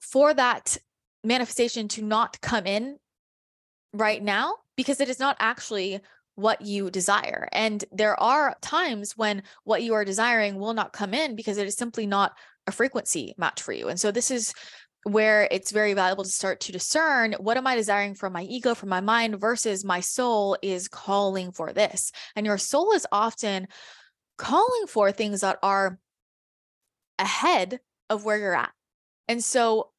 for 0.00 0.32
that 0.32 0.78
manifestation 1.22 1.86
to 1.88 2.02
not 2.02 2.40
come 2.40 2.66
in 2.66 2.96
right 3.92 4.22
now 4.22 4.54
because 4.74 5.00
it 5.00 5.10
is 5.10 5.18
not 5.18 5.36
actually 5.38 6.00
what 6.34 6.62
you 6.62 6.90
desire. 6.90 7.46
And 7.52 7.84
there 7.92 8.18
are 8.18 8.56
times 8.62 9.16
when 9.16 9.42
what 9.64 9.82
you 9.82 9.92
are 9.92 10.04
desiring 10.04 10.58
will 10.58 10.72
not 10.72 10.94
come 10.94 11.12
in 11.12 11.36
because 11.36 11.58
it 11.58 11.66
is 11.66 11.76
simply 11.76 12.06
not 12.06 12.32
a 12.66 12.72
frequency 12.72 13.34
match 13.36 13.60
for 13.60 13.72
you. 13.72 13.88
And 13.88 14.00
so 14.00 14.10
this 14.10 14.30
is 14.30 14.54
where 15.02 15.46
it's 15.50 15.70
very 15.70 15.92
valuable 15.92 16.24
to 16.24 16.30
start 16.30 16.60
to 16.60 16.72
discern 16.72 17.34
what 17.34 17.58
am 17.58 17.66
I 17.66 17.76
desiring 17.76 18.14
from 18.14 18.32
my 18.32 18.44
ego, 18.44 18.74
from 18.74 18.88
my 18.88 19.00
mind 19.00 19.38
versus 19.38 19.84
my 19.84 20.00
soul 20.00 20.56
is 20.62 20.88
calling 20.88 21.52
for 21.52 21.72
this. 21.72 22.12
And 22.34 22.46
your 22.46 22.58
soul 22.58 22.92
is 22.92 23.06
often 23.12 23.68
calling 24.38 24.86
for 24.86 25.12
things 25.12 25.42
that 25.42 25.58
are 25.62 25.98
ahead 27.18 27.80
of 28.10 28.24
where 28.24 28.38
you're 28.38 28.54
at. 28.54 28.72
And 29.26 29.42
so, 29.42 29.90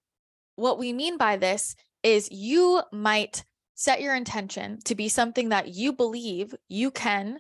what 0.56 0.80
we 0.80 0.94
mean 0.94 1.18
by 1.18 1.38
this 1.38 1.76
is 2.04 2.32
you 2.32 2.82
might 2.92 3.44
set 3.76 4.02
your 4.02 4.16
intention 4.16 4.80
to 4.84 4.96
be 4.96 5.08
something 5.08 5.50
that 5.50 5.70
you 5.70 5.94
believe 5.94 6.54
you 6.68 6.92
can 6.92 7.40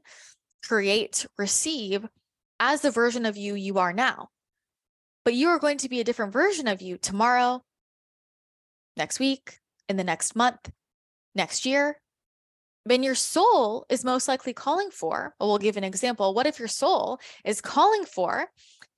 create, 0.63 1.25
receive 1.37 2.05
as 2.59 2.81
the 2.81 2.91
version 2.91 3.25
of 3.25 3.37
you 3.37 3.55
you 3.55 3.77
are 3.77 3.93
now. 3.93 4.29
But 5.25 5.33
you 5.33 5.49
are 5.49 5.59
going 5.59 5.77
to 5.79 5.89
be 5.89 5.99
a 5.99 6.03
different 6.03 6.33
version 6.33 6.67
of 6.67 6.81
you 6.81 6.97
tomorrow, 6.97 7.61
next 8.95 9.19
week, 9.19 9.59
in 9.87 9.97
the 9.97 10.03
next 10.03 10.35
month, 10.35 10.71
next 11.35 11.65
year. 11.65 11.99
Then 12.85 13.03
your 13.03 13.15
soul 13.15 13.85
is 13.89 14.05
most 14.05 14.27
likely 14.27 14.53
calling 14.53 14.89
for, 14.91 15.35
well, 15.39 15.49
we'll 15.49 15.57
give 15.57 15.77
an 15.77 15.83
example. 15.83 16.33
What 16.33 16.47
if 16.47 16.57
your 16.57 16.67
soul 16.67 17.19
is 17.43 17.61
calling 17.61 18.05
for 18.05 18.47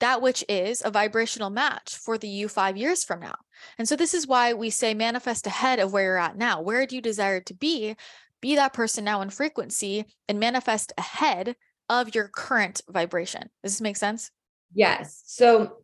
that 0.02 0.20
which 0.20 0.44
is 0.48 0.82
a 0.84 0.90
vibrational 0.90 1.48
match 1.48 1.96
for 1.96 2.18
the 2.18 2.26
you 2.26 2.48
five 2.48 2.76
years 2.76 3.04
from 3.04 3.20
now. 3.20 3.36
And 3.78 3.88
so 3.88 3.94
this 3.94 4.14
is 4.14 4.26
why 4.26 4.52
we 4.52 4.68
say 4.68 4.94
manifest 4.94 5.46
ahead 5.46 5.78
of 5.78 5.92
where 5.92 6.02
you're 6.02 6.18
at 6.18 6.36
now. 6.36 6.60
Where 6.60 6.84
do 6.86 6.96
you 6.96 7.00
desire 7.00 7.40
to 7.42 7.54
be? 7.54 7.94
Be 8.40 8.56
that 8.56 8.72
person 8.72 9.04
now 9.04 9.22
in 9.22 9.30
frequency 9.30 10.04
and 10.28 10.40
manifest 10.40 10.92
ahead 10.98 11.54
of 11.88 12.16
your 12.16 12.26
current 12.26 12.80
vibration. 12.88 13.42
Does 13.62 13.74
this 13.74 13.80
make 13.80 13.96
sense? 13.96 14.32
Yes. 14.74 15.22
So, 15.24 15.76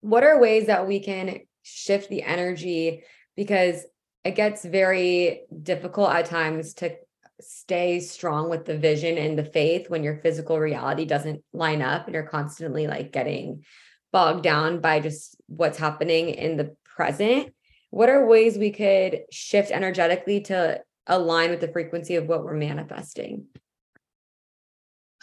what 0.00 0.24
are 0.24 0.40
ways 0.40 0.66
that 0.66 0.88
we 0.88 0.98
can 0.98 1.42
shift 1.62 2.10
the 2.10 2.24
energy? 2.24 3.04
Because 3.36 3.84
it 4.24 4.32
gets 4.32 4.64
very 4.64 5.42
difficult 5.62 6.10
at 6.10 6.26
times 6.26 6.74
to 6.74 6.96
stay 7.42 8.00
strong 8.00 8.48
with 8.48 8.64
the 8.64 8.76
vision 8.76 9.18
and 9.18 9.38
the 9.38 9.44
faith 9.44 9.90
when 9.90 10.02
your 10.02 10.16
physical 10.18 10.58
reality 10.58 11.04
doesn't 11.04 11.42
line 11.52 11.82
up 11.82 12.06
and 12.06 12.14
you're 12.14 12.22
constantly 12.22 12.86
like 12.86 13.12
getting 13.12 13.64
bogged 14.12 14.42
down 14.42 14.80
by 14.80 15.00
just 15.00 15.36
what's 15.46 15.78
happening 15.78 16.28
in 16.28 16.56
the 16.56 16.76
present 16.84 17.52
what 17.92 18.08
are 18.08 18.24
ways 18.24 18.56
we 18.56 18.70
could 18.70 19.24
shift 19.30 19.70
energetically 19.70 20.40
to 20.40 20.80
align 21.06 21.50
with 21.50 21.60
the 21.60 21.68
frequency 21.68 22.16
of 22.16 22.26
what 22.26 22.42
we're 22.42 22.54
manifesting? 22.54 23.44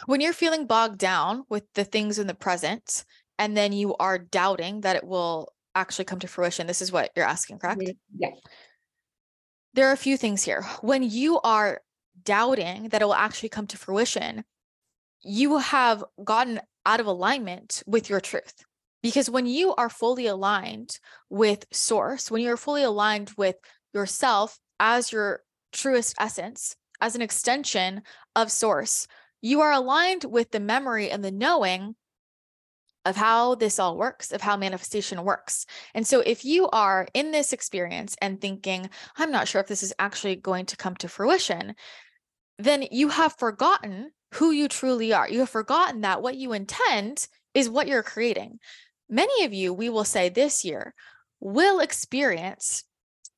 When 0.06 0.20
you're 0.20 0.32
feeling 0.32 0.66
bogged 0.66 0.98
down 0.98 1.42
with 1.48 1.64
the 1.74 1.84
things 1.84 2.20
in 2.20 2.28
the 2.28 2.34
present 2.34 3.04
and 3.40 3.56
then 3.56 3.72
you 3.72 3.96
are 3.96 4.18
doubting 4.18 4.82
that 4.82 4.94
it 4.94 5.04
will 5.04 5.52
actually 5.74 6.04
come 6.04 6.20
to 6.20 6.28
fruition 6.28 6.66
this 6.68 6.80
is 6.80 6.92
what 6.92 7.10
you're 7.16 7.26
asking 7.26 7.58
correct? 7.58 7.80
Mm-hmm. 7.80 7.92
Yeah. 8.18 8.30
There 9.74 9.88
are 9.88 9.92
a 9.92 9.96
few 9.96 10.16
things 10.16 10.44
here. 10.44 10.62
When 10.80 11.02
you 11.02 11.40
are 11.40 11.80
doubting 12.24 12.88
that 12.88 13.02
it 13.02 13.04
will 13.04 13.14
actually 13.14 13.48
come 13.48 13.66
to 13.68 13.78
fruition, 13.78 14.44
you 15.22 15.58
have 15.58 16.04
gotten 16.22 16.60
out 16.86 17.00
of 17.00 17.06
alignment 17.06 17.82
with 17.86 18.08
your 18.08 18.20
truth. 18.20 18.64
Because 19.02 19.30
when 19.30 19.46
you 19.46 19.74
are 19.76 19.88
fully 19.88 20.26
aligned 20.26 20.98
with 21.30 21.64
source, 21.72 22.30
when 22.30 22.42
you're 22.42 22.56
fully 22.56 22.82
aligned 22.82 23.32
with 23.36 23.56
yourself 23.94 24.58
as 24.78 25.10
your 25.10 25.42
truest 25.72 26.14
essence, 26.18 26.76
as 27.00 27.14
an 27.14 27.22
extension 27.22 28.02
of 28.36 28.52
source, 28.52 29.06
you 29.40 29.60
are 29.62 29.72
aligned 29.72 30.24
with 30.24 30.50
the 30.50 30.60
memory 30.60 31.10
and 31.10 31.24
the 31.24 31.30
knowing 31.30 31.94
of 33.06 33.16
how 33.16 33.54
this 33.54 33.78
all 33.78 33.96
works, 33.96 34.32
of 34.32 34.42
how 34.42 34.56
manifestation 34.56 35.24
works. 35.24 35.64
And 35.94 36.06
so, 36.06 36.20
if 36.20 36.44
you 36.44 36.68
are 36.68 37.08
in 37.14 37.32
this 37.32 37.52
experience 37.54 38.14
and 38.20 38.38
thinking, 38.38 38.90
I'm 39.16 39.30
not 39.30 39.48
sure 39.48 39.60
if 39.60 39.68
this 39.68 39.82
is 39.82 39.94
actually 39.98 40.36
going 40.36 40.66
to 40.66 40.76
come 40.76 40.94
to 40.96 41.08
fruition, 41.08 41.74
then 42.64 42.84
you 42.90 43.08
have 43.08 43.36
forgotten 43.38 44.10
who 44.34 44.50
you 44.50 44.68
truly 44.68 45.12
are. 45.12 45.28
You 45.28 45.40
have 45.40 45.50
forgotten 45.50 46.02
that 46.02 46.22
what 46.22 46.36
you 46.36 46.52
intend 46.52 47.26
is 47.54 47.68
what 47.68 47.88
you're 47.88 48.02
creating. 48.02 48.58
Many 49.08 49.44
of 49.44 49.52
you, 49.52 49.72
we 49.72 49.88
will 49.88 50.04
say 50.04 50.28
this 50.28 50.64
year, 50.64 50.94
will 51.40 51.80
experience 51.80 52.84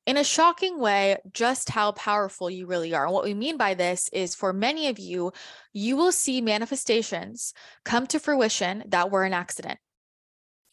in 0.05 0.17
a 0.17 0.23
shocking 0.23 0.79
way 0.79 1.17
just 1.31 1.69
how 1.69 1.93
powerful 1.93 2.49
you 2.49 2.67
really 2.67 2.93
are. 2.93 3.05
And 3.05 3.13
what 3.13 3.23
we 3.23 3.33
mean 3.33 3.57
by 3.57 3.73
this 3.73 4.09
is 4.11 4.35
for 4.35 4.51
many 4.51 4.87
of 4.89 4.99
you, 4.99 5.31
you 5.71 5.95
will 5.95 6.11
see 6.11 6.41
manifestations 6.41 7.53
come 7.85 8.05
to 8.07 8.19
fruition 8.19 8.83
that 8.87 9.09
were 9.09 9.23
an 9.23 9.33
accident. 9.33 9.79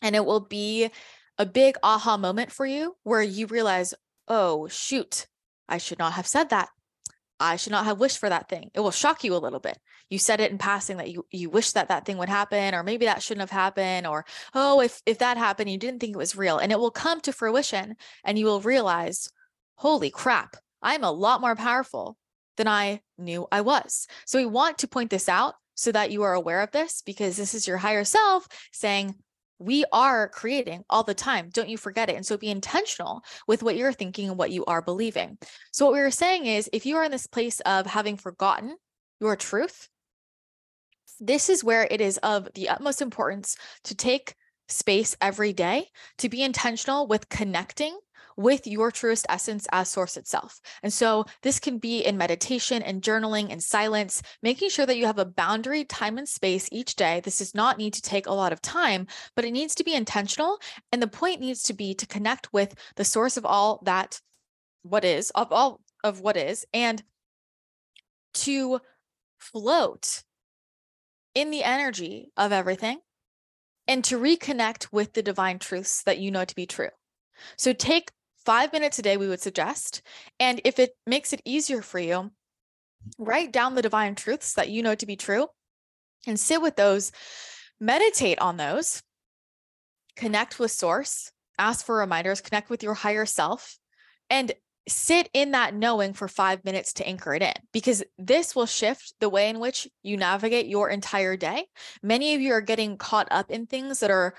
And 0.02 0.16
it 0.16 0.24
will 0.24 0.40
be 0.40 0.90
a 1.38 1.46
big 1.46 1.76
aha 1.82 2.16
moment 2.16 2.50
for 2.50 2.66
you 2.66 2.96
where 3.04 3.22
you 3.22 3.46
realize, 3.46 3.94
oh, 4.28 4.66
shoot, 4.68 5.26
I 5.68 5.78
should 5.78 5.98
not 5.98 6.14
have 6.14 6.26
said 6.26 6.50
that. 6.50 6.68
I 7.40 7.56
should 7.56 7.72
not 7.72 7.86
have 7.86 7.98
wished 7.98 8.18
for 8.18 8.28
that 8.28 8.48
thing. 8.48 8.70
It 8.74 8.80
will 8.80 8.90
shock 8.90 9.24
you 9.24 9.34
a 9.34 9.38
little 9.38 9.60
bit. 9.60 9.78
You 10.10 10.18
said 10.18 10.40
it 10.40 10.50
in 10.50 10.58
passing 10.58 10.98
that 10.98 11.10
you 11.10 11.26
you 11.30 11.48
wish 11.50 11.72
that 11.72 11.88
that 11.88 12.04
thing 12.04 12.18
would 12.18 12.28
happen 12.28 12.74
or 12.74 12.82
maybe 12.82 13.06
that 13.06 13.22
shouldn't 13.22 13.48
have 13.48 13.50
happened 13.50 14.06
or 14.06 14.26
oh 14.54 14.80
if 14.80 15.00
if 15.06 15.18
that 15.18 15.38
happened 15.38 15.70
you 15.70 15.78
didn't 15.78 16.00
think 16.00 16.14
it 16.14 16.18
was 16.18 16.36
real 16.36 16.58
and 16.58 16.70
it 16.70 16.78
will 16.78 16.90
come 16.90 17.20
to 17.22 17.32
fruition 17.32 17.96
and 18.24 18.38
you 18.38 18.46
will 18.46 18.60
realize 18.60 19.28
holy 19.76 20.10
crap, 20.10 20.56
I'm 20.82 21.02
a 21.02 21.10
lot 21.10 21.40
more 21.40 21.56
powerful 21.56 22.18
than 22.58 22.68
I 22.68 23.00
knew 23.16 23.46
I 23.50 23.62
was. 23.62 24.06
So 24.26 24.38
we 24.38 24.46
want 24.46 24.78
to 24.78 24.88
point 24.88 25.08
this 25.08 25.28
out 25.28 25.54
so 25.74 25.90
that 25.92 26.10
you 26.10 26.22
are 26.22 26.34
aware 26.34 26.60
of 26.60 26.72
this 26.72 27.00
because 27.00 27.38
this 27.38 27.54
is 27.54 27.66
your 27.66 27.78
higher 27.78 28.04
self 28.04 28.46
saying 28.72 29.14
we 29.60 29.84
are 29.92 30.28
creating 30.28 30.84
all 30.88 31.04
the 31.04 31.14
time. 31.14 31.50
Don't 31.52 31.68
you 31.68 31.76
forget 31.76 32.08
it. 32.08 32.16
And 32.16 32.24
so 32.24 32.36
be 32.36 32.50
intentional 32.50 33.22
with 33.46 33.62
what 33.62 33.76
you're 33.76 33.92
thinking 33.92 34.28
and 34.28 34.38
what 34.38 34.50
you 34.50 34.64
are 34.64 34.82
believing. 34.82 35.38
So, 35.70 35.84
what 35.84 35.94
we 35.94 36.00
were 36.00 36.10
saying 36.10 36.46
is 36.46 36.68
if 36.72 36.86
you 36.86 36.96
are 36.96 37.04
in 37.04 37.12
this 37.12 37.26
place 37.26 37.60
of 37.60 37.86
having 37.86 38.16
forgotten 38.16 38.74
your 39.20 39.36
truth, 39.36 39.88
this 41.20 41.50
is 41.50 41.62
where 41.62 41.86
it 41.90 42.00
is 42.00 42.16
of 42.18 42.48
the 42.54 42.70
utmost 42.70 43.02
importance 43.02 43.56
to 43.84 43.94
take 43.94 44.34
space 44.68 45.16
every 45.20 45.52
day 45.52 45.88
to 46.18 46.28
be 46.28 46.42
intentional 46.42 47.06
with 47.06 47.28
connecting 47.28 47.98
with 48.36 48.66
your 48.66 48.90
truest 48.90 49.26
essence 49.28 49.66
as 49.72 49.90
source 49.90 50.16
itself. 50.16 50.60
And 50.82 50.92
so 50.92 51.24
this 51.42 51.58
can 51.58 51.78
be 51.78 52.00
in 52.04 52.16
meditation 52.16 52.82
and 52.82 53.02
journaling 53.02 53.50
and 53.50 53.62
silence, 53.62 54.22
making 54.42 54.70
sure 54.70 54.86
that 54.86 54.96
you 54.96 55.06
have 55.06 55.18
a 55.18 55.24
boundary 55.24 55.84
time 55.84 56.18
and 56.18 56.28
space 56.28 56.68
each 56.72 56.96
day. 56.96 57.20
This 57.20 57.38
does 57.38 57.54
not 57.54 57.78
need 57.78 57.94
to 57.94 58.02
take 58.02 58.26
a 58.26 58.34
lot 58.34 58.52
of 58.52 58.62
time, 58.62 59.06
but 59.36 59.44
it 59.44 59.52
needs 59.52 59.74
to 59.76 59.84
be 59.84 59.94
intentional. 59.94 60.58
And 60.92 61.02
the 61.02 61.06
point 61.06 61.40
needs 61.40 61.62
to 61.64 61.72
be 61.72 61.94
to 61.94 62.06
connect 62.06 62.52
with 62.52 62.74
the 62.96 63.04
source 63.04 63.36
of 63.36 63.46
all 63.46 63.80
that 63.84 64.20
what 64.82 65.04
is, 65.04 65.30
of 65.30 65.52
all 65.52 65.80
of 66.02 66.20
what 66.20 66.36
is, 66.36 66.64
and 66.72 67.02
to 68.32 68.80
float 69.38 70.22
in 71.34 71.50
the 71.50 71.64
energy 71.64 72.30
of 72.36 72.52
everything 72.52 72.98
and 73.86 74.04
to 74.04 74.18
reconnect 74.18 74.88
with 74.92 75.12
the 75.12 75.22
divine 75.22 75.58
truths 75.58 76.02
that 76.04 76.18
you 76.18 76.30
know 76.30 76.44
to 76.44 76.54
be 76.54 76.66
true. 76.66 76.90
So 77.56 77.72
take 77.72 78.10
five 78.44 78.72
minutes 78.72 78.98
a 78.98 79.02
day, 79.02 79.16
we 79.16 79.28
would 79.28 79.40
suggest. 79.40 80.02
And 80.38 80.60
if 80.64 80.78
it 80.78 80.96
makes 81.06 81.32
it 81.32 81.42
easier 81.44 81.82
for 81.82 81.98
you, 81.98 82.30
write 83.18 83.52
down 83.52 83.74
the 83.74 83.82
divine 83.82 84.14
truths 84.14 84.54
that 84.54 84.68
you 84.68 84.82
know 84.82 84.94
to 84.94 85.06
be 85.06 85.16
true 85.16 85.46
and 86.26 86.38
sit 86.38 86.60
with 86.60 86.76
those, 86.76 87.12
meditate 87.80 88.38
on 88.40 88.56
those, 88.56 89.02
connect 90.16 90.58
with 90.58 90.70
source, 90.70 91.32
ask 91.58 91.84
for 91.84 91.98
reminders, 91.98 92.40
connect 92.40 92.70
with 92.70 92.82
your 92.82 92.94
higher 92.94 93.26
self, 93.26 93.78
and 94.28 94.52
sit 94.88 95.28
in 95.32 95.52
that 95.52 95.74
knowing 95.74 96.12
for 96.12 96.26
five 96.26 96.64
minutes 96.64 96.94
to 96.94 97.06
anchor 97.06 97.34
it 97.34 97.42
in 97.42 97.52
because 97.72 98.02
this 98.18 98.56
will 98.56 98.66
shift 98.66 99.14
the 99.20 99.28
way 99.28 99.48
in 99.48 99.60
which 99.60 99.88
you 100.02 100.16
navigate 100.16 100.66
your 100.66 100.88
entire 100.88 101.36
day. 101.36 101.66
Many 102.02 102.34
of 102.34 102.40
you 102.40 102.52
are 102.52 102.60
getting 102.60 102.96
caught 102.96 103.28
up 103.30 103.50
in 103.50 103.66
things 103.66 104.00
that 104.00 104.10
are 104.10 104.34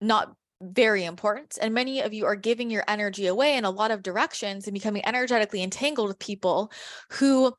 not 0.00 0.34
very 0.72 1.04
important. 1.04 1.58
And 1.60 1.74
many 1.74 2.00
of 2.00 2.12
you 2.12 2.26
are 2.26 2.36
giving 2.36 2.70
your 2.70 2.84
energy 2.88 3.26
away 3.26 3.56
in 3.56 3.64
a 3.64 3.70
lot 3.70 3.90
of 3.90 4.02
directions 4.02 4.66
and 4.66 4.74
becoming 4.74 5.04
energetically 5.06 5.62
entangled 5.62 6.08
with 6.08 6.18
people 6.18 6.70
who 7.12 7.52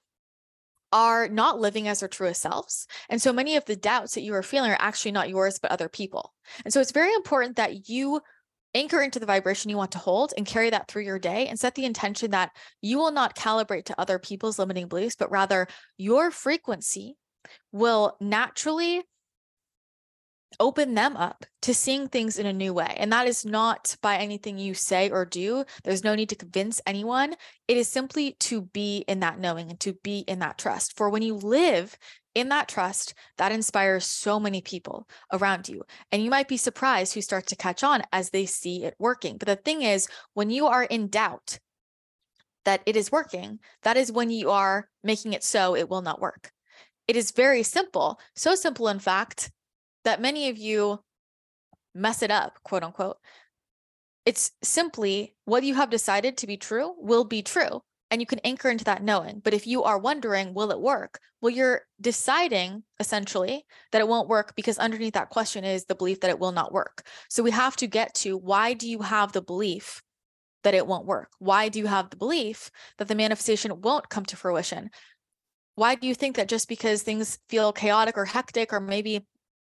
are 0.92 1.28
not 1.28 1.60
living 1.60 1.88
as 1.88 2.00
their 2.00 2.10
truest 2.10 2.42
selves. 2.42 2.88
And 3.10 3.22
so 3.22 3.34
many 3.34 3.58
of 3.58 3.66
the 3.66 3.76
doubts 3.76 4.16
that 4.16 4.22
you 4.22 4.34
are 4.34 4.44
feeling 4.44 4.72
are 4.72 4.78
actually 4.80 5.12
not 5.12 5.30
yours, 5.30 5.60
but 5.60 5.72
other 5.72 5.90
people. 5.90 6.34
And 6.64 6.74
so 6.74 6.80
it's 6.80 6.92
very 6.92 7.14
important 7.14 7.58
that 7.58 7.90
you 7.90 8.22
anchor 8.74 9.02
into 9.02 9.20
the 9.20 9.26
vibration 9.26 9.70
you 9.70 9.78
want 9.78 9.92
to 9.94 9.98
hold 9.98 10.34
and 10.38 10.46
carry 10.46 10.70
that 10.70 10.88
through 10.88 11.04
your 11.04 11.20
day 11.20 11.48
and 11.48 11.60
set 11.60 11.76
the 11.76 11.86
intention 11.86 12.32
that 12.32 12.52
you 12.82 12.98
will 12.98 13.12
not 13.12 13.36
calibrate 13.36 13.86
to 13.86 14.00
other 14.00 14.20
people's 14.20 14.60
limiting 14.60 14.88
beliefs, 14.88 15.16
but 15.16 15.32
rather 15.32 15.68
your 15.98 16.30
frequency 16.30 17.18
will 17.72 18.18
naturally 18.20 19.04
open 20.60 20.94
them 20.94 21.18
up 21.18 21.46
to 21.64 21.74
seeing 21.74 22.08
things 22.08 22.38
in 22.38 22.46
a 22.46 22.54
new 22.54 22.74
way. 22.74 22.96
And 22.98 23.12
that 23.12 23.28
is 23.28 23.46
not 23.46 23.96
by 24.02 24.18
anything 24.18 24.58
you 24.58 24.74
say 24.74 25.10
or 25.10 25.26
do. 25.26 25.66
There's 25.84 26.04
no 26.04 26.16
need 26.16 26.30
to 26.30 26.36
convince 26.36 26.82
anyone. 26.86 27.36
It 27.68 27.78
is 27.78 27.88
simply 27.88 28.34
to 28.42 28.62
be 28.62 29.04
in 29.08 29.20
that 29.22 29.40
knowing 29.40 29.70
and 29.70 29.80
to 29.82 29.94
be 30.04 30.20
in 30.20 30.40
that 30.40 30.58
trust. 30.58 30.96
For 30.96 31.10
when 31.10 31.22
you 31.22 31.36
live 31.36 31.98
in 32.34 32.50
that 32.50 32.68
trust, 32.68 33.14
that 33.38 33.52
inspires 33.52 34.06
so 34.06 34.40
many 34.40 34.62
people 34.62 35.08
around 35.32 35.70
you. 35.70 35.84
And 36.12 36.24
you 36.24 36.30
might 36.30 36.48
be 36.48 36.58
surprised 36.58 37.14
who 37.14 37.22
start 37.22 37.48
to 37.48 37.56
catch 37.56 37.84
on 37.84 38.04
as 38.12 38.30
they 38.30 38.46
see 38.46 38.84
it 38.84 38.96
working. 39.00 39.38
But 39.38 39.48
the 39.48 39.56
thing 39.56 39.82
is, 39.82 40.08
when 40.34 40.50
you 40.50 40.68
are 40.68 40.84
in 40.84 41.08
doubt 41.08 41.60
that 42.66 42.82
it 42.86 42.96
is 42.96 43.12
working, 43.12 43.60
that 43.84 43.98
is 43.98 44.12
when 44.12 44.30
you 44.30 44.52
are 44.52 44.90
making 45.04 45.34
it 45.34 45.44
so 45.44 45.76
it 45.76 45.90
will 45.90 46.02
not 46.02 46.20
work. 46.20 46.52
It 47.08 47.16
is 47.16 47.32
very 47.32 47.64
simple. 47.64 48.20
So 48.36 48.56
simple, 48.56 48.88
in 48.88 49.00
fact, 49.00 49.52
that 50.06 50.22
many 50.22 50.50
of 50.50 50.58
you 50.58 51.00
mess 51.94 52.22
it 52.22 52.32
up, 52.32 52.60
quote 52.64 52.84
unquote. 52.84 53.18
It's 54.26 54.52
simply 54.64 55.36
what 55.46 55.64
you 55.64 55.76
have 55.76 55.90
decided 55.90 56.38
to 56.38 56.48
be 56.48 56.58
true 56.58 56.94
will 56.98 57.26
be 57.26 57.42
true. 57.42 57.82
And 58.12 58.22
you 58.22 58.28
can 58.28 58.40
anchor 58.40 58.70
into 58.70 58.86
that 58.86 59.04
knowing. 59.04 59.42
But 59.44 59.54
if 59.54 59.66
you 59.66 59.84
are 59.84 59.98
wondering, 59.98 60.54
will 60.54 60.72
it 60.72 60.80
work? 60.80 61.20
Well, 61.42 61.50
you're 61.50 61.82
deciding 62.00 62.84
essentially 63.00 63.66
that 63.92 64.00
it 64.00 64.08
won't 64.08 64.30
work 64.30 64.56
because 64.56 64.78
underneath 64.78 65.14
that 65.14 65.32
question 65.32 65.64
is 65.64 65.86
the 65.86 65.96
belief 65.96 66.22
that 66.22 66.30
it 66.30 66.40
will 66.40 66.52
not 66.52 66.72
work. 66.72 67.04
So 67.30 67.44
we 67.44 67.52
have 67.52 67.76
to 67.78 67.88
get 67.88 68.14
to 68.16 68.38
why 68.38 68.74
do 68.74 68.90
you 68.90 69.02
have 69.02 69.32
the 69.32 69.42
belief 69.42 70.02
that 70.64 70.76
it 70.76 70.88
won't 70.88 71.06
work? 71.06 71.30
Why 71.40 71.68
do 71.70 71.80
you 71.80 71.88
have 71.88 72.10
the 72.10 72.16
belief 72.16 72.70
that 72.98 73.08
the 73.08 73.16
manifestation 73.16 73.82
won't 73.82 74.10
come 74.10 74.26
to 74.26 74.38
fruition? 74.38 74.92
Why 75.76 75.96
do 75.96 76.08
you 76.08 76.16
think 76.16 76.36
that 76.38 76.48
just 76.48 76.70
because 76.70 77.02
things 77.02 77.38
feel 77.50 77.74
chaotic 77.74 78.18
or 78.18 78.26
hectic, 78.26 78.72
or 78.72 78.80
maybe 78.80 79.26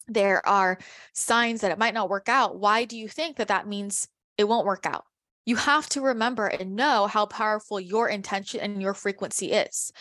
there 0.07 0.45
are 0.47 0.77
signs 1.13 1.61
that 1.61 1.71
it 1.71 1.79
might 1.79 1.93
not 1.93 2.09
work 2.09 2.29
out, 2.29 2.59
why 2.59 2.85
do 2.85 2.97
you 2.97 3.07
think 3.07 3.37
that 3.37 3.47
that 3.47 3.67
means 3.67 4.07
it 4.37 4.47
won't 4.47 4.65
work 4.65 4.85
out? 4.85 5.05
You 5.45 5.55
have 5.55 5.87
to 5.89 6.01
remember 6.01 6.47
and 6.47 6.75
know 6.75 7.07
how 7.07 7.25
powerful 7.25 7.79
your 7.79 8.09
intention 8.09 8.59
and 8.59 8.81
your 8.81 8.93
frequency 8.93 9.51
is. 9.51 9.91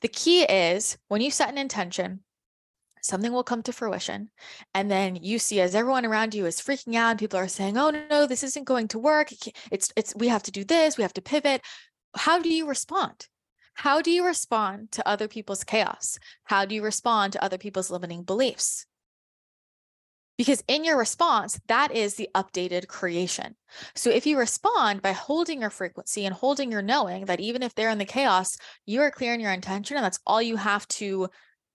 The 0.00 0.08
key 0.08 0.42
is 0.42 0.98
when 1.08 1.20
you 1.20 1.30
set 1.30 1.48
an 1.48 1.58
intention, 1.58 2.20
something 3.02 3.32
will 3.32 3.44
come 3.44 3.62
to 3.62 3.72
fruition. 3.72 4.30
And 4.74 4.90
then 4.90 5.16
you 5.16 5.38
see 5.38 5.60
as 5.60 5.74
everyone 5.74 6.04
around 6.04 6.34
you 6.34 6.46
is 6.46 6.60
freaking 6.60 6.96
out, 6.96 7.10
and 7.10 7.18
people 7.18 7.38
are 7.38 7.48
saying, 7.48 7.78
oh 7.78 7.90
no, 8.10 8.26
this 8.26 8.42
isn't 8.42 8.64
going 8.64 8.88
to 8.88 8.98
work. 8.98 9.30
It's 9.70 9.92
it's 9.96 10.14
we 10.16 10.28
have 10.28 10.42
to 10.44 10.50
do 10.50 10.64
this, 10.64 10.96
we 10.96 11.02
have 11.02 11.14
to 11.14 11.22
pivot. 11.22 11.62
How 12.16 12.40
do 12.40 12.52
you 12.52 12.66
respond? 12.66 13.26
How 13.74 14.02
do 14.02 14.10
you 14.10 14.26
respond 14.26 14.90
to 14.92 15.08
other 15.08 15.28
people's 15.28 15.62
chaos? 15.62 16.18
How 16.42 16.64
do 16.64 16.74
you 16.74 16.82
respond 16.82 17.34
to 17.34 17.44
other 17.44 17.58
people's 17.58 17.92
limiting 17.92 18.24
beliefs? 18.24 18.86
Because 20.38 20.62
in 20.68 20.84
your 20.84 20.96
response, 20.96 21.60
that 21.66 21.92
is 21.92 22.14
the 22.14 22.28
updated 22.34 22.86
creation. 22.86 23.56
So 23.96 24.08
if 24.08 24.24
you 24.24 24.38
respond 24.38 25.02
by 25.02 25.12
holding 25.12 25.60
your 25.60 25.70
frequency 25.70 26.24
and 26.24 26.34
holding 26.34 26.70
your 26.70 26.80
knowing 26.80 27.26
that 27.26 27.40
even 27.40 27.62
if 27.62 27.74
they're 27.74 27.90
in 27.90 27.98
the 27.98 28.04
chaos, 28.04 28.56
you 28.86 29.02
are 29.02 29.10
clear 29.10 29.34
in 29.34 29.40
your 29.40 29.52
intention 29.52 29.96
and 29.96 30.04
that's 30.04 30.20
all 30.26 30.40
you 30.40 30.56
have 30.56 30.86
to 30.88 31.28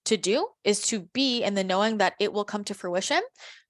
to 0.05 0.17
do 0.17 0.47
is 0.63 0.81
to 0.81 1.01
be 1.13 1.43
in 1.43 1.53
the 1.53 1.63
knowing 1.63 1.97
that 1.97 2.13
it 2.19 2.33
will 2.33 2.43
come 2.43 2.63
to 2.65 2.73
fruition 2.73 3.21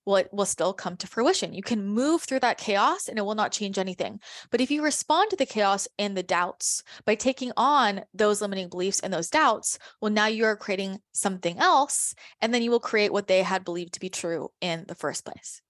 will 0.05 0.45
still 0.45 0.73
come 0.73 0.97
to 0.97 1.07
fruition. 1.07 1.53
You 1.53 1.63
can 1.63 1.85
move 1.85 2.23
through 2.23 2.41
that 2.41 2.57
chaos 2.57 3.07
and 3.07 3.17
it 3.17 3.23
will 3.23 3.35
not 3.35 3.51
change 3.51 3.77
anything. 3.77 4.19
But 4.51 4.61
if 4.61 4.69
you 4.69 4.83
respond 4.83 5.29
to 5.29 5.35
the 5.35 5.45
chaos 5.45 5.87
and 5.97 6.17
the 6.17 6.23
doubts 6.23 6.83
by 7.05 7.15
taking 7.15 7.51
on 7.55 8.03
those 8.13 8.41
limiting 8.41 8.69
beliefs 8.69 8.99
and 8.99 9.13
those 9.13 9.29
doubts, 9.29 9.79
well, 10.01 10.11
now 10.11 10.27
you 10.27 10.45
are 10.45 10.55
creating 10.55 10.99
something 11.13 11.57
else. 11.59 12.15
And 12.41 12.53
then 12.53 12.61
you 12.61 12.71
will 12.71 12.79
create 12.79 13.13
what 13.13 13.27
they 13.27 13.43
had 13.43 13.63
believed 13.63 13.93
to 13.93 13.99
be 13.99 14.09
true 14.09 14.49
in 14.61 14.85
the 14.87 14.95
first 14.95 15.25
place. 15.25 15.61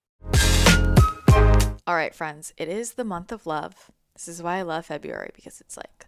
All 1.86 1.94
right, 1.94 2.14
friends, 2.14 2.52
it 2.56 2.68
is 2.68 2.94
the 2.94 3.04
month 3.04 3.30
of 3.30 3.46
love. 3.46 3.90
This 4.14 4.28
is 4.28 4.42
why 4.42 4.56
I 4.56 4.62
love 4.62 4.86
February 4.86 5.30
because 5.34 5.60
it's 5.60 5.76
like 5.76 6.06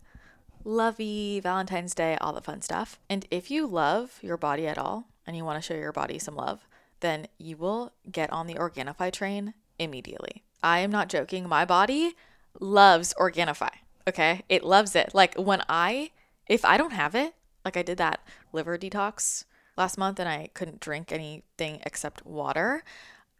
lovey, 0.65 1.41
Valentine's 1.41 1.95
Day, 1.95 2.17
all 2.21 2.33
the 2.33 2.41
fun 2.41 2.61
stuff. 2.61 2.99
And 3.09 3.27
if 3.31 3.51
you 3.51 3.67
love 3.67 4.19
your 4.23 4.37
body 4.37 4.67
at 4.67 4.79
all 4.79 5.09
and 5.27 5.37
you 5.37 5.45
want 5.45 5.63
to 5.63 5.67
show 5.67 5.79
your 5.79 5.93
body 5.93 6.19
some 6.19 6.35
love, 6.35 6.67
then 7.07 7.29
you 7.39 7.57
will 7.57 7.93
get 8.11 8.33
on 8.33 8.47
the 8.47 8.55
Organifi 8.55 9.13
train 9.13 9.55
immediately. 9.79 10.43
I 10.63 10.81
am 10.81 10.91
not 10.91 11.09
joking. 11.09 11.49
My 11.49 11.65
body 11.65 12.15
loves 12.59 13.15
Organifi. 13.19 13.71
Okay. 14.09 14.43
It 14.49 14.65
loves 14.65 14.97
it. 14.97 15.15
Like 15.15 15.35
when 15.37 15.63
I, 15.69 16.11
if 16.49 16.65
I 16.65 16.77
don't 16.77 16.93
have 16.93 17.15
it, 17.15 17.35
like 17.65 17.77
I 17.77 17.83
did 17.83 17.99
that 17.99 18.21
liver 18.53 18.77
detox 18.77 19.45
last 19.77 19.99
month 19.99 20.19
and 20.19 20.29
I 20.29 20.49
couldn't 20.55 20.81
drink 20.81 21.13
anything 21.13 21.81
except 21.85 22.27
water 22.27 22.83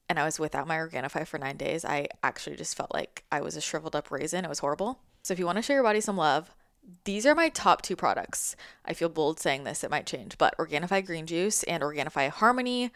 and 0.09 0.19
I 0.19 0.25
was 0.25 0.39
without 0.39 0.69
my 0.69 0.77
Organifi 0.77 1.27
for 1.27 1.39
nine 1.39 1.57
days, 1.57 1.85
I 1.85 2.07
actually 2.23 2.57
just 2.57 2.77
felt 2.77 2.95
like 2.95 3.25
I 3.33 3.41
was 3.41 3.57
a 3.57 3.61
shriveled 3.61 3.97
up 3.97 4.11
raisin. 4.11 4.45
It 4.45 4.49
was 4.49 4.61
horrible. 4.61 5.01
So 5.23 5.33
if 5.33 5.39
you 5.41 5.47
want 5.47 5.57
to 5.57 5.63
show 5.63 5.73
your 5.73 5.83
body 5.83 6.01
some 6.01 6.17
love, 6.17 6.55
these 7.05 7.27
are 7.27 7.35
my 7.35 7.49
top 7.49 7.83
two 7.83 7.97
products. 7.97 8.55
I 8.85 8.95
feel 8.95 9.09
bold 9.09 9.41
saying 9.41 9.65
this, 9.65 9.83
it 9.83 9.91
might 9.91 10.07
change, 10.07 10.39
but 10.39 10.57
Organifi 10.59 11.05
Green 11.05 11.27
Juice 11.27 11.65
and 11.65 11.83
Organifi 11.83 12.31
Harmony 12.31 12.93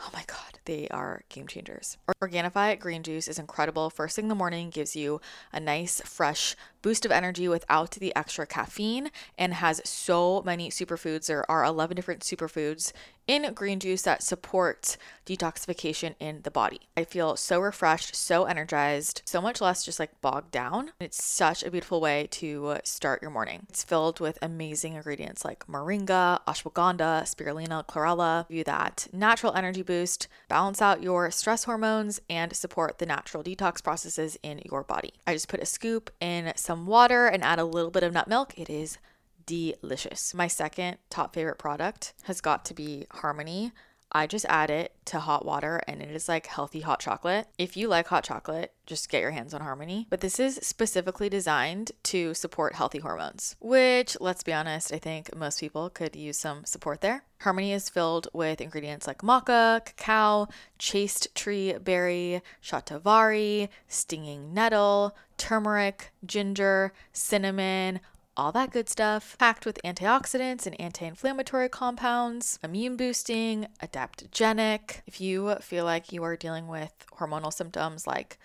Oh 0.00 0.10
my 0.12 0.22
God, 0.26 0.60
they 0.64 0.88
are 0.88 1.22
game 1.28 1.46
changers. 1.46 1.96
Organifi 2.22 2.78
green 2.78 3.02
juice 3.02 3.26
is 3.26 3.38
incredible. 3.38 3.90
First 3.90 4.16
thing 4.16 4.26
in 4.26 4.28
the 4.28 4.34
morning 4.34 4.70
gives 4.70 4.94
you 4.94 5.20
a 5.52 5.58
nice, 5.60 6.00
fresh 6.02 6.54
boost 6.82 7.04
of 7.04 7.12
energy 7.12 7.48
without 7.48 7.92
the 7.92 8.14
extra 8.14 8.46
caffeine 8.46 9.10
and 9.36 9.54
has 9.54 9.80
so 9.84 10.42
many 10.44 10.70
superfoods. 10.70 11.26
There 11.26 11.48
are 11.50 11.64
11 11.64 11.94
different 11.96 12.22
superfoods 12.22 12.92
in 13.28 13.52
green 13.52 13.78
juice 13.78 14.02
that 14.02 14.22
support 14.22 14.96
detoxification 15.26 16.14
in 16.18 16.40
the 16.42 16.50
body. 16.50 16.80
I 16.96 17.04
feel 17.04 17.36
so 17.36 17.60
refreshed, 17.60 18.16
so 18.16 18.44
energized, 18.44 19.20
so 19.26 19.42
much 19.42 19.60
less 19.60 19.84
just 19.84 20.00
like 20.00 20.18
bogged 20.22 20.50
down. 20.50 20.92
It's 20.98 21.22
such 21.22 21.62
a 21.62 21.70
beautiful 21.70 22.00
way 22.00 22.26
to 22.32 22.78
start 22.84 23.20
your 23.20 23.30
morning. 23.30 23.66
It's 23.68 23.84
filled 23.84 24.18
with 24.18 24.38
amazing 24.40 24.94
ingredients 24.94 25.44
like 25.44 25.66
moringa, 25.66 26.40
ashwagandha, 26.48 27.24
spirulina, 27.24 27.86
chlorella, 27.86 28.48
give 28.48 28.56
you 28.56 28.64
that 28.64 29.08
natural 29.12 29.52
energy 29.52 29.82
boost, 29.82 30.26
balance 30.48 30.80
out 30.80 31.02
your 31.02 31.30
stress 31.30 31.64
hormones, 31.64 32.20
and 32.30 32.56
support 32.56 32.98
the 32.98 33.06
natural 33.06 33.44
detox 33.44 33.84
processes 33.84 34.38
in 34.42 34.62
your 34.64 34.82
body. 34.82 35.12
I 35.26 35.34
just 35.34 35.48
put 35.48 35.60
a 35.60 35.66
scoop 35.66 36.10
in 36.20 36.52
some 36.56 36.77
water 36.86 37.26
and 37.26 37.42
add 37.42 37.58
a 37.58 37.64
little 37.64 37.90
bit 37.90 38.02
of 38.02 38.12
nut 38.12 38.28
milk. 38.28 38.58
It 38.58 38.70
is 38.70 38.98
delicious. 39.46 40.34
My 40.34 40.46
second 40.46 40.98
top 41.10 41.34
favorite 41.34 41.58
product 41.58 42.12
has 42.24 42.40
got 42.40 42.64
to 42.66 42.74
be 42.74 43.06
Harmony. 43.10 43.72
I 44.10 44.26
just 44.26 44.46
add 44.48 44.70
it 44.70 44.94
to 45.06 45.20
hot 45.20 45.44
water 45.44 45.80
and 45.86 46.02
it 46.02 46.10
is 46.10 46.28
like 46.28 46.46
healthy 46.46 46.80
hot 46.80 47.00
chocolate. 47.00 47.48
If 47.58 47.76
you 47.76 47.88
like 47.88 48.08
hot 48.08 48.24
chocolate, 48.24 48.72
just 48.86 49.08
get 49.10 49.20
your 49.20 49.32
hands 49.32 49.52
on 49.52 49.60
Harmony. 49.60 50.06
But 50.08 50.20
this 50.20 50.40
is 50.40 50.58
specifically 50.62 51.28
designed 51.28 51.92
to 52.04 52.34
support 52.34 52.74
healthy 52.74 52.98
hormones, 52.98 53.56
which, 53.60 54.16
let's 54.20 54.42
be 54.42 54.52
honest, 54.52 54.92
I 54.92 54.98
think 54.98 55.34
most 55.36 55.60
people 55.60 55.90
could 55.90 56.16
use 56.16 56.38
some 56.38 56.64
support 56.64 57.00
there. 57.00 57.24
Harmony 57.40 57.72
is 57.72 57.88
filled 57.88 58.28
with 58.32 58.60
ingredients 58.60 59.06
like 59.06 59.22
maca, 59.22 59.84
cacao, 59.84 60.48
chaste 60.78 61.34
tree 61.34 61.74
berry, 61.74 62.42
shatavari, 62.62 63.68
stinging 63.86 64.52
nettle, 64.54 65.14
turmeric, 65.36 66.12
ginger, 66.24 66.92
cinnamon, 67.12 68.00
all 68.38 68.52
that 68.52 68.70
good 68.70 68.88
stuff, 68.88 69.36
packed 69.36 69.66
with 69.66 69.80
antioxidants 69.84 70.64
and 70.64 70.80
anti 70.80 71.04
inflammatory 71.04 71.68
compounds, 71.68 72.58
immune 72.62 72.96
boosting, 72.96 73.66
adaptogenic. 73.82 75.02
If 75.06 75.20
you 75.20 75.56
feel 75.60 75.84
like 75.84 76.12
you 76.12 76.22
are 76.22 76.36
dealing 76.36 76.68
with 76.68 76.92
hormonal 77.18 77.52
symptoms 77.52 78.06
like 78.06 78.38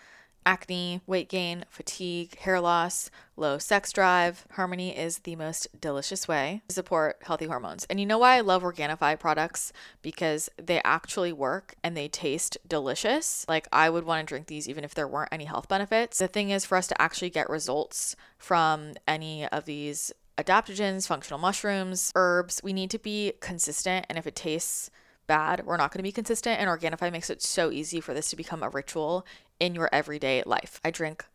acne, 0.45 1.01
weight 1.05 1.29
gain, 1.29 1.65
fatigue, 1.69 2.37
hair 2.39 2.59
loss, 2.59 3.09
low 3.35 3.57
sex 3.57 3.91
drive. 3.91 4.45
Harmony 4.51 4.95
is 4.95 5.19
the 5.19 5.35
most 5.35 5.67
delicious 5.79 6.27
way 6.27 6.61
to 6.67 6.75
support 6.75 7.17
healthy 7.23 7.45
hormones. 7.45 7.85
And 7.89 7.99
you 7.99 8.05
know 8.05 8.17
why 8.17 8.37
I 8.37 8.41
love 8.41 8.63
Organifi 8.63 9.19
products? 9.19 9.73
Because 10.01 10.49
they 10.57 10.81
actually 10.83 11.33
work 11.33 11.75
and 11.83 11.95
they 11.95 12.07
taste 12.07 12.57
delicious. 12.67 13.45
Like 13.47 13.67
I 13.71 13.89
would 13.89 14.05
want 14.05 14.27
to 14.27 14.31
drink 14.31 14.47
these 14.47 14.69
even 14.69 14.83
if 14.83 14.93
there 14.93 15.07
weren't 15.07 15.29
any 15.31 15.45
health 15.45 15.67
benefits. 15.67 16.19
The 16.19 16.27
thing 16.27 16.49
is, 16.49 16.65
for 16.65 16.77
us 16.77 16.87
to 16.87 17.01
actually 17.01 17.29
get 17.29 17.49
results 17.49 18.15
from 18.37 18.93
any 19.07 19.47
of 19.47 19.65
these 19.65 20.11
adaptogens, 20.37 21.07
functional 21.07 21.39
mushrooms, 21.39 22.11
herbs, 22.15 22.59
we 22.63 22.73
need 22.73 22.89
to 22.91 22.99
be 22.99 23.33
consistent. 23.39 24.05
And 24.09 24.17
if 24.17 24.27
it 24.27 24.35
tastes 24.35 24.89
bad. 25.27 25.65
We're 25.65 25.77
not 25.77 25.91
going 25.91 25.99
to 25.99 26.03
be 26.03 26.11
consistent. 26.11 26.59
And 26.59 26.69
Organifi 26.69 27.11
makes 27.11 27.29
it 27.29 27.41
so 27.41 27.71
easy 27.71 27.99
for 27.99 28.13
this 28.13 28.29
to 28.29 28.35
become 28.35 28.63
a 28.63 28.69
ritual 28.69 29.25
in 29.59 29.75
your 29.75 29.89
everyday 29.91 30.43
life. 30.45 30.79
I 30.83 30.91
drink 30.91 31.25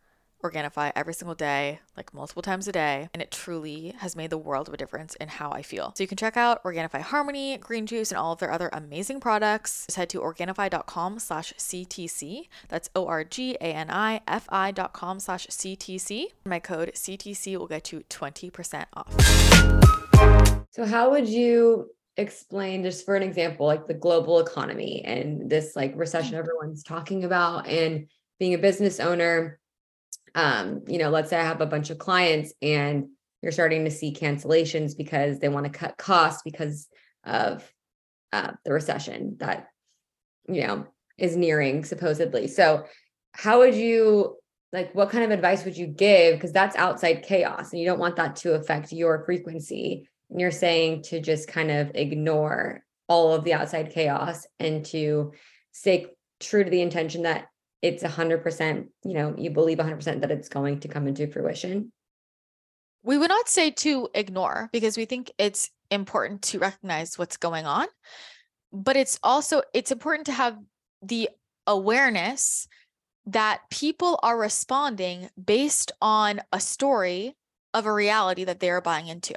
Organifi 0.43 0.91
every 0.95 1.13
single 1.13 1.35
day, 1.35 1.79
like 1.97 2.13
multiple 2.13 2.41
times 2.41 2.67
a 2.67 2.71
day, 2.71 3.09
and 3.13 3.21
it 3.21 3.29
truly 3.29 3.93
has 3.97 4.15
made 4.15 4.29
the 4.29 4.37
world 4.37 4.67
of 4.69 4.73
a 4.73 4.77
difference 4.77 5.15
in 5.15 5.27
how 5.27 5.51
I 5.51 5.61
feel. 5.61 5.93
So 5.97 6.03
you 6.03 6.07
can 6.07 6.17
check 6.17 6.37
out 6.37 6.63
Organifi 6.63 7.01
Harmony, 7.01 7.57
Green 7.57 7.85
Juice, 7.85 8.11
and 8.11 8.17
all 8.17 8.31
of 8.33 8.39
their 8.39 8.51
other 8.51 8.69
amazing 8.71 9.19
products. 9.19 9.85
Just 9.87 9.97
head 9.97 10.09
to 10.11 10.19
Organifi.com 10.19 11.19
slash 11.19 11.53
CTC. 11.57 12.47
That's 12.69 12.89
O-R-G-A-N-I-F-I 12.95 14.71
dot 14.71 14.93
com 14.93 15.19
slash 15.19 15.47
CTC. 15.47 16.27
My 16.45 16.59
code 16.59 16.93
CTC 16.95 17.57
will 17.57 17.67
get 17.67 17.91
you 17.91 18.03
20% 18.09 18.85
off. 18.93 20.65
So 20.71 20.85
how 20.85 21.09
would 21.11 21.27
you 21.27 21.89
explain 22.19 22.83
just 22.83 23.05
for 23.05 23.15
an 23.15 23.23
example, 23.23 23.65
like 23.65 23.87
the 23.87 23.93
global 23.93 24.39
economy 24.39 25.03
and 25.03 25.49
this 25.49 25.75
like 25.75 25.93
recession 25.95 26.35
everyone's 26.35 26.83
talking 26.83 27.23
about 27.23 27.67
and 27.67 28.07
being 28.39 28.53
a 28.53 28.57
business 28.57 28.99
owner? 28.99 29.59
um, 30.35 30.81
you 30.87 30.97
know, 30.97 31.09
let's 31.09 31.29
say 31.29 31.37
I 31.37 31.43
have 31.43 31.61
a 31.61 31.65
bunch 31.65 31.89
of 31.89 31.97
clients 31.97 32.53
and 32.61 33.07
you're 33.41 33.51
starting 33.51 33.85
to 33.85 33.91
see 33.91 34.13
cancellations 34.13 34.97
because 34.97 35.39
they 35.39 35.49
want 35.49 35.65
to 35.65 35.71
cut 35.71 35.97
costs 35.97 36.41
because 36.43 36.87
of 37.23 37.69
uh, 38.33 38.51
the 38.65 38.73
recession 38.73 39.37
that, 39.39 39.67
you 40.47 40.65
know, 40.67 40.87
is 41.17 41.35
nearing 41.35 41.83
supposedly. 41.83 42.47
So, 42.47 42.85
how 43.33 43.59
would 43.59 43.75
you 43.75 44.37
like 44.73 44.93
what 44.93 45.09
kind 45.09 45.23
of 45.23 45.31
advice 45.31 45.63
would 45.65 45.77
you 45.77 45.87
give? 45.87 46.35
Because 46.35 46.51
that's 46.51 46.75
outside 46.75 47.23
chaos 47.23 47.71
and 47.71 47.79
you 47.79 47.87
don't 47.87 47.99
want 47.99 48.15
that 48.17 48.35
to 48.37 48.53
affect 48.53 48.91
your 48.91 49.23
frequency. 49.25 50.07
You're 50.29 50.51
saying 50.51 51.03
to 51.03 51.19
just 51.19 51.47
kind 51.47 51.71
of 51.71 51.91
ignore 51.95 52.83
all 53.07 53.33
of 53.33 53.43
the 53.43 53.53
outside 53.53 53.91
chaos 53.91 54.45
and 54.59 54.85
to 54.85 55.33
stay 55.71 56.07
true 56.39 56.63
to 56.63 56.69
the 56.69 56.81
intention 56.81 57.23
that 57.23 57.47
it's 57.81 58.03
100%, 58.03 58.87
you 59.03 59.13
know, 59.13 59.33
you 59.37 59.49
believe 59.49 59.77
100% 59.77 60.21
that 60.21 60.31
it's 60.31 60.49
going 60.49 60.81
to 60.81 60.87
come 60.87 61.07
into 61.07 61.27
fruition? 61.27 61.91
We 63.03 63.17
would 63.17 63.29
not 63.29 63.47
say 63.47 63.71
to 63.71 64.09
ignore 64.13 64.69
because 64.71 64.97
we 64.97 65.05
think 65.05 65.31
it's 65.37 65.71
important 65.89 66.41
to 66.43 66.59
recognize 66.59 67.17
what's 67.17 67.37
going 67.37 67.65
on, 67.65 67.87
but 68.73 68.97
it's 68.97 69.19
also 69.23 69.61
it's 69.73 69.91
important 69.91 70.25
to 70.25 70.33
have 70.33 70.57
the 71.01 71.29
awareness 71.65 72.67
that 73.25 73.61
people 73.69 74.19
are 74.21 74.37
responding 74.37 75.29
based 75.43 75.91
on 76.01 76.41
a 76.51 76.59
story 76.59 77.35
of 77.73 77.85
a 77.85 77.93
reality 77.93 78.43
that 78.43 78.59
they 78.59 78.69
are 78.69 78.81
buying 78.81 79.07
into. 79.07 79.35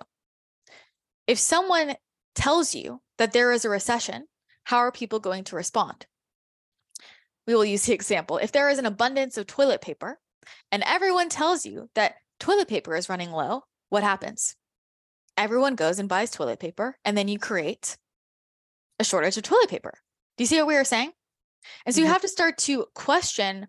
If 1.26 1.38
someone 1.38 1.94
tells 2.34 2.74
you 2.74 3.00
that 3.18 3.32
there 3.32 3.52
is 3.52 3.64
a 3.64 3.70
recession, 3.70 4.26
how 4.64 4.78
are 4.78 4.92
people 4.92 5.20
going 5.20 5.44
to 5.44 5.56
respond? 5.56 6.06
we 7.46 7.54
will 7.54 7.64
use 7.64 7.86
the 7.86 7.92
example. 7.92 8.38
If 8.38 8.52
there 8.52 8.68
is 8.68 8.78
an 8.78 8.86
abundance 8.86 9.36
of 9.36 9.46
toilet 9.46 9.80
paper 9.80 10.18
and 10.70 10.82
everyone 10.84 11.28
tells 11.28 11.66
you 11.66 11.88
that 11.94 12.14
toilet 12.38 12.68
paper 12.68 12.94
is 12.96 13.08
running 13.08 13.30
low, 13.30 13.62
what 13.90 14.02
happens? 14.02 14.54
Everyone 15.36 15.74
goes 15.74 15.98
and 15.98 16.08
buys 16.08 16.30
toilet 16.30 16.60
paper, 16.60 16.96
and 17.04 17.16
then 17.16 17.26
you 17.26 17.38
create 17.38 17.96
a 18.98 19.04
shortage 19.04 19.36
of 19.38 19.42
toilet 19.42 19.70
paper. 19.70 19.94
Do 20.36 20.44
you 20.44 20.46
see 20.46 20.58
what 20.58 20.66
we 20.66 20.76
are 20.76 20.84
saying? 20.84 21.10
And 21.86 21.94
so 21.94 21.98
mm-hmm. 21.98 22.06
you 22.06 22.12
have 22.12 22.22
to 22.22 22.28
start 22.28 22.58
to 22.58 22.86
question 22.94 23.66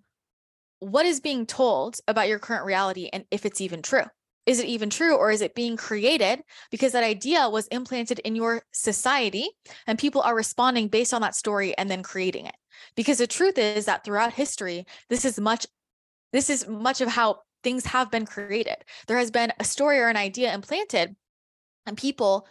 what 0.79 1.05
is 1.05 1.21
being 1.21 1.45
told 1.45 1.97
about 2.07 2.27
your 2.27 2.39
current 2.39 2.65
reality 2.65 3.09
and 3.13 3.23
if 3.31 3.45
it's 3.45 3.61
even 3.61 3.81
true. 3.81 4.03
Is 4.45 4.59
it 4.59 4.67
even 4.67 4.89
true 4.89 5.15
or 5.15 5.31
is 5.31 5.41
it 5.41 5.55
being 5.55 5.77
created 5.77 6.43
because 6.69 6.91
that 6.91 7.03
idea 7.03 7.49
was 7.49 7.67
implanted 7.67 8.19
in 8.19 8.35
your 8.35 8.63
society 8.71 9.49
and 9.87 9.97
people 9.97 10.21
are 10.21 10.35
responding 10.35 10.89
based 10.89 11.13
on 11.13 11.21
that 11.21 11.35
story 11.35 11.77
and 11.77 11.89
then 11.89 12.03
creating 12.03 12.45
it? 12.45 12.55
Because 12.95 13.19
the 13.19 13.27
truth 13.27 13.57
is 13.57 13.85
that 13.85 14.03
throughout 14.03 14.33
history, 14.33 14.85
this 15.09 15.23
is 15.23 15.39
much 15.39 15.65
this 16.33 16.49
is 16.49 16.67
much 16.67 16.99
of 16.99 17.09
how 17.09 17.41
things 17.63 17.85
have 17.85 18.09
been 18.09 18.25
created. 18.25 18.77
There 19.07 19.17
has 19.17 19.29
been 19.29 19.53
a 19.59 19.63
story 19.63 19.99
or 19.99 20.07
an 20.07 20.17
idea 20.17 20.53
implanted 20.53 21.15
and 21.85 21.95
people 21.95 22.47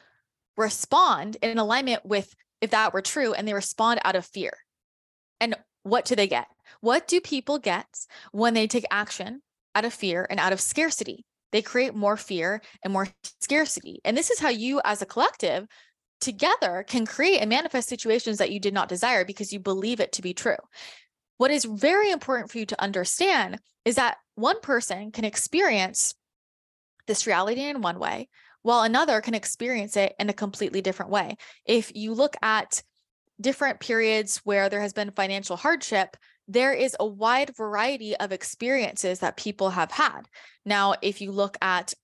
respond 0.56 1.36
in 1.42 1.58
alignment 1.58 2.06
with 2.06 2.34
if 2.60 2.70
that 2.70 2.94
were 2.94 3.02
true 3.02 3.34
and 3.34 3.46
they 3.46 3.54
respond 3.54 4.00
out 4.04 4.16
of 4.16 4.24
fear. 4.24 4.52
And 5.40 5.56
what 5.82 6.04
do 6.04 6.14
they 6.14 6.28
get? 6.28 6.46
What 6.80 7.08
do 7.08 7.20
people 7.20 7.58
get 7.58 8.06
when 8.30 8.54
they 8.54 8.66
take 8.66 8.84
action 8.90 9.42
out 9.74 9.84
of 9.84 9.92
fear 9.92 10.26
and 10.30 10.38
out 10.38 10.52
of 10.52 10.60
scarcity? 10.60 11.24
They 11.52 11.62
create 11.62 11.94
more 11.94 12.16
fear 12.16 12.60
and 12.82 12.92
more 12.92 13.08
scarcity. 13.40 14.00
And 14.04 14.16
this 14.16 14.30
is 14.30 14.40
how 14.40 14.48
you, 14.48 14.80
as 14.84 15.02
a 15.02 15.06
collective, 15.06 15.66
together 16.20 16.84
can 16.86 17.04
create 17.04 17.38
and 17.40 17.50
manifest 17.50 17.88
situations 17.88 18.38
that 18.38 18.50
you 18.50 18.60
did 18.60 18.74
not 18.74 18.88
desire 18.88 19.24
because 19.24 19.52
you 19.52 19.60
believe 19.60 20.00
it 20.00 20.12
to 20.12 20.22
be 20.22 20.34
true. 20.34 20.56
What 21.36 21.50
is 21.50 21.64
very 21.64 22.10
important 22.10 22.50
for 22.50 22.58
you 22.58 22.66
to 22.66 22.82
understand 22.82 23.58
is 23.84 23.96
that 23.96 24.18
one 24.36 24.60
person 24.60 25.10
can 25.10 25.24
experience 25.24 26.14
this 27.06 27.26
reality 27.26 27.62
in 27.62 27.82
one 27.82 27.98
way, 27.98 28.28
while 28.62 28.82
another 28.82 29.20
can 29.20 29.34
experience 29.34 29.96
it 29.96 30.14
in 30.18 30.30
a 30.30 30.34
completely 30.34 30.80
different 30.80 31.10
way. 31.10 31.36
If 31.66 31.90
you 31.94 32.14
look 32.14 32.36
at 32.42 32.82
different 33.40 33.80
periods 33.80 34.40
where 34.44 34.68
there 34.68 34.80
has 34.80 34.92
been 34.92 35.10
financial 35.10 35.56
hardship, 35.56 36.16
there 36.48 36.72
is 36.72 36.96
a 36.98 37.06
wide 37.06 37.56
variety 37.56 38.16
of 38.16 38.32
experiences 38.32 39.20
that 39.20 39.36
people 39.36 39.70
have 39.70 39.92
had. 39.92 40.22
Now, 40.64 40.94
if 41.02 41.20
you 41.20 41.32
look 41.32 41.56
at 41.62 41.94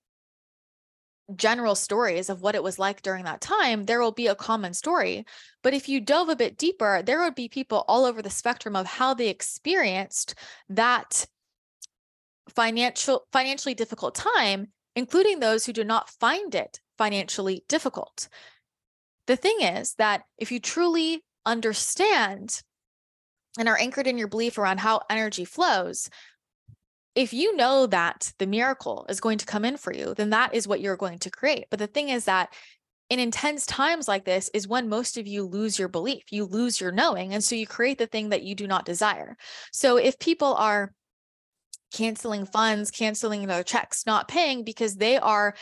general 1.35 1.75
stories 1.75 2.29
of 2.29 2.41
what 2.41 2.55
it 2.55 2.63
was 2.63 2.79
like 2.79 3.01
during 3.01 3.25
that 3.25 3.41
time, 3.41 3.85
there 3.85 3.99
will 3.99 4.11
be 4.11 4.27
a 4.27 4.35
common 4.35 4.73
story. 4.73 5.25
But 5.61 5.73
if 5.73 5.87
you 5.87 6.01
dove 6.01 6.29
a 6.29 6.35
bit 6.35 6.57
deeper, 6.57 7.03
there 7.03 7.21
would 7.21 7.35
be 7.35 7.47
people 7.47 7.85
all 7.87 8.05
over 8.05 8.21
the 8.21 8.29
spectrum 8.29 8.75
of 8.75 8.85
how 8.85 9.13
they 9.13 9.29
experienced 9.29 10.35
that 10.69 11.27
financial 12.55 13.27
financially 13.31 13.75
difficult 13.75 14.15
time, 14.15 14.67
including 14.95 15.39
those 15.39 15.65
who 15.65 15.73
do 15.73 15.83
not 15.83 16.09
find 16.09 16.55
it 16.55 16.79
financially 16.97 17.63
difficult. 17.67 18.27
The 19.27 19.35
thing 19.35 19.61
is 19.61 19.93
that 19.95 20.23
if 20.37 20.51
you 20.51 20.59
truly 20.59 21.23
understand 21.45 22.63
and 23.59 23.67
are 23.67 23.77
anchored 23.77 24.07
in 24.07 24.17
your 24.17 24.29
belief 24.29 24.57
around 24.57 24.79
how 24.79 25.01
energy 25.09 25.45
flows, 25.45 26.09
if 27.13 27.33
you 27.33 27.55
know 27.55 27.85
that 27.85 28.31
the 28.39 28.47
miracle 28.47 29.05
is 29.09 29.19
going 29.19 29.37
to 29.37 29.45
come 29.45 29.65
in 29.65 29.75
for 29.75 29.93
you, 29.93 30.13
then 30.15 30.29
that 30.29 30.55
is 30.55 30.67
what 30.67 30.79
you're 30.79 30.95
going 30.95 31.19
to 31.19 31.29
create. 31.29 31.65
But 31.69 31.77
the 31.77 31.87
thing 31.87 32.09
is 32.09 32.25
that 32.25 32.53
in 33.09 33.19
intense 33.19 33.65
times 33.65 34.07
like 34.07 34.23
this 34.23 34.49
is 34.53 34.67
when 34.67 34.87
most 34.87 35.17
of 35.17 35.27
you 35.27 35.43
lose 35.43 35.77
your 35.77 35.89
belief, 35.89 36.23
you 36.31 36.45
lose 36.45 36.79
your 36.79 36.91
knowing. 36.91 37.33
And 37.33 37.43
so 37.43 37.55
you 37.55 37.67
create 37.67 37.97
the 37.97 38.07
thing 38.07 38.29
that 38.29 38.43
you 38.43 38.55
do 38.55 38.65
not 38.65 38.85
desire. 38.85 39.35
So 39.73 39.97
if 39.97 40.17
people 40.19 40.53
are 40.53 40.93
canceling 41.91 42.45
funds, 42.45 42.91
canceling 42.91 43.45
their 43.47 43.63
checks, 43.63 44.05
not 44.05 44.27
paying 44.27 44.63
because 44.63 44.95
they 44.95 45.17
are 45.17 45.55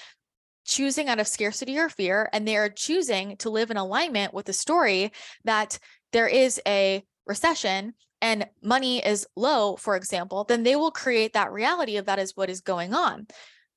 choosing 0.66 1.08
out 1.08 1.20
of 1.20 1.28
scarcity 1.28 1.80
or 1.80 1.90
fear, 1.90 2.30
and 2.34 2.46
they 2.46 2.58
are 2.58 2.70
choosing 2.70 3.38
to 3.38 3.50
live 3.50 3.72
in 3.72 3.78
alignment 3.78 4.34
with 4.34 4.46
the 4.46 4.54
story 4.54 5.14
that 5.46 5.80
there 6.12 6.28
is 6.28 6.62
a 6.68 7.02
recession 7.28 7.94
and 8.22 8.48
money 8.62 9.06
is 9.06 9.28
low, 9.36 9.76
for 9.76 9.96
example, 9.96 10.44
then 10.44 10.64
they 10.64 10.76
will 10.76 10.92
create 10.92 11.34
that 11.34 11.52
reality 11.52 11.98
of 11.98 12.06
that 12.06 12.20
is 12.20 12.36
what 12.36 12.50
is 12.50 12.62
going 12.62 12.94
on. 12.94 13.28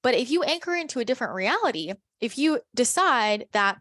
But 0.03 0.15
if 0.15 0.31
you 0.31 0.43
anchor 0.43 0.75
into 0.75 1.01
a 1.01 1.05
different 1.05 1.35
reality, 1.35 1.93
if 2.21 2.39
you 2.39 2.61
decide 2.75 3.47
that 3.53 3.79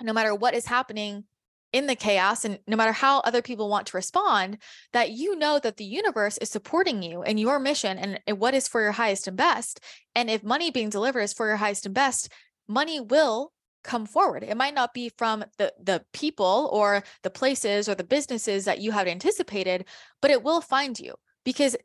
no 0.00 0.12
matter 0.12 0.34
what 0.34 0.54
is 0.54 0.66
happening 0.66 1.24
in 1.72 1.86
the 1.86 1.94
chaos 1.94 2.44
and 2.44 2.58
no 2.66 2.76
matter 2.76 2.92
how 2.92 3.20
other 3.20 3.42
people 3.42 3.68
want 3.68 3.86
to 3.88 3.96
respond, 3.96 4.58
that 4.92 5.10
you 5.10 5.36
know 5.36 5.58
that 5.58 5.76
the 5.76 5.84
universe 5.84 6.36
is 6.38 6.50
supporting 6.50 7.02
you 7.02 7.22
and 7.22 7.38
your 7.38 7.58
mission 7.58 7.98
and, 7.98 8.38
what 8.38 8.54
is 8.54 8.66
for 8.66 8.80
your 8.82 8.92
highest 8.92 9.28
and 9.28 9.36
best. 9.36 9.80
And 10.14 10.30
if 10.30 10.42
money 10.42 10.70
being 10.70 10.88
delivered 10.88 11.20
is 11.20 11.32
for 11.32 11.46
your 11.46 11.56
highest 11.56 11.86
and 11.86 11.94
best, 11.94 12.32
money 12.66 13.00
will 13.00 13.52
come 13.82 14.06
forward. 14.06 14.42
It 14.42 14.56
might 14.56 14.74
not 14.74 14.94
be 14.94 15.10
from 15.16 15.44
the 15.58 15.72
the 15.82 16.04
people 16.12 16.68
or 16.72 17.02
the 17.22 17.30
places 17.30 17.88
or 17.88 17.94
the 17.94 18.04
businesses 18.04 18.64
that 18.64 18.80
you 18.80 18.92
had 18.92 19.08
anticipated, 19.08 19.86
but 20.20 20.30
it 20.30 20.42
will 20.42 20.60
find 20.60 20.98
you 20.98 21.14
because 21.44 21.76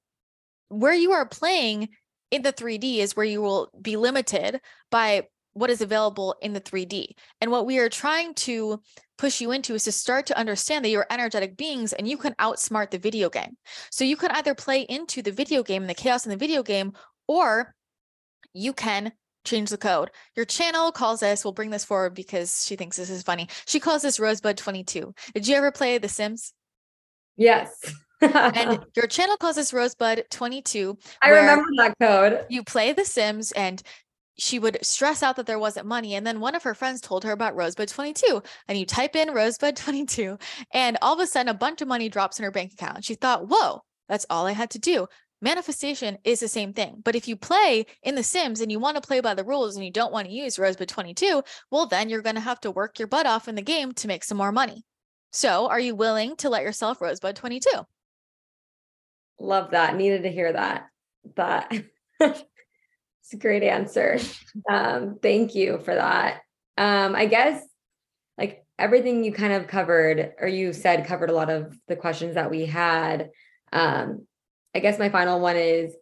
where 0.69 0.93
you 0.93 1.11
are 1.11 1.27
playing 1.27 1.89
in 2.31 2.41
the 2.41 2.53
3D 2.53 2.97
is 2.97 3.15
where 3.15 3.25
you 3.25 3.41
will 3.41 3.69
be 3.81 3.97
limited 3.97 4.59
by 4.91 5.27
what 5.53 5.69
is 5.69 5.81
available 5.81 6.35
in 6.41 6.51
the 6.51 6.59
3D. 6.59 7.07
And 7.39 7.49
what 7.49 7.65
we 7.65 7.79
are 7.79 7.87
trying 7.87 8.33
to 8.35 8.81
push 9.17 9.39
you 9.39 9.51
into 9.51 9.73
is 9.73 9.85
to 9.85 9.91
start 9.91 10.25
to 10.25 10.37
understand 10.37 10.83
that 10.83 10.89
you're 10.89 11.07
energetic 11.09 11.55
beings 11.55 11.93
and 11.93 12.07
you 12.07 12.17
can 12.17 12.33
outsmart 12.33 12.91
the 12.91 12.97
video 12.97 13.29
game. 13.29 13.55
So 13.89 14.03
you 14.03 14.17
can 14.17 14.31
either 14.31 14.53
play 14.53 14.81
into 14.81 15.21
the 15.21 15.31
video 15.31 15.63
game 15.63 15.83
and 15.83 15.89
the 15.89 15.93
chaos 15.93 16.25
in 16.25 16.29
the 16.29 16.37
video 16.37 16.61
game, 16.61 16.91
or 17.27 17.73
you 18.53 18.73
can 18.73 19.13
change 19.45 19.69
the 19.69 19.77
code. 19.77 20.11
Your 20.35 20.45
channel 20.45 20.91
calls 20.91 21.23
us, 21.23 21.43
we'll 21.43 21.53
bring 21.53 21.69
this 21.69 21.85
forward 21.85 22.13
because 22.13 22.65
she 22.65 22.75
thinks 22.75 22.97
this 22.97 23.09
is 23.09 23.23
funny. 23.23 23.47
She 23.65 23.79
calls 23.79 24.01
this 24.01 24.19
Rosebud22. 24.19 25.15
Did 25.33 25.47
you 25.47 25.55
ever 25.55 25.71
play 25.71 25.97
The 25.97 26.09
Sims? 26.09 26.53
Yes. 27.37 27.93
and 28.21 28.85
your 28.95 29.07
channel 29.07 29.37
calls 29.37 29.55
this 29.55 29.71
Rosebud22. 29.71 30.97
I 31.21 31.29
remember 31.29 31.65
that 31.77 31.95
code. 31.99 32.45
You 32.49 32.63
play 32.63 32.93
The 32.93 33.05
Sims 33.05 33.51
and 33.51 33.81
she 34.37 34.59
would 34.59 34.77
stress 34.85 35.23
out 35.23 35.37
that 35.37 35.45
there 35.45 35.59
wasn't 35.59 35.87
money. 35.87 36.15
And 36.15 36.25
then 36.25 36.39
one 36.39 36.55
of 36.55 36.63
her 36.63 36.73
friends 36.73 37.01
told 37.01 37.23
her 37.23 37.31
about 37.31 37.55
Rosebud 37.55 37.87
22. 37.87 38.41
And 38.67 38.77
you 38.77 38.85
type 38.85 39.15
in 39.15 39.33
Rosebud 39.33 39.75
22, 39.75 40.37
and 40.73 40.97
all 41.01 41.13
of 41.13 41.19
a 41.19 41.27
sudden, 41.27 41.49
a 41.49 41.53
bunch 41.53 41.81
of 41.81 41.87
money 41.87 42.09
drops 42.09 42.39
in 42.39 42.43
her 42.43 42.51
bank 42.51 42.73
account. 42.73 43.05
She 43.05 43.15
thought, 43.15 43.47
whoa, 43.47 43.81
that's 44.09 44.25
all 44.29 44.45
I 44.45 44.51
had 44.51 44.71
to 44.71 44.79
do. 44.79 45.07
Manifestation 45.41 46.17
is 46.23 46.39
the 46.39 46.47
same 46.47 46.73
thing. 46.73 47.01
But 47.03 47.15
if 47.15 47.27
you 47.27 47.35
play 47.35 47.85
in 48.03 48.15
The 48.15 48.23
Sims 48.23 48.61
and 48.61 48.71
you 48.71 48.79
want 48.79 48.95
to 48.95 49.05
play 49.05 49.19
by 49.19 49.33
the 49.33 49.43
rules 49.43 49.75
and 49.75 49.83
you 49.83 49.91
don't 49.91 50.13
want 50.13 50.27
to 50.27 50.33
use 50.33 50.57
Rosebud 50.57 50.87
22, 50.87 51.43
well, 51.71 51.85
then 51.85 52.09
you're 52.09 52.21
going 52.21 52.35
to 52.35 52.41
have 52.41 52.59
to 52.61 52.71
work 52.71 52.99
your 52.99 53.07
butt 53.07 53.25
off 53.25 53.47
in 53.47 53.55
the 53.55 53.61
game 53.61 53.91
to 53.93 54.07
make 54.07 54.23
some 54.23 54.37
more 54.37 54.51
money. 54.51 54.83
So, 55.31 55.67
are 55.67 55.79
you 55.79 55.95
willing 55.95 56.37
to 56.37 56.49
let 56.49 56.63
yourself 56.63 57.01
Rosebud 57.01 57.35
22? 57.35 57.69
Love 59.39 59.71
that. 59.71 59.95
Needed 59.95 60.23
to 60.23 60.31
hear 60.31 60.53
that. 60.53 60.87
That 61.35 61.69
it's 62.19 63.33
a 63.33 63.37
great 63.37 63.63
answer. 63.63 64.19
Um, 64.69 65.19
thank 65.21 65.53
you 65.53 65.79
for 65.79 65.93
that. 65.93 66.39
Um, 66.77 67.13
I 67.13 67.25
guess 67.25 67.61
like 68.37 68.65
everything 68.79 69.25
you 69.25 69.33
kind 69.33 69.51
of 69.51 69.67
covered, 69.67 70.33
or 70.39 70.47
you 70.47 70.71
said 70.71 71.05
covered 71.05 71.29
a 71.29 71.33
lot 71.35 71.49
of 71.49 71.77
the 71.89 71.97
questions 71.97 72.35
that 72.35 72.49
we 72.49 72.65
had. 72.65 73.31
Um, 73.73 74.25
I 74.75 74.79
guess 74.79 74.99
my 74.99 75.09
final 75.09 75.39
one 75.39 75.55
is 75.55 75.95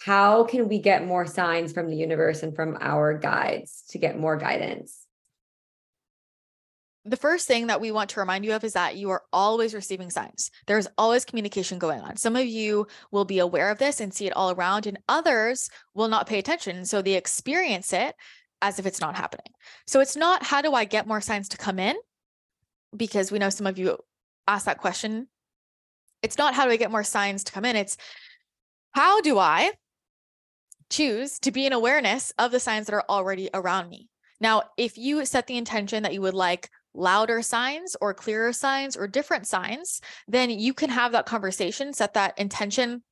how 0.00 0.44
can 0.44 0.68
we 0.68 0.78
get 0.78 1.04
more 1.04 1.26
signs 1.26 1.72
from 1.72 1.88
the 1.88 1.96
universe 1.96 2.44
and 2.44 2.54
from 2.54 2.78
our 2.80 3.18
guides 3.18 3.82
to 3.90 3.98
get 3.98 4.18
more 4.18 4.36
guidance? 4.36 5.08
the 7.10 7.16
first 7.16 7.46
thing 7.46 7.68
that 7.68 7.80
we 7.80 7.90
want 7.90 8.10
to 8.10 8.20
remind 8.20 8.44
you 8.44 8.54
of 8.54 8.64
is 8.64 8.74
that 8.74 8.96
you 8.96 9.10
are 9.10 9.22
always 9.32 9.74
receiving 9.74 10.10
signs. 10.10 10.50
There's 10.66 10.88
always 10.98 11.24
communication 11.24 11.78
going 11.78 12.00
on. 12.00 12.16
Some 12.16 12.36
of 12.36 12.46
you 12.46 12.86
will 13.10 13.24
be 13.24 13.38
aware 13.38 13.70
of 13.70 13.78
this 13.78 14.00
and 14.00 14.12
see 14.12 14.26
it 14.26 14.36
all 14.36 14.50
around, 14.50 14.86
and 14.86 14.98
others 15.08 15.70
will 15.94 16.08
not 16.08 16.26
pay 16.26 16.38
attention. 16.38 16.84
So 16.84 17.00
they 17.00 17.14
experience 17.14 17.92
it 17.92 18.14
as 18.60 18.78
if 18.78 18.86
it's 18.86 19.00
not 19.00 19.16
happening. 19.16 19.52
So 19.86 20.00
it's 20.00 20.16
not 20.16 20.42
how 20.42 20.60
do 20.60 20.74
I 20.74 20.84
get 20.84 21.06
more 21.06 21.20
signs 21.20 21.48
to 21.50 21.56
come 21.56 21.78
in? 21.78 21.96
Because 22.96 23.32
we 23.32 23.38
know 23.38 23.50
some 23.50 23.66
of 23.66 23.78
you 23.78 23.98
ask 24.46 24.66
that 24.66 24.78
question. 24.78 25.28
It's 26.22 26.38
not 26.38 26.54
how 26.54 26.64
do 26.64 26.70
I 26.70 26.76
get 26.76 26.90
more 26.90 27.04
signs 27.04 27.44
to 27.44 27.52
come 27.52 27.64
in? 27.64 27.76
It's 27.76 27.96
how 28.92 29.20
do 29.20 29.38
I 29.38 29.72
choose 30.90 31.38
to 31.40 31.52
be 31.52 31.66
in 31.66 31.72
awareness 31.72 32.32
of 32.38 32.50
the 32.50 32.60
signs 32.60 32.86
that 32.86 32.94
are 32.94 33.04
already 33.08 33.50
around 33.52 33.88
me? 33.88 34.08
Now, 34.40 34.62
if 34.76 34.96
you 34.96 35.24
set 35.24 35.46
the 35.46 35.56
intention 35.56 36.02
that 36.02 36.14
you 36.14 36.20
would 36.22 36.34
like 36.34 36.70
louder 36.94 37.42
signs 37.42 37.96
or 38.00 38.14
clearer 38.14 38.52
signs 38.52 38.96
or 38.96 39.06
different 39.06 39.46
signs, 39.46 40.00
then 40.26 40.50
you 40.50 40.74
can 40.74 40.90
have 40.90 41.12
that 41.12 41.26
conversation, 41.26 41.92
set 41.92 42.14
that 42.14 42.38
intention 42.38 43.02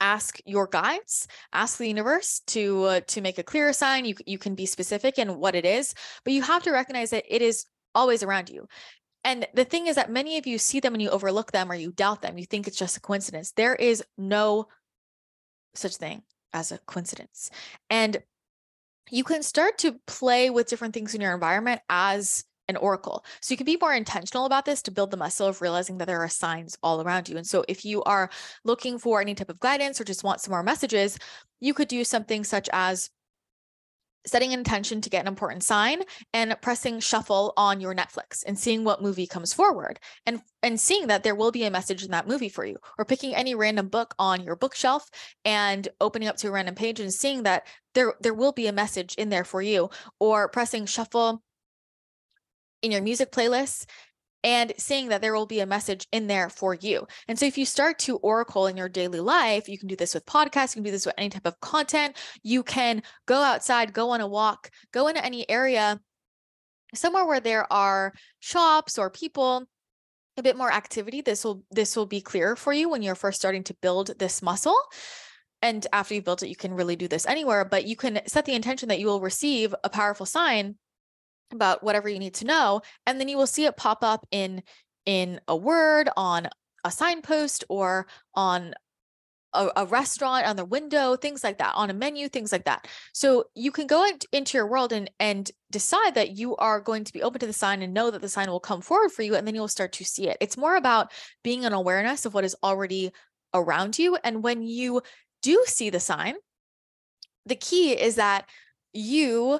ask 0.00 0.40
your 0.46 0.66
guides 0.66 1.28
ask 1.52 1.78
the 1.78 1.86
universe 1.86 2.40
to 2.46 2.84
uh, 2.84 3.00
to 3.06 3.20
make 3.20 3.38
a 3.38 3.42
clearer 3.42 3.72
sign 3.72 4.04
you 4.04 4.14
you 4.26 4.38
can 4.38 4.54
be 4.54 4.66
specific 4.66 5.18
in 5.18 5.38
what 5.38 5.54
it 5.54 5.64
is 5.64 5.94
but 6.24 6.32
you 6.32 6.42
have 6.42 6.62
to 6.62 6.70
recognize 6.70 7.10
that 7.10 7.24
it 7.28 7.42
is 7.42 7.66
always 7.94 8.22
around 8.22 8.48
you 8.48 8.66
and 9.24 9.46
the 9.54 9.64
thing 9.64 9.86
is 9.86 9.96
that 9.96 10.10
many 10.10 10.38
of 10.38 10.46
you 10.46 10.58
see 10.58 10.80
them 10.80 10.94
and 10.94 11.02
you 11.02 11.10
overlook 11.10 11.52
them 11.52 11.70
or 11.70 11.74
you 11.74 11.92
doubt 11.92 12.22
them 12.22 12.38
you 12.38 12.44
think 12.44 12.66
it's 12.66 12.78
just 12.78 12.96
a 12.96 13.00
coincidence 13.00 13.52
there 13.52 13.74
is 13.74 14.02
no 14.18 14.66
such 15.74 15.96
thing 15.96 16.22
as 16.52 16.72
a 16.72 16.78
coincidence 16.86 17.50
and 17.88 18.22
you 19.10 19.24
can 19.24 19.42
start 19.42 19.78
to 19.78 19.96
play 20.06 20.50
with 20.50 20.68
different 20.68 20.94
things 20.94 21.14
in 21.14 21.20
your 21.20 21.34
environment 21.34 21.80
as 21.88 22.44
an 22.70 22.76
oracle. 22.76 23.24
So 23.42 23.52
you 23.52 23.58
can 23.58 23.66
be 23.66 23.76
more 23.78 23.92
intentional 23.92 24.46
about 24.46 24.64
this 24.64 24.80
to 24.82 24.90
build 24.90 25.10
the 25.10 25.16
muscle 25.16 25.48
of 25.48 25.60
realizing 25.60 25.98
that 25.98 26.06
there 26.06 26.22
are 26.22 26.28
signs 26.28 26.78
all 26.82 27.02
around 27.02 27.28
you. 27.28 27.36
And 27.36 27.46
so 27.46 27.64
if 27.68 27.84
you 27.84 28.02
are 28.04 28.30
looking 28.64 28.98
for 28.98 29.20
any 29.20 29.34
type 29.34 29.50
of 29.50 29.60
guidance 29.60 30.00
or 30.00 30.04
just 30.04 30.24
want 30.24 30.40
some 30.40 30.52
more 30.52 30.62
messages, 30.62 31.18
you 31.58 31.74
could 31.74 31.88
do 31.88 32.04
something 32.04 32.44
such 32.44 32.70
as 32.72 33.10
setting 34.26 34.52
an 34.52 34.58
intention 34.58 35.00
to 35.00 35.10
get 35.10 35.22
an 35.22 35.28
important 35.28 35.62
sign 35.62 36.02
and 36.34 36.56
pressing 36.60 37.00
shuffle 37.00 37.52
on 37.56 37.80
your 37.80 37.94
Netflix 37.94 38.42
and 38.46 38.58
seeing 38.58 38.84
what 38.84 39.02
movie 39.02 39.26
comes 39.26 39.52
forward 39.52 39.98
and 40.26 40.42
and 40.62 40.78
seeing 40.78 41.06
that 41.06 41.22
there 41.22 41.34
will 41.34 41.50
be 41.50 41.64
a 41.64 41.70
message 41.70 42.04
in 42.04 42.10
that 42.10 42.28
movie 42.28 42.48
for 42.48 42.64
you 42.64 42.76
or 42.98 43.04
picking 43.04 43.34
any 43.34 43.54
random 43.54 43.88
book 43.88 44.14
on 44.18 44.42
your 44.42 44.56
bookshelf 44.56 45.08
and 45.44 45.88
opening 46.00 46.28
up 46.28 46.36
to 46.36 46.48
a 46.48 46.50
random 46.50 46.74
page 46.74 47.00
and 47.00 47.12
seeing 47.12 47.44
that 47.44 47.66
there 47.94 48.14
there 48.20 48.34
will 48.34 48.52
be 48.52 48.66
a 48.66 48.72
message 48.72 49.14
in 49.14 49.30
there 49.30 49.44
for 49.44 49.62
you 49.62 49.88
or 50.18 50.48
pressing 50.48 50.86
shuffle 50.86 51.42
in 52.82 52.90
your 52.90 53.02
music 53.02 53.30
playlists 53.30 53.86
and 54.42 54.72
seeing 54.78 55.08
that 55.08 55.20
there 55.20 55.34
will 55.34 55.46
be 55.46 55.60
a 55.60 55.66
message 55.66 56.06
in 56.12 56.26
there 56.26 56.48
for 56.48 56.74
you. 56.74 57.06
And 57.28 57.38
so 57.38 57.46
if 57.46 57.58
you 57.58 57.64
start 57.64 57.98
to 58.00 58.16
oracle 58.18 58.66
in 58.66 58.76
your 58.76 58.88
daily 58.88 59.20
life, 59.20 59.68
you 59.68 59.78
can 59.78 59.88
do 59.88 59.96
this 59.96 60.14
with 60.14 60.26
podcasts, 60.26 60.74
you 60.74 60.80
can 60.80 60.84
do 60.84 60.90
this 60.90 61.06
with 61.06 61.14
any 61.18 61.28
type 61.28 61.46
of 61.46 61.60
content. 61.60 62.16
You 62.42 62.62
can 62.62 63.02
go 63.26 63.42
outside, 63.42 63.92
go 63.92 64.10
on 64.10 64.20
a 64.20 64.26
walk, 64.26 64.70
go 64.92 65.08
into 65.08 65.24
any 65.24 65.48
area 65.50 66.00
somewhere 66.94 67.24
where 67.24 67.40
there 67.40 67.70
are 67.72 68.12
shops 68.40 68.98
or 68.98 69.10
people 69.10 69.64
a 70.36 70.42
bit 70.42 70.56
more 70.56 70.72
activity 70.72 71.20
this 71.20 71.44
will 71.44 71.62
this 71.70 71.96
will 71.96 72.06
be 72.06 72.20
clear 72.20 72.56
for 72.56 72.72
you 72.72 72.88
when 72.88 73.02
you're 73.02 73.14
first 73.14 73.38
starting 73.38 73.62
to 73.62 73.76
build 73.82 74.18
this 74.18 74.42
muscle 74.42 74.76
and 75.62 75.86
after 75.92 76.14
you've 76.14 76.24
built 76.24 76.42
it 76.42 76.48
you 76.48 76.56
can 76.56 76.72
really 76.72 76.96
do 76.96 77.06
this 77.06 77.26
anywhere 77.26 77.64
but 77.64 77.84
you 77.84 77.94
can 77.94 78.20
set 78.26 78.44
the 78.44 78.54
intention 78.54 78.88
that 78.88 78.98
you 78.98 79.06
will 79.06 79.20
receive 79.20 79.74
a 79.84 79.90
powerful 79.90 80.26
sign 80.26 80.76
about 81.52 81.82
whatever 81.82 82.08
you 82.08 82.18
need 82.18 82.34
to 82.34 82.44
know 82.44 82.80
and 83.06 83.20
then 83.20 83.28
you 83.28 83.36
will 83.36 83.46
see 83.46 83.64
it 83.64 83.76
pop 83.76 84.02
up 84.02 84.26
in 84.30 84.62
in 85.06 85.40
a 85.48 85.56
word 85.56 86.08
on 86.16 86.48
a 86.84 86.90
signpost 86.90 87.64
or 87.68 88.06
on 88.34 88.74
a, 89.52 89.68
a, 89.76 89.86
restaurant 89.86 90.46
on 90.46 90.56
the 90.56 90.64
window 90.64 91.16
things 91.16 91.42
like 91.42 91.58
that 91.58 91.74
on 91.74 91.90
a 91.90 91.94
menu 91.94 92.28
things 92.28 92.52
like 92.52 92.64
that. 92.64 92.86
So 93.12 93.46
you 93.54 93.72
can 93.72 93.86
go 93.86 94.04
in, 94.04 94.18
into 94.32 94.56
your 94.56 94.66
world 94.66 94.92
and 94.92 95.10
and 95.18 95.50
decide 95.70 96.14
that 96.14 96.36
you 96.36 96.56
are 96.56 96.80
going 96.80 97.04
to 97.04 97.12
be 97.12 97.22
open 97.22 97.40
to 97.40 97.46
the 97.46 97.52
sign 97.52 97.82
and 97.82 97.92
know 97.92 98.10
that 98.10 98.22
the 98.22 98.28
sign 98.28 98.48
will 98.48 98.60
come 98.60 98.80
forward 98.80 99.10
for 99.10 99.22
you 99.22 99.34
and 99.34 99.46
then 99.46 99.54
you'll 99.54 99.68
start 99.68 99.92
to 99.94 100.04
see 100.04 100.28
it. 100.28 100.36
It's 100.40 100.56
more 100.56 100.76
about 100.76 101.10
being 101.42 101.64
an 101.64 101.72
awareness 101.72 102.24
of 102.26 102.34
what 102.34 102.44
is 102.44 102.56
already 102.62 103.10
around 103.52 103.98
you 103.98 104.16
and 104.22 104.44
when 104.44 104.62
you 104.62 105.02
do 105.42 105.64
see 105.66 105.90
the 105.90 105.98
sign 105.98 106.34
the 107.46 107.56
key 107.56 107.92
is 107.92 108.14
that 108.16 108.48
you 108.92 109.58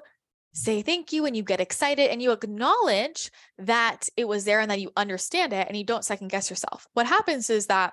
say 0.53 0.83
thank 0.83 1.13
you 1.13 1.27
and 1.27 1.37
you 1.37 1.43
get 1.43 1.61
excited 1.61 2.11
and 2.11 2.21
you 2.21 2.33
acknowledge 2.33 3.31
that 3.59 4.09
it 4.17 4.27
was 4.27 4.45
there 4.45 4.61
and 4.61 4.71
that 4.71 4.81
you 4.81 4.91
understand 4.97 5.53
it 5.53 5.69
and 5.69 5.77
you 5.77 5.85
don't 5.85 6.05
second 6.05 6.29
guess 6.29 6.51
yourself. 6.51 6.87
What 6.93 7.07
happens 7.07 7.51
is 7.51 7.67
that 7.67 7.93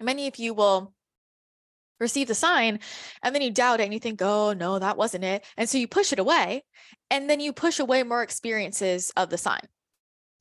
many 0.00 0.28
of 0.28 0.36
you 0.36 0.54
will 0.54 0.94
receive 1.98 2.28
the 2.28 2.34
sign 2.34 2.78
and 3.22 3.34
then 3.34 3.42
you 3.42 3.50
doubt 3.50 3.80
it 3.80 3.84
and 3.84 3.92
you 3.92 3.98
think, 3.98 4.22
oh, 4.22 4.52
no, 4.52 4.78
that 4.78 4.96
wasn't 4.96 5.24
it. 5.24 5.44
And 5.56 5.68
so 5.68 5.78
you 5.78 5.88
push 5.88 6.12
it 6.12 6.20
away 6.20 6.62
and 7.10 7.28
then 7.28 7.40
you 7.40 7.52
push 7.52 7.80
away 7.80 8.04
more 8.04 8.22
experiences 8.22 9.10
of 9.16 9.30
the 9.30 9.38
sign. 9.38 9.66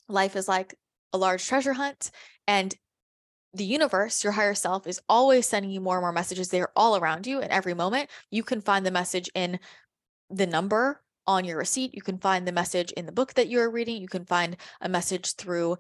Life 0.08 0.36
is 0.36 0.48
like 0.48 0.76
a 1.14 1.18
large 1.18 1.46
treasure 1.46 1.74
hunt 1.74 2.12
and 2.48 2.76
the 3.54 3.66
universe, 3.66 4.24
your 4.24 4.34
higher 4.34 4.54
self, 4.54 4.86
is 4.86 5.02
always 5.10 5.48
sending 5.48 5.72
you 5.72 5.82
more 5.82 5.96
and 5.96 6.04
more 6.04 6.12
messages. 6.12 6.50
They 6.50 6.62
are 6.62 6.72
all 6.76 6.96
around 6.96 7.26
you 7.26 7.42
in 7.42 7.50
every 7.50 7.74
moment. 7.74 8.10
You 8.30 8.44
can 8.44 8.62
find 8.62 8.86
the 8.86 8.92
message 8.92 9.32
in 9.34 9.60
the 10.30 10.46
number 10.46 11.02
on 11.28 11.46
your 11.46 11.58
receipt. 11.58 11.94
You 11.94 12.02
can 12.02 12.18
find 12.18 12.48
the 12.48 12.52
message 12.52 12.92
in 12.94 13.06
the 13.06 13.12
book 13.12 13.34
that 13.36 13.50
you're 13.50 13.70
reading. 13.70 14.02
You 14.02 14.08
can 14.08 14.26
find 14.26 14.58
a 14.82 14.90
message 14.90 15.36
through 15.36 15.78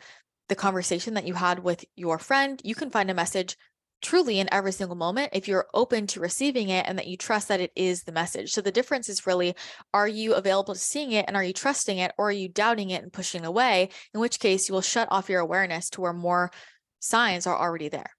the 0.50 0.56
conversation 0.56 1.14
that 1.16 1.26
you 1.26 1.34
had 1.34 1.60
with 1.60 1.86
your 1.96 2.20
friend. 2.20 2.62
You 2.64 2.76
can 2.76 2.90
find 2.90 3.10
a 3.10 3.16
message 3.16 3.58
truly 4.02 4.40
in 4.40 4.48
every 4.52 4.72
single 4.72 4.96
moment 4.96 5.32
if 5.34 5.48
you're 5.48 5.68
open 5.74 6.06
to 6.06 6.20
receiving 6.20 6.70
it 6.70 6.86
and 6.88 7.00
that 7.00 7.08
you 7.08 7.18
trust 7.18 7.48
that 7.48 7.60
it 7.60 7.72
is 7.76 8.04
the 8.04 8.12
message. 8.12 8.52
So 8.52 8.62
the 8.62 8.72
difference 8.72 9.10
is 9.10 9.26
really 9.26 9.56
are 9.94 10.08
you 10.08 10.36
available 10.36 10.74
to 10.76 10.80
seeing 10.80 11.12
it 11.14 11.26
and 11.28 11.36
are 11.36 11.44
you 11.44 11.54
trusting 11.54 11.98
it 11.98 12.12
or 12.18 12.30
are 12.30 12.32
you 12.32 12.48
doubting 12.48 12.92
it 12.92 13.02
and 13.02 13.12
pushing 13.12 13.44
away? 13.44 13.90
In 14.14 14.20
which 14.20 14.40
case 14.40 14.70
you 14.70 14.74
will 14.74 14.82
shut 14.82 15.08
off 15.10 15.30
your 15.30 15.40
awareness 15.40 15.90
to 15.92 16.02
where 16.02 16.14
more 16.14 16.52
signs 17.00 17.48
are 17.48 17.58
already 17.58 17.90
there. 17.90 18.12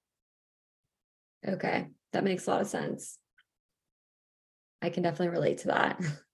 Okay, 1.46 1.86
that 2.12 2.24
makes 2.24 2.46
a 2.46 2.50
lot 2.50 2.62
of 2.62 2.66
sense. 2.66 3.18
I 4.82 4.90
can 4.90 5.02
definitely 5.02 5.28
relate 5.28 5.58
to 5.58 5.68
that. 5.68 6.00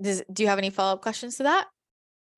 Does, 0.00 0.22
do 0.32 0.42
you 0.42 0.48
have 0.48 0.58
any 0.58 0.70
follow 0.70 0.94
up 0.94 1.02
questions 1.02 1.36
to 1.36 1.44
that? 1.44 1.66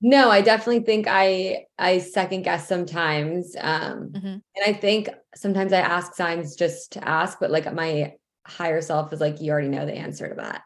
No, 0.02 0.30
I 0.30 0.40
definitely 0.40 0.84
think 0.84 1.06
I 1.08 1.66
I 1.78 1.98
second 1.98 2.42
guess 2.42 2.66
sometimes. 2.66 3.54
Um 3.60 4.10
mm-hmm. 4.12 4.26
and 4.26 4.64
I 4.66 4.72
think 4.72 5.10
sometimes 5.34 5.72
I 5.72 5.80
ask 5.80 6.14
signs 6.14 6.56
just 6.56 6.92
to 6.92 7.06
ask, 7.06 7.38
but 7.38 7.50
like 7.50 7.72
my 7.74 8.14
higher 8.46 8.80
self 8.80 9.12
is 9.12 9.20
like, 9.20 9.40
you 9.40 9.52
already 9.52 9.68
know 9.68 9.84
the 9.84 9.94
answer 9.94 10.28
to 10.28 10.34
that. 10.36 10.62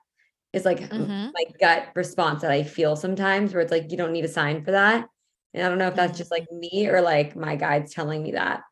It's 0.52 0.64
like 0.64 0.78
mm-hmm. 0.78 1.30
my 1.34 1.44
gut 1.58 1.88
response 1.96 2.42
that 2.42 2.52
I 2.52 2.62
feel 2.62 2.94
sometimes 2.94 3.52
where 3.52 3.60
it's 3.60 3.72
like 3.72 3.90
you 3.90 3.96
don't 3.96 4.12
need 4.12 4.24
a 4.24 4.28
sign 4.28 4.64
for 4.64 4.70
that. 4.70 5.08
And 5.52 5.64
I 5.64 5.68
don't 5.68 5.78
know 5.78 5.88
if 5.88 5.96
that's 5.96 6.12
mm-hmm. 6.12 6.18
just 6.18 6.30
like 6.30 6.46
me 6.52 6.88
or 6.88 7.00
like 7.00 7.34
my 7.34 7.56
guides 7.56 7.92
telling 7.92 8.22
me 8.22 8.32
that. 8.32 8.62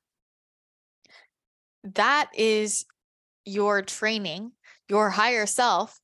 That 1.82 2.30
is 2.34 2.86
your 3.44 3.82
training, 3.82 4.52
your 4.88 5.10
higher 5.10 5.46
self 5.46 6.00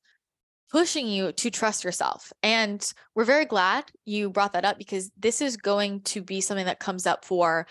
pushing 0.71 1.07
you 1.07 1.31
to 1.33 1.49
trust 1.49 1.83
yourself. 1.83 2.31
And 2.43 2.85
we're 3.15 3.25
very 3.25 3.45
glad 3.45 3.85
you 4.05 4.29
brought 4.29 4.53
that 4.53 4.65
up 4.65 4.77
because 4.77 5.11
this 5.17 5.41
is 5.41 5.57
going 5.57 6.01
to 6.01 6.21
be 6.21 6.41
something 6.41 6.65
that 6.65 6.79
comes 6.79 7.07
up 7.07 7.25
for 7.25 7.67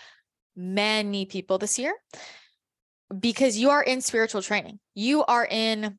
many 0.57 1.25
people 1.25 1.59
this 1.59 1.79
year 1.79 1.95
because 3.19 3.57
you 3.57 3.71
are 3.71 3.83
in 3.83 4.01
spiritual 4.01 4.43
training. 4.43 4.81
You 4.95 5.25
are 5.25 5.47
in 5.47 5.99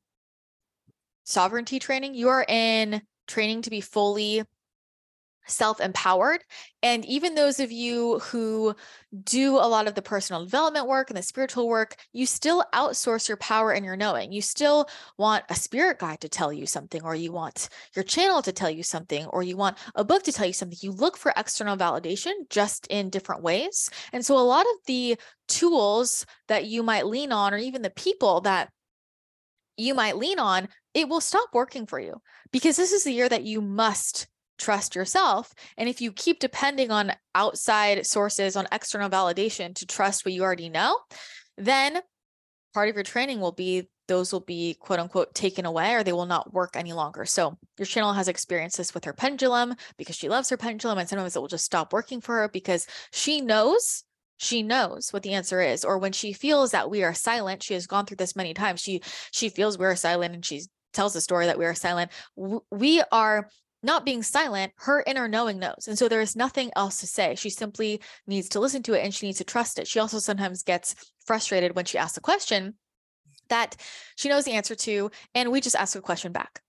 sovereignty 1.24 1.80
training. 1.80 2.16
You 2.16 2.30
are 2.30 2.46
in 2.48 3.02
training 3.28 3.62
to 3.64 3.70
be 3.70 3.82
fully 3.82 4.44
self 5.50 5.80
empowered. 5.80 6.44
And 6.82 7.04
even 7.06 7.36
those 7.36 7.60
of 7.60 7.72
you 7.72 8.20
who 8.20 8.76
do 9.24 9.56
a 9.56 9.68
lot 9.68 9.88
of 9.88 9.96
the 9.96 10.02
personal 10.02 10.44
development 10.44 10.88
work 10.88 11.10
and 11.10 11.18
the 11.18 11.24
spiritual 11.24 11.68
work, 11.68 11.96
you 12.14 12.26
still 12.26 12.64
outsource 12.74 13.28
your 13.28 13.38
power 13.38 13.72
and 13.72 13.84
your 13.86 13.98
knowing. 13.98 14.32
You 14.32 14.42
still 14.42 14.88
want 15.18 15.44
a 15.50 15.56
spirit 15.56 16.00
guide 16.00 16.22
to 16.22 16.30
tell 16.30 16.54
you 16.54 16.66
something, 16.66 17.02
or 17.04 17.16
you 17.16 17.32
want 17.32 17.70
your 17.96 18.04
channel 18.04 18.42
to 18.44 18.52
tell 18.52 18.70
you 18.70 18.84
something, 18.84 19.26
or 19.28 19.44
you 19.44 19.58
want 19.58 19.78
a 19.96 20.04
book 20.04 20.24
to 20.24 20.32
tell 20.32 20.48
you 20.48 20.54
something. 20.54 20.78
You 20.82 20.92
look 20.92 21.18
for 21.18 21.34
external 21.36 21.78
validation 21.78 22.32
just 22.50 22.88
in 22.88 23.10
different 23.10 23.44
ways. 23.44 23.90
And 24.14 24.26
so 24.26 24.38
a 24.38 24.40
lot 24.40 24.66
of 24.66 24.86
the 24.86 25.18
tools 25.48 26.26
that 26.48 26.66
you 26.66 26.84
might 26.84 27.08
lean 27.08 27.32
on, 27.32 27.54
or 27.54 27.58
even 27.58 27.82
the 27.82 27.90
people 27.90 28.42
that 28.42 28.70
you 29.78 29.94
might 29.94 30.18
lean 30.18 30.40
on, 30.40 30.68
it 30.94 31.08
will 31.08 31.22
stop 31.22 31.50
working 31.54 31.86
for 31.86 32.00
you 32.00 32.22
because 32.52 32.78
this 32.78 32.92
is 32.92 33.04
the 33.04 33.12
year 33.12 33.30
that 33.30 33.44
you 33.44 33.62
must 33.62 34.28
trust 34.60 34.96
yourself. 34.96 35.54
And 35.78 35.90
if 35.90 36.02
you 36.02 36.12
keep 36.12 36.40
depending 36.40 36.92
on 36.92 37.14
outside 37.34 38.06
sources, 38.06 38.56
on 38.56 38.68
external 38.72 39.10
validation 39.10 39.74
to 39.76 39.86
trust 39.86 40.26
what 40.26 40.34
you 40.34 40.44
already 40.44 40.70
know, 40.70 40.98
then 41.58 42.00
part 42.74 42.90
of 42.90 42.96
your 42.96 43.04
training 43.04 43.40
will 43.40 43.52
be 43.52 43.90
those 44.08 44.34
will 44.34 44.40
be 44.42 44.76
quote 44.80 45.00
unquote 45.00 45.34
taken 45.36 45.66
away 45.66 45.94
or 45.94 46.04
they 46.04 46.14
will 46.14 46.26
not 46.26 46.52
work 46.54 46.76
any 46.76 46.94
longer. 46.94 47.26
So 47.26 47.58
your 47.78 47.86
channel 47.86 48.14
has 48.14 48.28
experienced 48.28 48.78
this 48.78 48.94
with 48.94 49.06
her 49.06 49.14
pendulum 49.14 49.76
because 49.98 50.16
she 50.16 50.30
loves 50.30 50.50
her 50.50 50.58
pendulum 50.58 50.98
and 50.98 51.08
sometimes 51.08 51.36
it 51.36 51.40
will 51.40 51.48
just 51.48 51.66
stop 51.66 51.94
working 51.94 52.20
for 52.20 52.36
her 52.36 52.50
because 52.50 52.88
she 53.12 53.40
knows 53.40 54.04
she 54.38 54.64
knows 54.64 55.12
what 55.12 55.22
the 55.22 55.34
answer 55.34 55.62
is 55.62 55.84
or 55.84 55.98
when 55.98 56.14
she 56.14 56.34
feels 56.34 56.72
that 56.72 56.90
we 56.90 57.04
are 57.04 57.14
silent 57.14 57.62
she 57.62 57.74
has 57.74 57.88
gone 57.88 58.06
through 58.06 58.16
this 58.18 58.38
many 58.38 58.54
times 58.54 58.80
she 58.80 59.02
she 59.32 59.50
feels 59.50 59.78
we're 59.78 59.96
silent 59.96 60.34
and 60.34 60.46
she 60.46 60.62
tells 60.94 61.14
the 61.14 61.22
story 61.22 61.46
that 61.46 61.60
we 61.60 61.66
are 61.66 61.76
silent 61.76 62.10
we 62.72 63.04
are 63.12 63.50
not 63.82 64.06
being 64.06 64.24
silent, 64.24 64.74
her 64.78 65.04
inner 65.08 65.28
knowing 65.28 65.60
knows. 65.60 65.88
And 65.88 65.98
so 65.98 66.08
there 66.08 66.22
is 66.22 66.36
nothing 66.36 66.72
else 66.76 67.00
to 67.00 67.08
say. 67.08 67.36
She 67.36 67.50
simply 67.50 68.02
needs 68.28 68.50
to 68.50 68.60
listen 68.60 68.84
to 68.84 68.94
it 68.94 69.04
and 69.04 69.14
she 69.14 69.26
needs 69.26 69.38
to 69.38 69.44
trust 69.44 69.80
it. 69.80 69.88
She 69.88 70.00
also 70.00 70.20
sometimes 70.20 70.64
gets 70.64 70.96
frustrated 71.26 71.76
when 71.76 71.86
she 71.86 71.98
asks 71.98 72.18
a 72.18 72.22
question 72.22 72.76
that 73.50 73.76
she 74.16 74.30
knows 74.30 74.46
the 74.46 74.52
answer 74.52 74.76
to, 74.76 75.10
and 75.34 75.52
we 75.52 75.62
just 75.62 75.76
ask 75.76 75.98
a 75.98 76.02
question 76.02 76.32
back. 76.32 76.62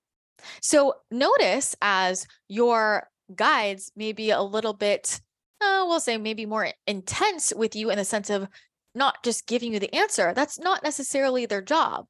So 0.63 0.95
notice 1.11 1.77
as 1.83 2.27
your 2.49 3.07
guides 3.35 3.93
may 3.95 4.13
be 4.13 4.31
a 4.31 4.41
little 4.41 4.73
bit, 4.73 5.21
uh, 5.61 5.85
we'll 5.87 6.01
say 6.01 6.17
maybe 6.17 6.47
more 6.47 6.69
intense 6.87 7.53
with 7.55 7.77
you 7.77 7.91
in 7.91 7.99
the 7.99 8.05
sense 8.05 8.31
of 8.31 8.49
not 8.95 9.23
just 9.23 9.47
giving 9.47 9.75
you 9.75 9.79
the 9.79 9.95
answer. 9.95 10.33
That's 10.35 10.59
not 10.59 10.83
necessarily 10.83 11.47
their 11.47 11.63
job 11.63 12.07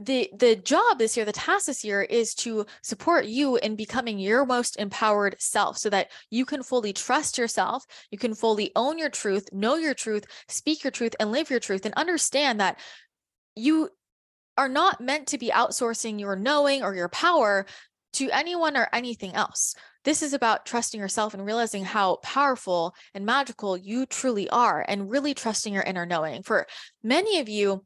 the 0.00 0.30
the 0.38 0.56
job 0.56 0.98
this 0.98 1.16
year 1.16 1.26
the 1.26 1.32
task 1.32 1.66
this 1.66 1.84
year 1.84 2.00
is 2.02 2.34
to 2.34 2.64
support 2.82 3.26
you 3.26 3.56
in 3.56 3.76
becoming 3.76 4.18
your 4.18 4.46
most 4.46 4.76
empowered 4.76 5.36
self 5.38 5.76
so 5.76 5.90
that 5.90 6.10
you 6.30 6.46
can 6.46 6.62
fully 6.62 6.92
trust 6.94 7.36
yourself 7.36 7.84
you 8.10 8.16
can 8.16 8.34
fully 8.34 8.72
own 8.74 8.98
your 8.98 9.10
truth 9.10 9.48
know 9.52 9.76
your 9.76 9.92
truth 9.92 10.24
speak 10.48 10.82
your 10.82 10.90
truth 10.90 11.14
and 11.20 11.30
live 11.30 11.50
your 11.50 11.60
truth 11.60 11.84
and 11.84 11.94
understand 11.94 12.58
that 12.58 12.78
you 13.54 13.90
are 14.56 14.68
not 14.68 15.00
meant 15.00 15.26
to 15.28 15.38
be 15.38 15.50
outsourcing 15.50 16.20
your 16.20 16.36
knowing 16.36 16.82
or 16.82 16.94
your 16.94 17.08
power 17.08 17.66
to 18.14 18.30
anyone 18.30 18.76
or 18.76 18.88
anything 18.92 19.34
else. 19.34 19.74
This 20.04 20.22
is 20.22 20.34
about 20.34 20.66
trusting 20.66 21.00
yourself 21.00 21.32
and 21.32 21.46
realizing 21.46 21.84
how 21.84 22.16
powerful 22.16 22.94
and 23.14 23.24
magical 23.24 23.76
you 23.76 24.04
truly 24.04 24.48
are 24.50 24.84
and 24.86 25.10
really 25.10 25.32
trusting 25.32 25.72
your 25.72 25.82
inner 25.82 26.04
knowing. 26.04 26.42
For 26.42 26.66
many 27.02 27.38
of 27.38 27.48
you 27.48 27.84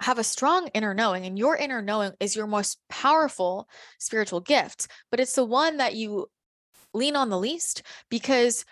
have 0.00 0.18
a 0.18 0.24
strong 0.24 0.68
inner 0.74 0.94
knowing 0.94 1.24
and 1.24 1.38
your 1.38 1.56
inner 1.56 1.80
knowing 1.80 2.12
is 2.20 2.36
your 2.36 2.46
most 2.46 2.78
powerful 2.88 3.68
spiritual 3.98 4.40
gift 4.40 4.88
but 5.10 5.20
it's 5.20 5.34
the 5.34 5.44
one 5.44 5.78
that 5.78 5.94
you 5.94 6.26
lean 6.92 7.16
on 7.16 7.30
the 7.30 7.38
least 7.38 7.82
because 8.10 8.64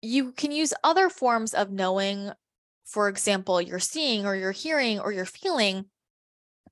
you 0.00 0.32
can 0.32 0.52
use 0.52 0.74
other 0.84 1.08
forms 1.08 1.54
of 1.54 1.70
knowing 1.70 2.30
for 2.84 3.08
example 3.08 3.60
you're 3.60 3.78
seeing 3.78 4.26
or 4.26 4.34
you're 4.34 4.52
hearing 4.52 5.00
or 5.00 5.12
you're 5.12 5.24
feeling 5.24 5.86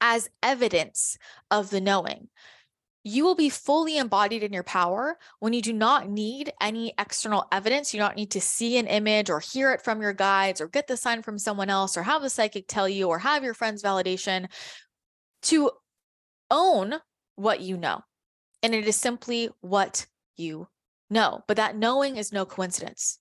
as 0.00 0.28
evidence 0.42 1.18
of 1.50 1.70
the 1.70 1.80
knowing 1.80 2.28
you 3.02 3.24
will 3.24 3.34
be 3.34 3.48
fully 3.48 3.96
embodied 3.96 4.42
in 4.42 4.52
your 4.52 4.62
power 4.62 5.18
when 5.38 5.52
you 5.52 5.62
do 5.62 5.72
not 5.72 6.08
need 6.08 6.52
any 6.60 6.92
external 6.98 7.46
evidence. 7.50 7.94
You 7.94 7.98
do 7.98 8.04
not 8.04 8.16
need 8.16 8.32
to 8.32 8.40
see 8.40 8.76
an 8.76 8.86
image 8.86 9.30
or 9.30 9.40
hear 9.40 9.72
it 9.72 9.82
from 9.82 10.02
your 10.02 10.12
guides 10.12 10.60
or 10.60 10.68
get 10.68 10.86
the 10.86 10.96
sign 10.96 11.22
from 11.22 11.38
someone 11.38 11.70
else 11.70 11.96
or 11.96 12.02
have 12.02 12.22
the 12.22 12.28
psychic 12.28 12.66
tell 12.68 12.88
you 12.88 13.08
or 13.08 13.18
have 13.18 13.42
your 13.42 13.54
friend's 13.54 13.82
validation 13.82 14.48
to 15.42 15.70
own 16.50 16.94
what 17.36 17.60
you 17.60 17.78
know. 17.78 18.02
And 18.62 18.74
it 18.74 18.86
is 18.86 18.96
simply 18.96 19.48
what 19.62 20.06
you 20.36 20.68
know. 21.08 21.42
But 21.48 21.56
that 21.56 21.76
knowing 21.76 22.16
is 22.16 22.32
no 22.32 22.44
coincidence. 22.44 23.18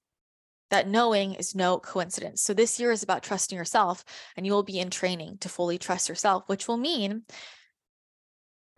That 0.71 0.89
knowing 0.89 1.33
is 1.33 1.55
no 1.55 1.79
coincidence. 1.79 2.41
So 2.41 2.53
this 2.53 2.79
year 2.79 2.91
is 2.91 3.01
about 3.01 3.23
trusting 3.23 3.57
yourself, 3.57 4.03
and 4.35 4.45
you 4.45 4.51
will 4.51 4.63
be 4.63 4.79
in 4.79 4.89
training 4.91 5.37
to 5.39 5.49
fully 5.49 5.79
trust 5.79 6.09
yourself, 6.09 6.43
which 6.47 6.67
will 6.67 6.77
mean 6.77 7.23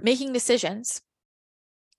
making 0.01 0.33
decisions, 0.33 1.01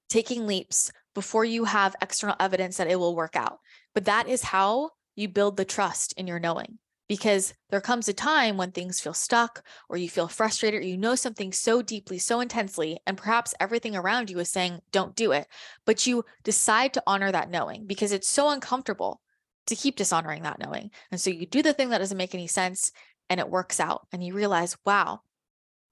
taking 0.09 0.47
leaps 0.47 0.93
before 1.15 1.45
you 1.45 1.65
have 1.65 1.97
external 2.01 2.37
evidence 2.41 2.77
that 2.77 2.91
it 2.91 2.99
will 2.99 3.17
work 3.17 3.37
out. 3.37 3.59
But 3.95 4.07
that 4.07 4.29
is 4.29 4.43
how 4.43 4.91
you 5.15 5.29
build 5.29 5.57
the 5.57 5.65
trust 5.65 6.15
in 6.17 6.27
your 6.27 6.41
knowing 6.41 6.79
because 7.09 7.53
there 7.69 7.81
comes 7.81 8.09
a 8.09 8.15
time 8.15 8.57
when 8.57 8.71
things 8.71 9.01
feel 9.01 9.13
stuck 9.13 9.63
or 9.91 9.99
you 9.99 10.09
feel 10.09 10.29
frustrated 10.29 10.81
or 10.81 10.87
you 10.87 10.97
know 10.97 11.15
something 11.15 11.53
so 11.53 11.83
deeply, 11.83 12.19
so 12.19 12.41
intensely, 12.41 12.99
and 13.07 13.19
perhaps 13.19 13.53
everything 13.61 13.95
around 13.95 14.31
you 14.31 14.39
is 14.39 14.49
saying, 14.49 14.81
don't 14.93 15.15
do 15.15 15.33
it. 15.33 15.47
But 15.85 16.07
you 16.07 16.25
decide 16.43 16.95
to 16.95 17.03
honor 17.07 17.31
that 17.31 17.51
knowing 17.51 17.87
because 17.87 18.13
it's 18.13 18.29
so 18.29 18.49
uncomfortable 18.49 19.21
to 19.67 19.77
keep 19.77 19.97
dishonoring 19.97 20.43
that 20.45 20.59
knowing. 20.59 20.91
And 21.11 21.21
so 21.21 21.29
you 21.29 21.45
do 21.45 21.63
the 21.63 21.75
thing 21.75 21.91
that 21.91 21.99
doesn't 21.99 22.17
make 22.17 22.35
any 22.35 22.47
sense 22.47 22.93
and 23.29 23.39
it 23.39 23.51
works 23.51 23.79
out. 23.79 24.07
And 24.13 24.25
you 24.25 24.35
realize, 24.35 24.77
wow, 24.87 25.21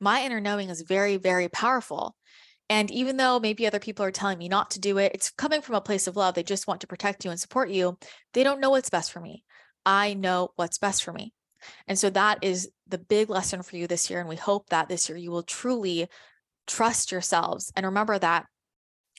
my 0.01 0.25
inner 0.25 0.41
knowing 0.41 0.71
is 0.71 0.83
very, 0.83 1.17
very 1.17 1.49
powerful. 1.49 2.17
And 2.69 2.91
even 2.91 3.17
though 3.17 3.41
maybe 3.41 3.67
other 3.67 3.81
people 3.81 4.05
are 4.05 4.13
telling 4.13 4.39
me 4.39 4.49
not 4.49 4.71
to 4.73 4.81
do 4.81 4.99
it, 4.99 5.13
it's 5.15 5.31
coming 5.31 5.61
from 5.61 5.75
a 5.75 5.81
place 5.81 6.07
of 6.07 6.17
love. 6.17 6.35
They 6.35 6.43
just 6.43 6.67
want 6.67 6.81
to 6.83 6.87
protect 6.87 7.25
you 7.25 7.31
and 7.31 7.41
support 7.41 7.71
you. 7.71 7.99
They 8.33 8.45
don't 8.45 8.61
know 8.61 8.71
what's 8.71 8.91
best 8.91 9.13
for 9.13 9.21
me. 9.21 9.45
I 9.85 10.15
know 10.15 10.51
what's 10.57 10.79
best 10.79 11.03
for 11.03 11.13
me. 11.13 11.33
And 11.87 11.99
so 11.99 12.11
that 12.11 12.39
is 12.43 12.71
the 12.87 12.99
big 12.99 13.29
lesson 13.29 13.63
for 13.63 13.77
you 13.77 13.87
this 13.87 14.09
year. 14.09 14.21
And 14.21 14.29
we 14.29 14.37
hope 14.37 14.69
that 14.71 14.89
this 14.89 15.09
year 15.09 15.19
you 15.19 15.31
will 15.31 15.43
truly 15.43 16.09
trust 16.67 17.11
yourselves 17.11 17.73
and 17.75 17.85
remember 17.85 18.19
that 18.19 18.47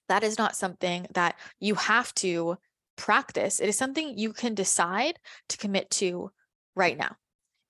that 0.08 0.24
is 0.24 0.38
not 0.38 0.56
something 0.56 1.08
that 1.14 1.36
you 1.60 1.76
have 1.76 2.14
to 2.16 2.58
practice. 2.96 3.60
It 3.60 3.70
is 3.70 3.78
something 3.78 4.18
you 4.18 4.34
can 4.34 4.56
decide 4.56 5.20
to 5.50 5.58
commit 5.58 5.90
to 5.92 6.32
right 6.76 6.98
now. 6.98 7.16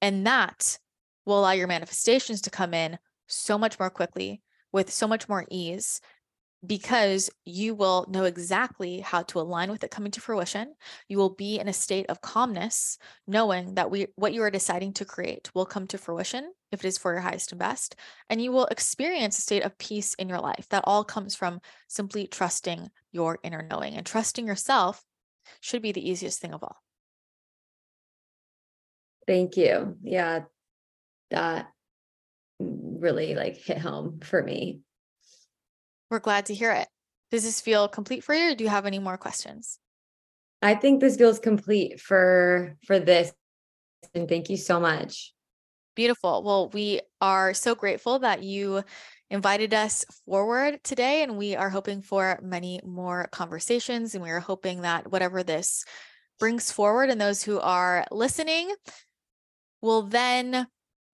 And 0.02 0.26
that 0.28 0.78
will 1.26 1.40
allow 1.40 1.52
your 1.52 1.68
manifestations 1.68 2.42
to 2.42 2.50
come 2.50 2.74
in 2.74 2.98
so 3.28 3.58
much 3.58 3.80
more 3.80 3.90
quickly 3.90 4.42
with 4.72 4.92
so 4.92 5.08
much 5.08 5.28
more 5.28 5.46
ease 5.50 6.02
because 6.66 7.32
you 7.44 7.74
will 7.74 8.06
know 8.10 8.26
exactly 8.26 9.00
how 9.00 9.24
to 9.24 9.40
align 9.40 9.72
with 9.72 9.84
it 9.84 9.90
coming 9.90 10.12
to 10.12 10.22
fruition. 10.22 10.74
You 11.08 11.18
will 11.18 11.32
be 11.32 11.60
in 11.60 11.68
a 11.68 11.74
state 11.74 12.06
of 12.08 12.22
calmness 12.22 13.00
knowing 13.26 13.76
that 13.76 13.90
we 13.90 14.08
what 14.16 14.34
you 14.34 14.44
are 14.44 14.52
deciding 14.52 14.94
to 14.94 15.06
create 15.06 15.50
will 15.56 15.66
come 15.66 15.88
to 15.88 15.98
fruition 15.98 16.52
if 16.72 16.86
it 16.86 16.88
is 16.88 17.00
for 17.00 17.14
your 17.14 17.22
highest 17.22 17.52
and 17.52 17.60
best 17.60 17.96
and 18.30 18.42
you 18.42 18.52
will 18.52 18.68
experience 18.68 19.38
a 19.38 19.42
state 19.42 19.64
of 19.64 19.78
peace 19.78 20.14
in 20.16 20.30
your 20.30 20.40
life 20.40 20.68
that 20.70 20.84
all 20.86 21.04
comes 21.04 21.36
from 21.36 21.60
simply 21.88 22.28
trusting 22.28 22.90
your 23.12 23.40
inner 23.44 23.68
knowing 23.68 23.96
and 23.96 24.06
trusting 24.06 24.46
yourself 24.46 25.04
should 25.60 25.82
be 25.82 25.92
the 25.92 26.08
easiest 26.08 26.40
thing 26.40 26.54
of 26.54 26.64
all. 26.64 26.78
Thank 29.28 29.58
you. 29.58 29.98
Yeah 30.04 30.42
that 31.32 31.68
really 32.60 33.36
like 33.36 33.58
hit 33.58 33.78
home 33.78 34.20
for 34.24 34.42
me. 34.42 34.82
We're 36.10 36.20
glad 36.20 36.48
to 36.48 36.54
hear 36.54 36.72
it. 36.72 36.88
Does 37.32 37.44
this 37.44 37.62
feel 37.62 37.88
complete 37.88 38.24
for 38.24 38.36
you 38.36 38.52
or 38.52 38.56
do 38.56 38.64
you 38.64 38.70
have 38.70 38.86
any 38.86 39.00
more 39.00 39.18
questions? 39.18 39.80
I 40.62 40.76
think 40.76 41.00
this 41.00 41.18
feels 41.18 41.40
complete 41.40 42.00
for 42.00 42.78
for 42.86 43.00
this 43.00 43.34
and 44.14 44.28
thank 44.28 44.50
you 44.50 44.58
so 44.58 44.80
much. 44.80 45.34
Beautiful. 45.96 46.44
Well, 46.44 46.70
we 46.70 47.02
are 47.20 47.54
so 47.54 47.76
grateful 47.76 48.20
that 48.20 48.44
you 48.44 48.84
invited 49.30 49.74
us 49.74 50.06
forward 50.26 50.84
today 50.84 51.24
and 51.24 51.38
we 51.38 51.56
are 51.56 51.70
hoping 51.70 52.02
for 52.02 52.40
many 52.42 52.82
more 52.84 53.28
conversations 53.32 54.14
and 54.14 54.24
we 54.24 54.30
are 54.30 54.40
hoping 54.40 54.82
that 54.82 55.12
whatever 55.12 55.44
this 55.44 55.86
brings 56.40 56.72
forward 56.72 57.10
and 57.10 57.20
those 57.20 57.44
who 57.44 57.60
are 57.60 58.06
listening 58.12 58.74
will 59.82 60.04
then 60.04 60.68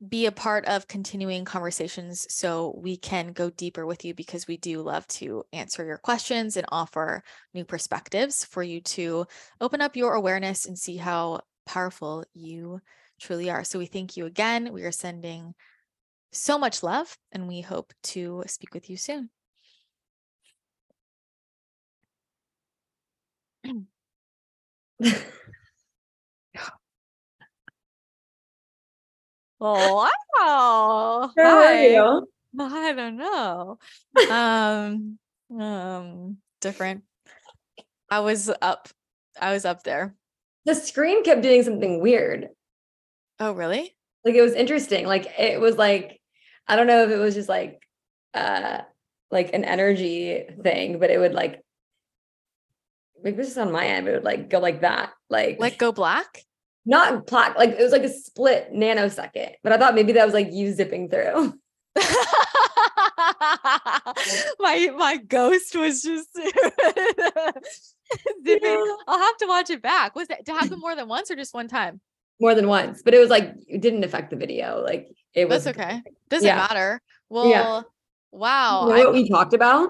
be 0.05 0.27
a 0.27 0.31
part 0.31 0.65
of 0.65 0.87
continuing 0.87 1.43
conversations 1.43 2.27
so 2.29 2.75
we 2.77 2.97
can 2.97 3.31
go 3.33 3.49
deeper 3.49 3.85
with 3.85 4.05
you 4.05 4.13
because 4.13 4.47
we 4.47 4.57
do 4.57 4.81
love 4.81 5.07
to 5.07 5.43
answer 5.53 5.83
your 5.83 5.97
questions 5.97 6.55
and 6.55 6.67
offer 6.71 7.23
new 7.53 7.65
perspectives 7.65 8.45
for 8.45 8.61
you 8.61 8.79
to 8.81 9.25
open 9.59 9.81
up 9.81 9.95
your 9.95 10.13
awareness 10.13 10.67
and 10.67 10.77
see 10.77 10.97
how 10.97 11.39
powerful 11.65 12.23
you 12.33 12.79
truly 13.19 13.49
are. 13.49 13.63
So 13.63 13.79
we 13.79 13.87
thank 13.87 14.15
you 14.15 14.27
again. 14.27 14.71
We 14.71 14.83
are 14.83 14.91
sending 14.91 15.55
so 16.31 16.59
much 16.59 16.83
love, 16.83 17.17
and 17.31 17.47
we 17.47 17.61
hope 17.61 17.93
to 18.03 18.43
speak 18.47 18.73
with 18.73 18.89
you 18.89 18.97
soon. 18.97 19.29
wow. 29.59 30.09
How 30.39 31.31
are 31.37 31.63
Hi. 31.63 31.87
you? 31.87 32.27
I 32.59 32.93
don't 32.93 33.17
know. 33.17 33.77
Um, 34.29 35.19
um, 35.59 36.37
different. 36.61 37.03
I 38.09 38.19
was 38.21 38.49
up. 38.61 38.89
I 39.39 39.53
was 39.53 39.65
up 39.65 39.83
there. 39.83 40.15
The 40.65 40.75
screen 40.75 41.23
kept 41.23 41.41
doing 41.41 41.63
something 41.63 42.01
weird. 42.01 42.49
Oh, 43.39 43.51
really? 43.51 43.95
Like 44.25 44.35
it 44.35 44.41
was 44.41 44.53
interesting. 44.53 45.05
Like 45.05 45.27
it 45.37 45.59
was 45.59 45.77
like, 45.77 46.19
I 46.67 46.75
don't 46.75 46.87
know 46.87 47.03
if 47.03 47.09
it 47.11 47.17
was 47.17 47.35
just 47.35 47.49
like 47.49 47.81
uh 48.33 48.81
like 49.31 49.53
an 49.53 49.63
energy 49.63 50.43
thing, 50.61 50.99
but 50.99 51.09
it 51.09 51.19
would 51.19 51.33
like 51.33 51.61
maybe 53.23 53.37
was 53.37 53.47
just 53.47 53.57
on 53.57 53.71
my 53.71 53.85
end, 53.85 54.05
but 54.05 54.11
it 54.13 54.17
would 54.17 54.25
like 54.25 54.49
go 54.49 54.59
like 54.59 54.81
that. 54.81 55.11
Like 55.29 55.57
Like 55.59 55.77
go 55.77 55.91
black? 55.91 56.43
Not 56.87 57.27
plaque, 57.27 57.57
like 57.57 57.71
it 57.71 57.83
was 57.83 57.91
like 57.91 58.03
a 58.03 58.09
split 58.09 58.71
nanosecond. 58.73 59.51
But 59.63 59.73
I 59.73 59.77
thought 59.77 59.93
maybe 59.93 60.13
that 60.13 60.25
was 60.25 60.33
like 60.33 60.51
you 60.51 60.73
zipping 60.73 61.09
through. 61.09 61.53
my 64.59 64.89
my 64.95 65.17
ghost 65.27 65.75
was 65.75 66.01
just 66.01 66.29
zipping. 68.45 68.59
Yeah. 68.63 68.95
I'll 69.07 69.19
have 69.19 69.37
to 69.37 69.47
watch 69.47 69.69
it 69.69 69.81
back. 69.81 70.15
Was 70.15 70.27
that 70.29 70.45
to 70.45 70.53
happen 70.53 70.79
more 70.79 70.95
than 70.95 71.07
once 71.07 71.29
or 71.29 71.35
just 71.35 71.53
one 71.53 71.67
time? 71.67 72.01
more 72.39 72.53
than 72.53 72.67
once, 72.67 73.01
but 73.01 73.15
it 73.15 73.19
was 73.19 73.31
like 73.31 73.55
it 73.67 73.81
didn't 73.81 74.03
affect 74.03 74.29
the 74.29 74.35
video. 74.35 74.83
Like 74.83 75.07
it 75.33 75.49
was 75.49 75.63
That's 75.63 75.77
okay. 75.77 76.01
Doesn't 76.29 76.45
Yeah. 76.45 76.55
matter. 76.55 77.01
Well, 77.29 77.49
Yeah. 77.49 77.81
wow. 78.31 78.83
You 78.83 78.89
know 78.93 79.01
I 79.01 79.05
what 79.05 79.13
we 79.13 79.27
talked 79.27 79.53
about? 79.53 79.89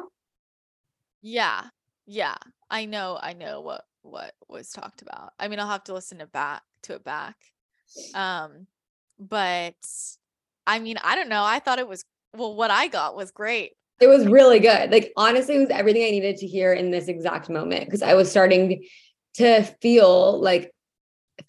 Yeah. 1.22 1.66
Yeah. 2.06 2.36
I 2.70 2.86
know 2.86 3.20
I 3.22 3.34
know 3.34 3.62
what 3.62 3.84
what 4.02 4.34
was 4.48 4.72
talked 4.72 5.02
about. 5.02 5.34
I 5.38 5.50
mean, 5.50 5.60
I'll 5.60 5.68
have 5.68 5.84
to 5.86 5.94
listen 5.94 6.20
to 6.20 6.26
back 6.26 6.64
to 6.84 6.96
it 6.96 7.04
back. 7.04 7.36
Um 8.14 8.68
but 9.20 9.76
I 10.66 10.80
mean, 10.80 10.98
I 11.04 11.16
don't 11.16 11.30
know. 11.30 11.44
I 11.44 11.60
thought 11.60 11.80
it 11.80 11.88
was 11.88 12.04
well 12.36 12.56
what 12.56 12.72
I 12.72 12.88
got 12.88 13.16
was 13.16 13.32
great. 13.32 13.74
It 14.00 14.08
was 14.08 14.28
really 14.28 14.60
good. 14.60 14.92
Like 14.92 15.12
honestly, 15.18 15.56
it 15.56 15.60
was 15.60 15.70
everything 15.70 16.04
I 16.04 16.12
needed 16.12 16.38
to 16.38 16.48
hear 16.48 16.74
in 16.74 16.92
this 16.92 17.08
exact 17.08 17.50
moment 17.50 17.86
because 17.86 18.02
I 18.04 18.14
was 18.14 18.30
starting 18.30 18.84
to 19.36 19.64
feel 19.82 20.40
like 20.40 20.72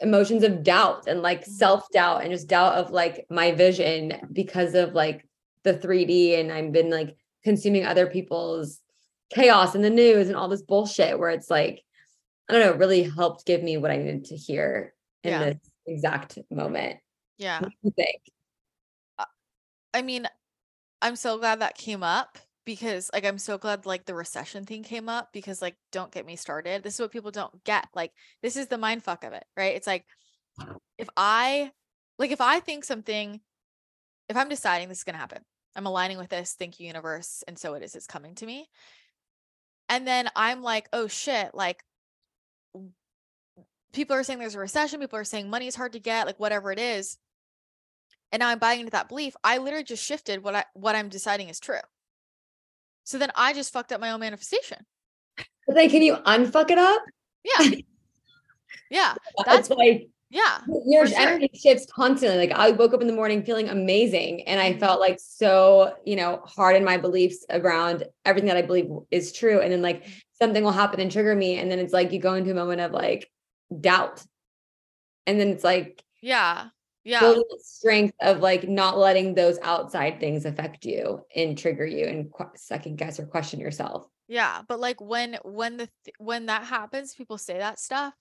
emotions 0.01 0.45
of 0.45 0.63
doubt 0.63 1.07
and 1.07 1.23
like 1.23 1.43
Mhm. 1.45 1.49
self-doubt 1.49 2.23
and 2.23 2.31
just 2.31 2.49
doubt 2.49 2.75
of 2.75 2.91
like 2.91 3.27
my 3.31 3.53
vision 3.53 4.29
because 4.33 4.75
of 4.75 4.95
like 4.95 5.27
the 5.63 5.75
3D 5.75 6.37
and 6.39 6.53
I've 6.53 6.73
been 6.73 6.91
like 6.91 7.17
consuming 7.43 7.85
other 7.85 8.07
people's 8.07 8.81
chaos 9.31 9.75
in 9.75 9.83
the 9.83 9.91
news 9.91 10.29
and 10.29 10.37
all 10.37 10.49
this 10.49 10.63
bullshit 10.63 11.19
where 11.19 11.31
it's 11.31 11.51
like 11.51 11.83
I 12.49 12.55
don't 12.55 12.63
know, 12.63 12.73
it 12.73 12.79
really 12.79 13.03
helped 13.03 13.45
give 13.45 13.63
me 13.63 13.77
what 13.77 13.91
I 13.91 13.99
needed 13.99 14.27
to 14.27 14.37
hear 14.37 14.95
in 15.25 15.31
Yeah. 15.31 15.45
this 15.45 15.57
exact 15.87 16.39
moment. 16.51 17.01
Yeah. 17.39 17.61
You 17.83 17.91
think? 17.91 18.21
Uh, 19.19 19.25
I 19.95 20.03
mean, 20.03 20.27
I'm 21.01 21.17
so 21.17 21.39
glad 21.39 21.61
that 21.61 21.77
came 21.77 22.03
up 22.03 22.39
because 22.65 23.09
like 23.13 23.25
I'm 23.25 23.39
so 23.39 23.57
glad 23.57 23.87
like 23.87 24.05
the 24.05 24.15
recession 24.15 24.65
thing 24.65 24.83
came 24.83 25.09
up 25.09 25.33
because 25.33 25.63
like 25.63 25.77
don't 25.93 26.13
get 26.13 26.27
me 26.27 26.37
started. 26.37 26.83
This 26.83 26.95
is 26.95 27.01
what 27.01 27.13
people 27.13 27.31
don't 27.31 27.65
get. 27.65 27.89
Like 27.95 28.13
this 28.43 28.57
is 28.57 28.67
the 28.67 28.79
mind 28.79 29.03
fuck 29.03 29.25
of 29.25 29.33
it, 29.33 29.45
right? 29.57 29.75
It's 29.75 29.87
like 29.87 30.05
if 30.99 31.09
I 31.17 31.73
like 32.19 32.31
if 32.31 32.41
I 32.41 32.61
think 32.61 32.85
something 32.85 33.41
if 34.29 34.37
I'm 34.37 34.49
deciding 34.49 34.89
this 34.89 34.99
is 34.99 35.05
going 35.05 35.15
to 35.15 35.21
happen. 35.21 35.43
I'm 35.77 35.87
aligning 35.87 36.19
with 36.19 36.29
this, 36.29 36.57
thank 36.59 36.81
you 36.81 36.87
universe, 36.89 37.45
and 37.47 37.57
so 37.59 37.75
it 37.75 37.83
is 37.83 37.95
it's 37.95 38.07
coming 38.07 38.35
to 38.37 38.47
me. 38.47 38.69
And 39.89 40.07
then 40.07 40.29
I'm 40.35 40.63
like, 40.63 40.89
"Oh 40.93 41.07
shit, 41.07 41.55
like 41.55 41.83
people 43.93 44.15
are 44.17 44.23
saying 44.23 44.39
there's 44.39 44.55
a 44.55 44.59
recession, 44.61 45.01
people 45.01 45.19
are 45.19 45.25
saying 45.25 45.49
money 45.49 45.67
is 45.67 45.77
hard 45.77 45.93
to 45.93 45.99
get, 46.01 46.27
like 46.27 46.39
whatever 46.41 46.73
it 46.73 46.79
is." 46.79 47.19
and 48.31 48.41
now 48.41 48.49
I'm 48.49 48.59
buying 48.59 48.81
into 48.81 48.91
that 48.93 49.09
belief, 49.09 49.35
I 49.43 49.57
literally 49.57 49.85
just 49.85 50.05
shifted 50.05 50.43
what 50.43 50.55
I 50.55 50.65
what 50.75 50.95
I'm 50.95 51.09
deciding 51.09 51.49
is 51.49 51.59
true. 51.59 51.81
So 53.05 53.17
then 53.17 53.31
I 53.35 53.55
just 53.55 53.73
fucked 53.73 53.91
up 53.91 54.03
my 54.03 54.11
own 54.11 54.21
manifestation. 54.21 54.85
But 55.67 55.77
then 55.77 55.89
can 55.89 56.03
you 56.03 56.17
unfuck 56.17 56.71
it 56.71 56.77
up? 56.77 57.03
Yeah. 57.43 57.71
Yeah. 58.91 59.15
That's 59.47 59.71
like 59.71 60.09
Yeah. 60.29 60.61
your 60.87 61.07
sure. 61.07 61.19
energy 61.19 61.51
shifts 61.55 61.87
constantly. 61.91 62.37
Like 62.37 62.53
I 62.53 62.71
woke 62.73 62.93
up 62.93 63.01
in 63.01 63.07
the 63.07 63.15
morning 63.15 63.43
feeling 63.43 63.71
amazing 63.71 64.47
and 64.47 64.61
I 64.61 64.75
Mhm. 64.75 64.81
felt 64.81 65.01
like 65.01 65.19
so, 65.19 65.95
you 66.05 66.17
know, 66.17 66.43
hard 66.45 66.77
in 66.77 66.85
my 66.85 66.99
beliefs 66.99 67.47
around 67.49 68.05
everything 68.27 68.49
that 68.49 68.59
I 68.59 68.63
believe 68.63 68.91
is 69.11 69.33
true. 69.33 69.61
And 69.61 69.73
then 69.73 69.81
like 69.81 70.05
Mhm. 70.05 70.23
something 70.39 70.63
will 70.63 70.73
happen 70.73 71.01
and 71.01 71.11
trigger 71.11 71.35
me. 71.35 71.59
And 71.59 71.71
then 71.71 71.79
it's 71.79 71.95
like 71.95 72.13
you 72.13 72.19
go 72.19 72.35
into 72.35 72.51
a 72.51 72.55
moment 72.55 72.83
of 72.83 72.93
like 72.93 73.31
doubt. 73.77 74.25
And 75.27 75.39
then 75.39 75.49
it's 75.49 75.65
like 75.65 76.03
Yeah. 76.21 76.69
Yeah. 77.05 77.21
building 77.21 77.45
the 77.49 77.61
strength 77.63 78.15
of 78.21 78.41
like 78.41 78.69
not 78.69 78.99
letting 78.99 79.35
those 79.35 79.59
outside 79.63 80.21
things 80.21 80.45
affect 80.45 80.85
you 80.85 81.25
and 81.35 81.57
trigger 81.57 81.87
you 81.87 82.07
and 82.07 82.31
qu- 82.33 82.51
second 82.57 82.97
guess 82.97 83.19
or 83.19 83.27
question 83.27 83.61
yourself. 83.61 84.07
Yeah. 84.27 84.63
But 84.69 84.81
like 84.81 85.01
when 85.01 85.39
when 85.45 85.77
the 85.79 85.89
th- 86.05 86.15
when 86.19 86.47
that 86.47 86.65
happens, 86.65 87.15
people 87.15 87.39
say 87.39 87.59
that 87.59 87.79
stuff. 87.79 88.15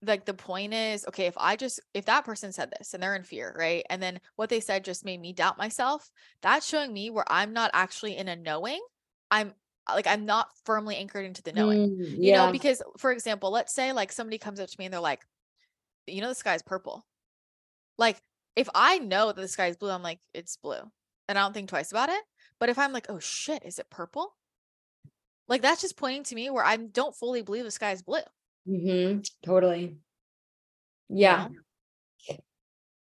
Like 0.00 0.24
the 0.24 0.34
point 0.34 0.74
is, 0.74 1.04
okay, 1.08 1.26
if 1.26 1.34
I 1.36 1.56
just 1.56 1.80
if 1.92 2.04
that 2.04 2.24
person 2.24 2.52
said 2.52 2.72
this 2.78 2.94
and 2.94 3.02
they're 3.02 3.16
in 3.16 3.24
fear, 3.24 3.54
right? 3.58 3.84
And 3.90 4.00
then 4.02 4.20
what 4.36 4.48
they 4.48 4.60
said 4.60 4.84
just 4.84 5.04
made 5.04 5.20
me 5.20 5.32
doubt 5.32 5.58
myself, 5.58 6.08
that's 6.40 6.66
showing 6.66 6.92
me 6.92 7.10
where 7.10 7.24
I'm 7.26 7.52
not 7.52 7.72
actually 7.74 8.16
in 8.16 8.28
a 8.28 8.36
knowing. 8.36 8.80
I'm 9.30 9.54
like 9.94 10.06
I'm 10.06 10.26
not 10.26 10.48
firmly 10.64 10.96
anchored 10.96 11.24
into 11.24 11.42
the 11.42 11.52
knowing. 11.52 11.90
Mm, 11.90 12.12
you 12.12 12.30
yeah. 12.30 12.46
know 12.46 12.52
because 12.52 12.82
for 12.98 13.12
example 13.12 13.50
let's 13.50 13.74
say 13.74 13.92
like 13.92 14.12
somebody 14.12 14.38
comes 14.38 14.60
up 14.60 14.68
to 14.68 14.76
me 14.78 14.86
and 14.86 14.92
they're 14.92 15.00
like 15.00 15.22
you 16.06 16.20
know 16.20 16.28
the 16.28 16.34
sky 16.34 16.54
is 16.54 16.62
purple 16.62 17.04
like 17.98 18.20
if 18.56 18.68
i 18.74 18.98
know 18.98 19.26
that 19.26 19.36
the 19.36 19.48
sky 19.48 19.66
is 19.66 19.76
blue 19.76 19.90
i'm 19.90 20.02
like 20.02 20.18
it's 20.34 20.56
blue 20.56 20.80
and 21.28 21.38
i 21.38 21.42
don't 21.42 21.52
think 21.52 21.68
twice 21.68 21.90
about 21.90 22.08
it 22.08 22.22
but 22.58 22.68
if 22.68 22.78
i'm 22.78 22.92
like 22.92 23.06
oh 23.08 23.18
shit 23.18 23.62
is 23.64 23.78
it 23.78 23.90
purple 23.90 24.34
like 25.48 25.62
that's 25.62 25.80
just 25.82 25.96
pointing 25.96 26.22
to 26.22 26.34
me 26.34 26.50
where 26.50 26.64
i 26.64 26.76
don't 26.76 27.14
fully 27.14 27.42
believe 27.42 27.64
the 27.64 27.70
sky 27.70 27.92
is 27.92 28.02
blue 28.02 28.18
hmm 28.66 29.18
Totally. 29.44 29.96
Yeah. 31.10 31.48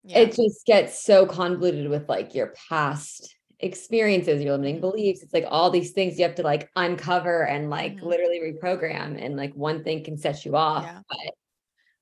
yeah 0.04 0.18
it 0.18 0.34
just 0.34 0.66
gets 0.66 1.02
so 1.02 1.26
convoluted 1.26 1.88
with 1.88 2.08
like 2.08 2.34
your 2.34 2.54
past 2.68 3.35
experiences, 3.60 4.42
your 4.42 4.52
limiting 4.52 4.76
Mhm. 4.76 4.80
beliefs. 4.80 5.22
It's 5.22 5.32
like 5.32 5.46
all 5.48 5.70
these 5.70 5.92
things 5.92 6.18
you 6.18 6.24
have 6.24 6.34
to 6.36 6.42
like 6.42 6.70
uncover 6.76 7.46
and 7.46 7.70
like 7.70 7.98
Mhm. 7.98 8.02
literally 8.02 8.40
reprogram, 8.40 9.22
and 9.22 9.36
like 9.36 9.54
one 9.54 9.84
thing 9.84 10.04
can 10.04 10.16
set 10.16 10.44
you 10.44 10.56
off. 10.56 10.84
Yeah. 10.84 11.02
But 11.08 11.34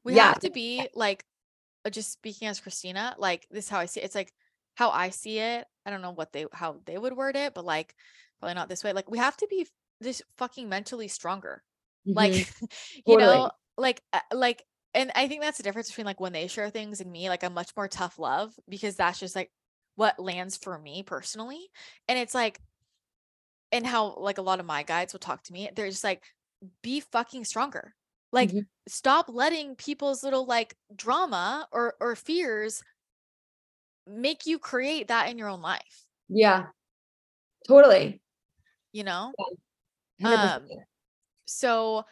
we 0.05 0.15
yeah. 0.15 0.25
have 0.25 0.41
to 0.41 0.51
be 0.51 0.89
like 0.95 1.25
uh, 1.85 1.91
just 1.91 2.13
speaking 2.13 2.49
as 2.49 2.61
christina 2.61 3.15
like 3.19 3.47
this 3.51 3.65
is 3.65 3.71
how 3.71 3.79
i 3.79 3.87
see 3.87 4.01
it 4.01 4.05
it's 4.05 4.15
like 4.15 4.33
how 4.77 4.91
i 4.91 5.11
see 5.11 5.39
it 5.39 5.67
i 5.87 5.91
don't 5.91 6.03
know 6.03 6.11
what 6.13 6.33
they 6.33 6.47
how 6.53 6.81
they 6.87 6.99
would 6.99 7.17
word 7.17 7.37
it 7.37 7.55
but 7.55 7.65
like 7.65 7.95
probably 8.41 8.55
not 8.55 8.69
this 8.69 8.85
way 8.85 8.93
like 8.93 9.11
we 9.11 9.19
have 9.19 9.37
to 9.37 9.47
be 9.49 9.67
just 10.03 10.23
fucking 10.37 10.69
mentally 10.69 11.09
stronger 11.09 11.63
like 12.15 12.33
mhm, 12.33 12.69
you 13.07 13.17
Totally. 13.19 13.37
know 13.37 13.51
like 13.77 14.03
uh, 14.13 14.21
like 14.33 14.65
and 14.95 15.11
i 15.15 15.29
think 15.29 15.43
that's 15.43 15.57
the 15.57 15.63
difference 15.63 15.89
between 15.89 16.07
like 16.07 16.21
when 16.21 16.33
they 16.33 16.47
share 16.47 16.71
things 16.71 17.01
and 17.01 17.11
me 17.11 17.29
like 17.29 17.45
i'm 17.45 17.55
much 17.55 17.71
more 17.77 17.89
tough 17.89 18.19
love 18.19 18.53
because 18.69 18.97
that's 18.97 19.19
just 19.21 19.37
like 19.37 19.51
what 19.97 20.19
lands 20.19 20.57
for 20.57 20.79
me 20.79 21.03
personally 21.03 21.69
and 22.09 22.19
it's 22.19 22.35
like 22.35 22.61
and 23.73 23.87
how 23.87 24.15
like 24.17 24.39
a 24.39 24.43
lot 24.43 24.61
of 24.61 24.67
my 24.67 24.83
guides 24.83 25.13
will 25.13 25.21
talk 25.21 25.43
to 25.45 25.53
me 25.53 25.69
they're 25.75 25.89
just 25.91 26.05
like 26.05 26.25
be 26.83 27.01
fucking 27.01 27.45
stronger 27.45 27.95
like 28.33 28.51
Mhm. 28.51 28.67
stop 28.89 29.29
letting 29.29 29.75
people's 29.77 30.23
little 30.23 30.47
like 30.47 30.77
drama 30.95 31.69
or 31.73 31.95
or 32.01 32.17
fears 32.17 32.83
make 34.07 34.47
you 34.47 34.59
create 34.59 35.09
that 35.09 35.29
in 35.31 35.37
your 35.39 35.49
own 35.49 35.61
life 35.61 36.07
yeah, 36.29 36.71
totally. 37.67 38.21
you 38.93 39.05
know 39.05 39.35
100%. 40.19 40.63
Um, 40.63 40.69
so 41.47 42.05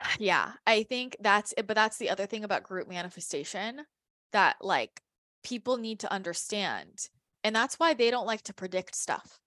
yeah 0.18 0.52
i 0.66 0.82
think 0.82 1.16
that's 1.20 1.54
it 1.56 1.66
but 1.66 1.74
that's 1.74 1.98
the 1.98 2.10
other 2.10 2.26
thing 2.26 2.44
about 2.44 2.62
group 2.62 2.88
manifestation 2.88 3.84
that 4.32 4.56
like 4.60 5.02
people 5.48 5.78
need 5.78 6.00
to 6.00 6.12
understand 6.12 7.08
and 7.44 7.54
that's 7.54 7.76
why 7.78 7.94
they 7.94 8.10
don't 8.10 8.26
like 8.26 8.42
to 8.42 8.52
predict 8.52 8.94
stuff 8.94 9.40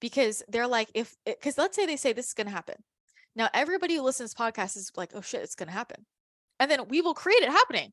because 0.00 0.42
they're 0.48 0.66
like 0.66 0.90
if 0.94 1.14
eh, 1.26 1.32
because 1.38 1.56
let's 1.56 1.74
say 1.76 1.86
they 1.86 1.96
say 1.96 2.12
this 2.12 2.28
is 2.28 2.34
going 2.34 2.46
to 2.46 2.52
happen. 2.52 2.76
Now 3.34 3.48
everybody 3.54 3.96
who 3.96 4.02
listens 4.02 4.34
to 4.34 4.42
podcasts 4.42 4.76
is 4.76 4.90
like 4.96 5.12
oh 5.14 5.20
shit 5.20 5.42
it's 5.42 5.54
going 5.54 5.68
to 5.68 5.72
happen 5.72 6.04
and 6.60 6.70
then 6.70 6.88
we 6.88 7.00
will 7.00 7.14
create 7.14 7.42
it 7.42 7.48
happening. 7.48 7.92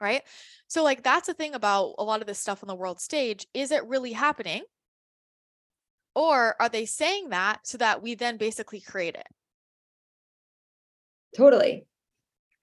Right? 0.00 0.22
So 0.66 0.82
like 0.82 1.02
that's 1.02 1.28
the 1.28 1.34
thing 1.34 1.54
about 1.54 1.94
a 1.98 2.04
lot 2.04 2.20
of 2.20 2.26
this 2.26 2.40
stuff 2.40 2.62
on 2.62 2.68
the 2.68 2.74
world 2.74 3.00
stage 3.00 3.46
is 3.54 3.70
it 3.70 3.86
really 3.86 4.12
happening? 4.12 4.62
Or 6.14 6.60
are 6.60 6.68
they 6.68 6.84
saying 6.84 7.30
that 7.30 7.60
so 7.66 7.78
that 7.78 8.02
we 8.02 8.14
then 8.16 8.36
basically 8.36 8.80
create 8.80 9.14
it? 9.14 9.26
Totally. 11.36 11.86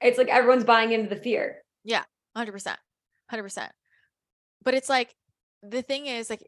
It's 0.01 0.17
like 0.17 0.27
everyone's 0.27 0.65
buying 0.65 0.91
into 0.91 1.09
the 1.09 1.19
fear. 1.19 1.63
Yeah, 1.83 2.03
100% 2.37 2.75
100% 3.29 3.71
but 4.63 4.73
it's 4.73 4.89
like 4.89 5.15
the 5.63 5.81
thing 5.81 6.05
is 6.07 6.29
like 6.29 6.47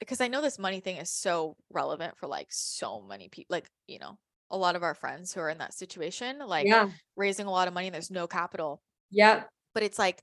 because 0.00 0.20
I 0.20 0.28
know 0.28 0.42
this 0.42 0.58
money 0.58 0.80
thing 0.80 0.96
is 0.96 1.10
so 1.10 1.56
relevant 1.70 2.16
for 2.18 2.26
like 2.26 2.48
so 2.50 3.00
many 3.00 3.28
people 3.28 3.54
like, 3.54 3.68
you 3.86 3.98
know, 3.98 4.18
a 4.50 4.56
lot 4.58 4.76
of 4.76 4.82
our 4.82 4.94
friends 4.94 5.32
who 5.32 5.40
are 5.40 5.48
in 5.48 5.58
that 5.58 5.72
situation, 5.74 6.38
like 6.40 6.66
Yeah. 6.66 6.90
raising 7.16 7.46
a 7.46 7.50
lot 7.50 7.68
of 7.68 7.74
money 7.74 7.86
and 7.86 7.94
there's 7.94 8.10
no 8.10 8.26
capital. 8.26 8.82
Yeah. 9.10 9.44
But 9.72 9.82
it's 9.82 9.98
like 9.98 10.22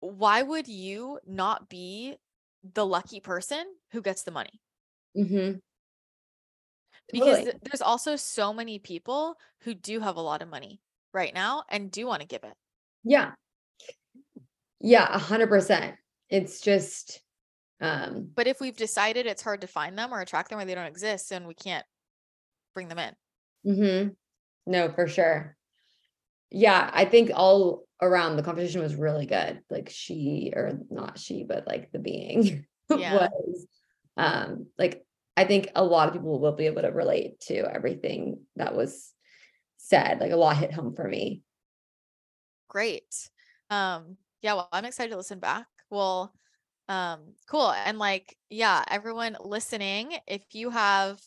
why 0.00 0.42
would 0.42 0.68
you 0.68 1.18
not 1.26 1.68
be 1.68 2.16
the 2.74 2.86
lucky 2.86 3.20
person 3.20 3.64
who 3.92 4.02
gets 4.02 4.22
the 4.22 4.30
money? 4.30 4.60
Mm-hmm. 5.16 5.58
because 7.12 7.38
Totally. 7.38 7.58
there's 7.62 7.82
also 7.82 8.16
so 8.16 8.52
many 8.52 8.78
people 8.78 9.36
who 9.62 9.74
do 9.74 10.00
have 10.00 10.16
a 10.16 10.20
lot 10.20 10.42
of 10.42 10.48
money 10.48 10.80
right 11.12 11.32
now 11.32 11.64
and 11.68 11.90
do 11.90 12.06
want 12.06 12.20
to 12.22 12.26
give 12.28 12.44
it. 12.44 12.54
Yeah. 13.04 13.32
Yeah, 14.80 15.06
a 15.10 15.18
hundred 15.18 15.48
percent. 15.48 15.96
It's 16.28 16.60
just 16.60 17.20
um 17.80 18.30
But 18.34 18.46
if 18.46 18.60
we've 18.60 18.76
decided 18.76 19.26
it's 19.26 19.42
hard 19.42 19.60
to 19.62 19.66
find 19.66 19.98
them 19.98 20.12
or 20.12 20.20
attract 20.20 20.50
them 20.50 20.58
or 20.58 20.64
they 20.64 20.74
don't 20.74 20.86
exist, 20.86 21.30
then 21.30 21.46
we 21.46 21.54
can't 21.54 21.84
bring 22.74 22.88
them 22.88 22.98
in. 22.98 23.14
hmm 23.74 24.08
no, 24.68 24.90
for 24.90 25.06
sure. 25.06 25.56
Yeah, 26.50 26.90
I 26.92 27.04
think 27.04 27.30
all 27.34 27.84
around 28.02 28.36
the 28.36 28.42
competition 28.42 28.82
was 28.82 28.94
really 28.96 29.26
good. 29.26 29.60
Like 29.70 29.90
she 29.90 30.52
or 30.54 30.78
not 30.90 31.18
she, 31.18 31.44
but 31.44 31.66
like 31.66 31.92
the 31.92 31.98
being 31.98 32.66
Yeah. 32.90 33.28
was 33.28 33.66
um 34.16 34.66
like 34.78 35.04
I 35.36 35.44
think 35.44 35.68
a 35.74 35.84
lot 35.84 36.08
of 36.08 36.14
people 36.14 36.40
will 36.40 36.52
be 36.52 36.66
able 36.66 36.82
to 36.82 36.88
relate 36.88 37.40
to 37.42 37.58
everything 37.58 38.40
that 38.56 38.74
was 38.74 39.12
said. 39.76 40.18
Like 40.20 40.32
a 40.32 40.36
lot 40.36 40.56
hit 40.56 40.72
home 40.72 40.94
for 40.94 41.06
me. 41.06 41.42
Great. 42.68 43.30
Um, 43.70 44.16
yeah, 44.46 44.54
well, 44.54 44.68
I'm 44.72 44.84
excited 44.84 45.10
to 45.10 45.16
listen 45.16 45.40
back. 45.40 45.66
Well, 45.90 46.32
um, 46.88 47.34
cool. 47.48 47.72
And 47.72 47.98
like, 47.98 48.36
yeah, 48.48 48.84
everyone 48.88 49.36
listening, 49.40 50.16
if 50.28 50.44
you 50.52 50.70
have 50.70 51.18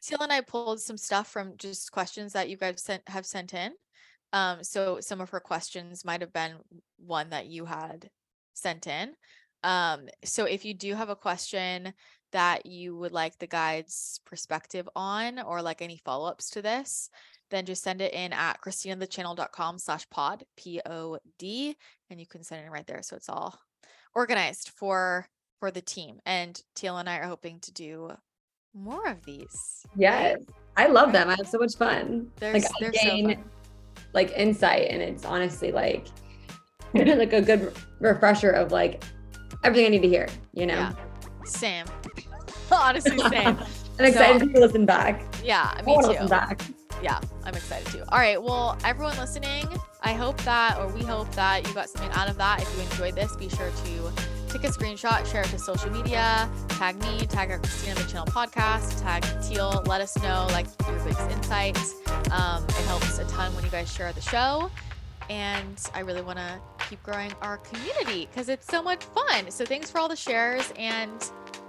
Teal 0.00 0.18
and 0.20 0.32
I 0.32 0.40
pulled 0.40 0.80
some 0.80 0.96
stuff 0.96 1.26
from 1.26 1.56
just 1.56 1.90
questions 1.90 2.32
that 2.34 2.48
you 2.48 2.56
guys 2.56 2.80
sent 2.80 3.02
have 3.08 3.26
sent 3.26 3.54
in. 3.54 3.72
Um, 4.32 4.62
so 4.62 5.00
some 5.00 5.20
of 5.20 5.30
her 5.30 5.40
questions 5.40 6.04
might 6.04 6.20
have 6.20 6.32
been 6.32 6.52
one 6.96 7.30
that 7.30 7.46
you 7.46 7.64
had 7.64 8.08
sent 8.52 8.86
in. 8.86 9.14
Um, 9.64 10.06
so 10.22 10.44
if 10.44 10.64
you 10.64 10.74
do 10.74 10.94
have 10.94 11.08
a 11.08 11.16
question 11.16 11.92
that 12.30 12.66
you 12.66 12.96
would 12.96 13.12
like 13.12 13.36
the 13.38 13.48
guide's 13.48 14.20
perspective 14.24 14.88
on 14.94 15.40
or 15.40 15.60
like 15.60 15.82
any 15.82 15.96
follow-ups 16.04 16.50
to 16.50 16.62
this, 16.62 17.10
then 17.54 17.64
just 17.66 17.82
send 17.82 18.00
it 18.00 18.12
in 18.12 18.32
at 18.32 18.60
christinathechannel.com 18.60 19.78
slash 19.78 20.08
pod 20.10 20.44
p-o-d 20.56 21.76
and 22.10 22.20
you 22.20 22.26
can 22.26 22.42
send 22.42 22.62
it 22.62 22.66
in 22.66 22.72
right 22.72 22.86
there 22.86 23.02
so 23.02 23.16
it's 23.16 23.28
all 23.28 23.58
organized 24.14 24.70
for 24.70 25.26
for 25.60 25.70
the 25.70 25.80
team 25.80 26.20
and 26.26 26.62
teal 26.74 26.98
and 26.98 27.08
i 27.08 27.18
are 27.18 27.26
hoping 27.26 27.58
to 27.60 27.72
do 27.72 28.10
more 28.74 29.06
of 29.06 29.24
these 29.24 29.84
Yes. 29.96 30.38
I 30.76 30.86
love 30.88 31.12
them. 31.12 31.28
I 31.30 31.36
have 31.36 31.46
so 31.46 31.58
much 31.58 31.76
fun. 31.76 32.30
they're, 32.40 32.52
like 32.54 32.64
I 32.82 32.90
gain 32.90 33.36
so 33.36 33.42
like 34.12 34.32
insight 34.32 34.88
and 34.90 35.02
it's 35.02 35.24
honestly 35.24 35.72
like 35.72 36.06
like 36.94 37.32
a 37.32 37.40
good 37.40 37.72
refresher 38.00 38.50
of 38.50 38.72
like 38.72 39.04
everything 39.62 39.86
I 39.86 39.88
need 39.90 40.02
to 40.02 40.08
hear, 40.08 40.28
you 40.52 40.66
know. 40.66 40.74
Yeah. 40.74 40.92
same 41.44 41.86
honestly 42.72 43.18
same 43.18 43.58
I'm 43.98 44.04
excited 44.06 44.52
to 44.54 44.60
listen 44.60 44.86
back. 44.86 45.22
yeah 45.44 45.72
I 45.76 45.82
me 45.82 45.96
to 45.96 46.02
too 46.02 46.08
listen 46.08 46.28
back. 46.28 46.62
Yeah, 47.04 47.20
I'm 47.44 47.54
excited 47.54 47.86
too. 47.92 48.02
All 48.08 48.18
right. 48.18 48.42
Well, 48.42 48.78
everyone 48.82 49.16
listening, 49.18 49.68
I 50.00 50.14
hope 50.14 50.40
that, 50.44 50.78
or 50.78 50.88
we 50.88 51.02
hope 51.02 51.30
that 51.34 51.68
you 51.68 51.74
got 51.74 51.90
something 51.90 52.10
out 52.12 52.30
of 52.30 52.38
that. 52.38 52.62
If 52.62 52.74
you 52.74 52.82
enjoyed 52.82 53.14
this, 53.14 53.36
be 53.36 53.50
sure 53.50 53.70
to 53.70 54.12
take 54.48 54.64
a 54.64 54.68
screenshot, 54.68 55.30
share 55.30 55.42
it 55.42 55.48
to 55.48 55.58
social 55.58 55.90
media, 55.90 56.48
tag 56.70 56.96
me, 57.02 57.26
tag 57.26 57.50
our 57.50 57.58
Christina 57.58 57.96
the 57.96 58.04
Channel 58.04 58.26
podcast, 58.28 59.02
tag 59.02 59.22
Teal. 59.42 59.82
Let 59.84 60.00
us 60.00 60.16
know 60.22 60.46
like 60.52 60.66
your 60.86 60.98
biggest 61.00 61.30
insights. 61.30 61.94
Um, 62.30 62.64
it 62.64 62.86
helps 62.86 63.18
a 63.18 63.26
ton 63.26 63.54
when 63.54 63.64
you 63.64 63.70
guys 63.70 63.92
share 63.92 64.10
the 64.14 64.22
show. 64.22 64.70
And 65.28 65.78
I 65.92 66.00
really 66.00 66.22
want 66.22 66.38
to 66.38 66.58
keep 66.88 67.02
growing 67.02 67.32
our 67.42 67.58
community 67.58 68.28
because 68.30 68.48
it's 68.48 68.66
so 68.66 68.82
much 68.82 69.04
fun. 69.04 69.50
So 69.50 69.66
thanks 69.66 69.90
for 69.90 69.98
all 69.98 70.08
the 70.08 70.16
shares 70.16 70.72
and 70.78 71.22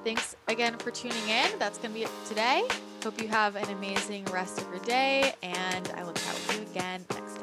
thanks 0.05 0.37
again 0.47 0.77
for 0.77 0.91
tuning 0.91 1.27
in. 1.27 1.59
That's 1.59 1.77
going 1.77 1.89
to 1.89 1.99
be 1.99 2.03
it 2.03 2.11
today. 2.25 2.65
Hope 3.05 3.21
you 3.21 3.27
have 3.27 3.55
an 3.55 3.69
amazing 3.69 4.25
rest 4.33 4.57
of 4.59 4.67
your 4.69 4.79
day, 4.79 5.31
and 5.43 5.91
I 5.95 6.03
will 6.03 6.13
chat 6.13 6.33
with 6.33 6.55
you 6.55 6.71
again 6.71 7.05
next 7.13 7.39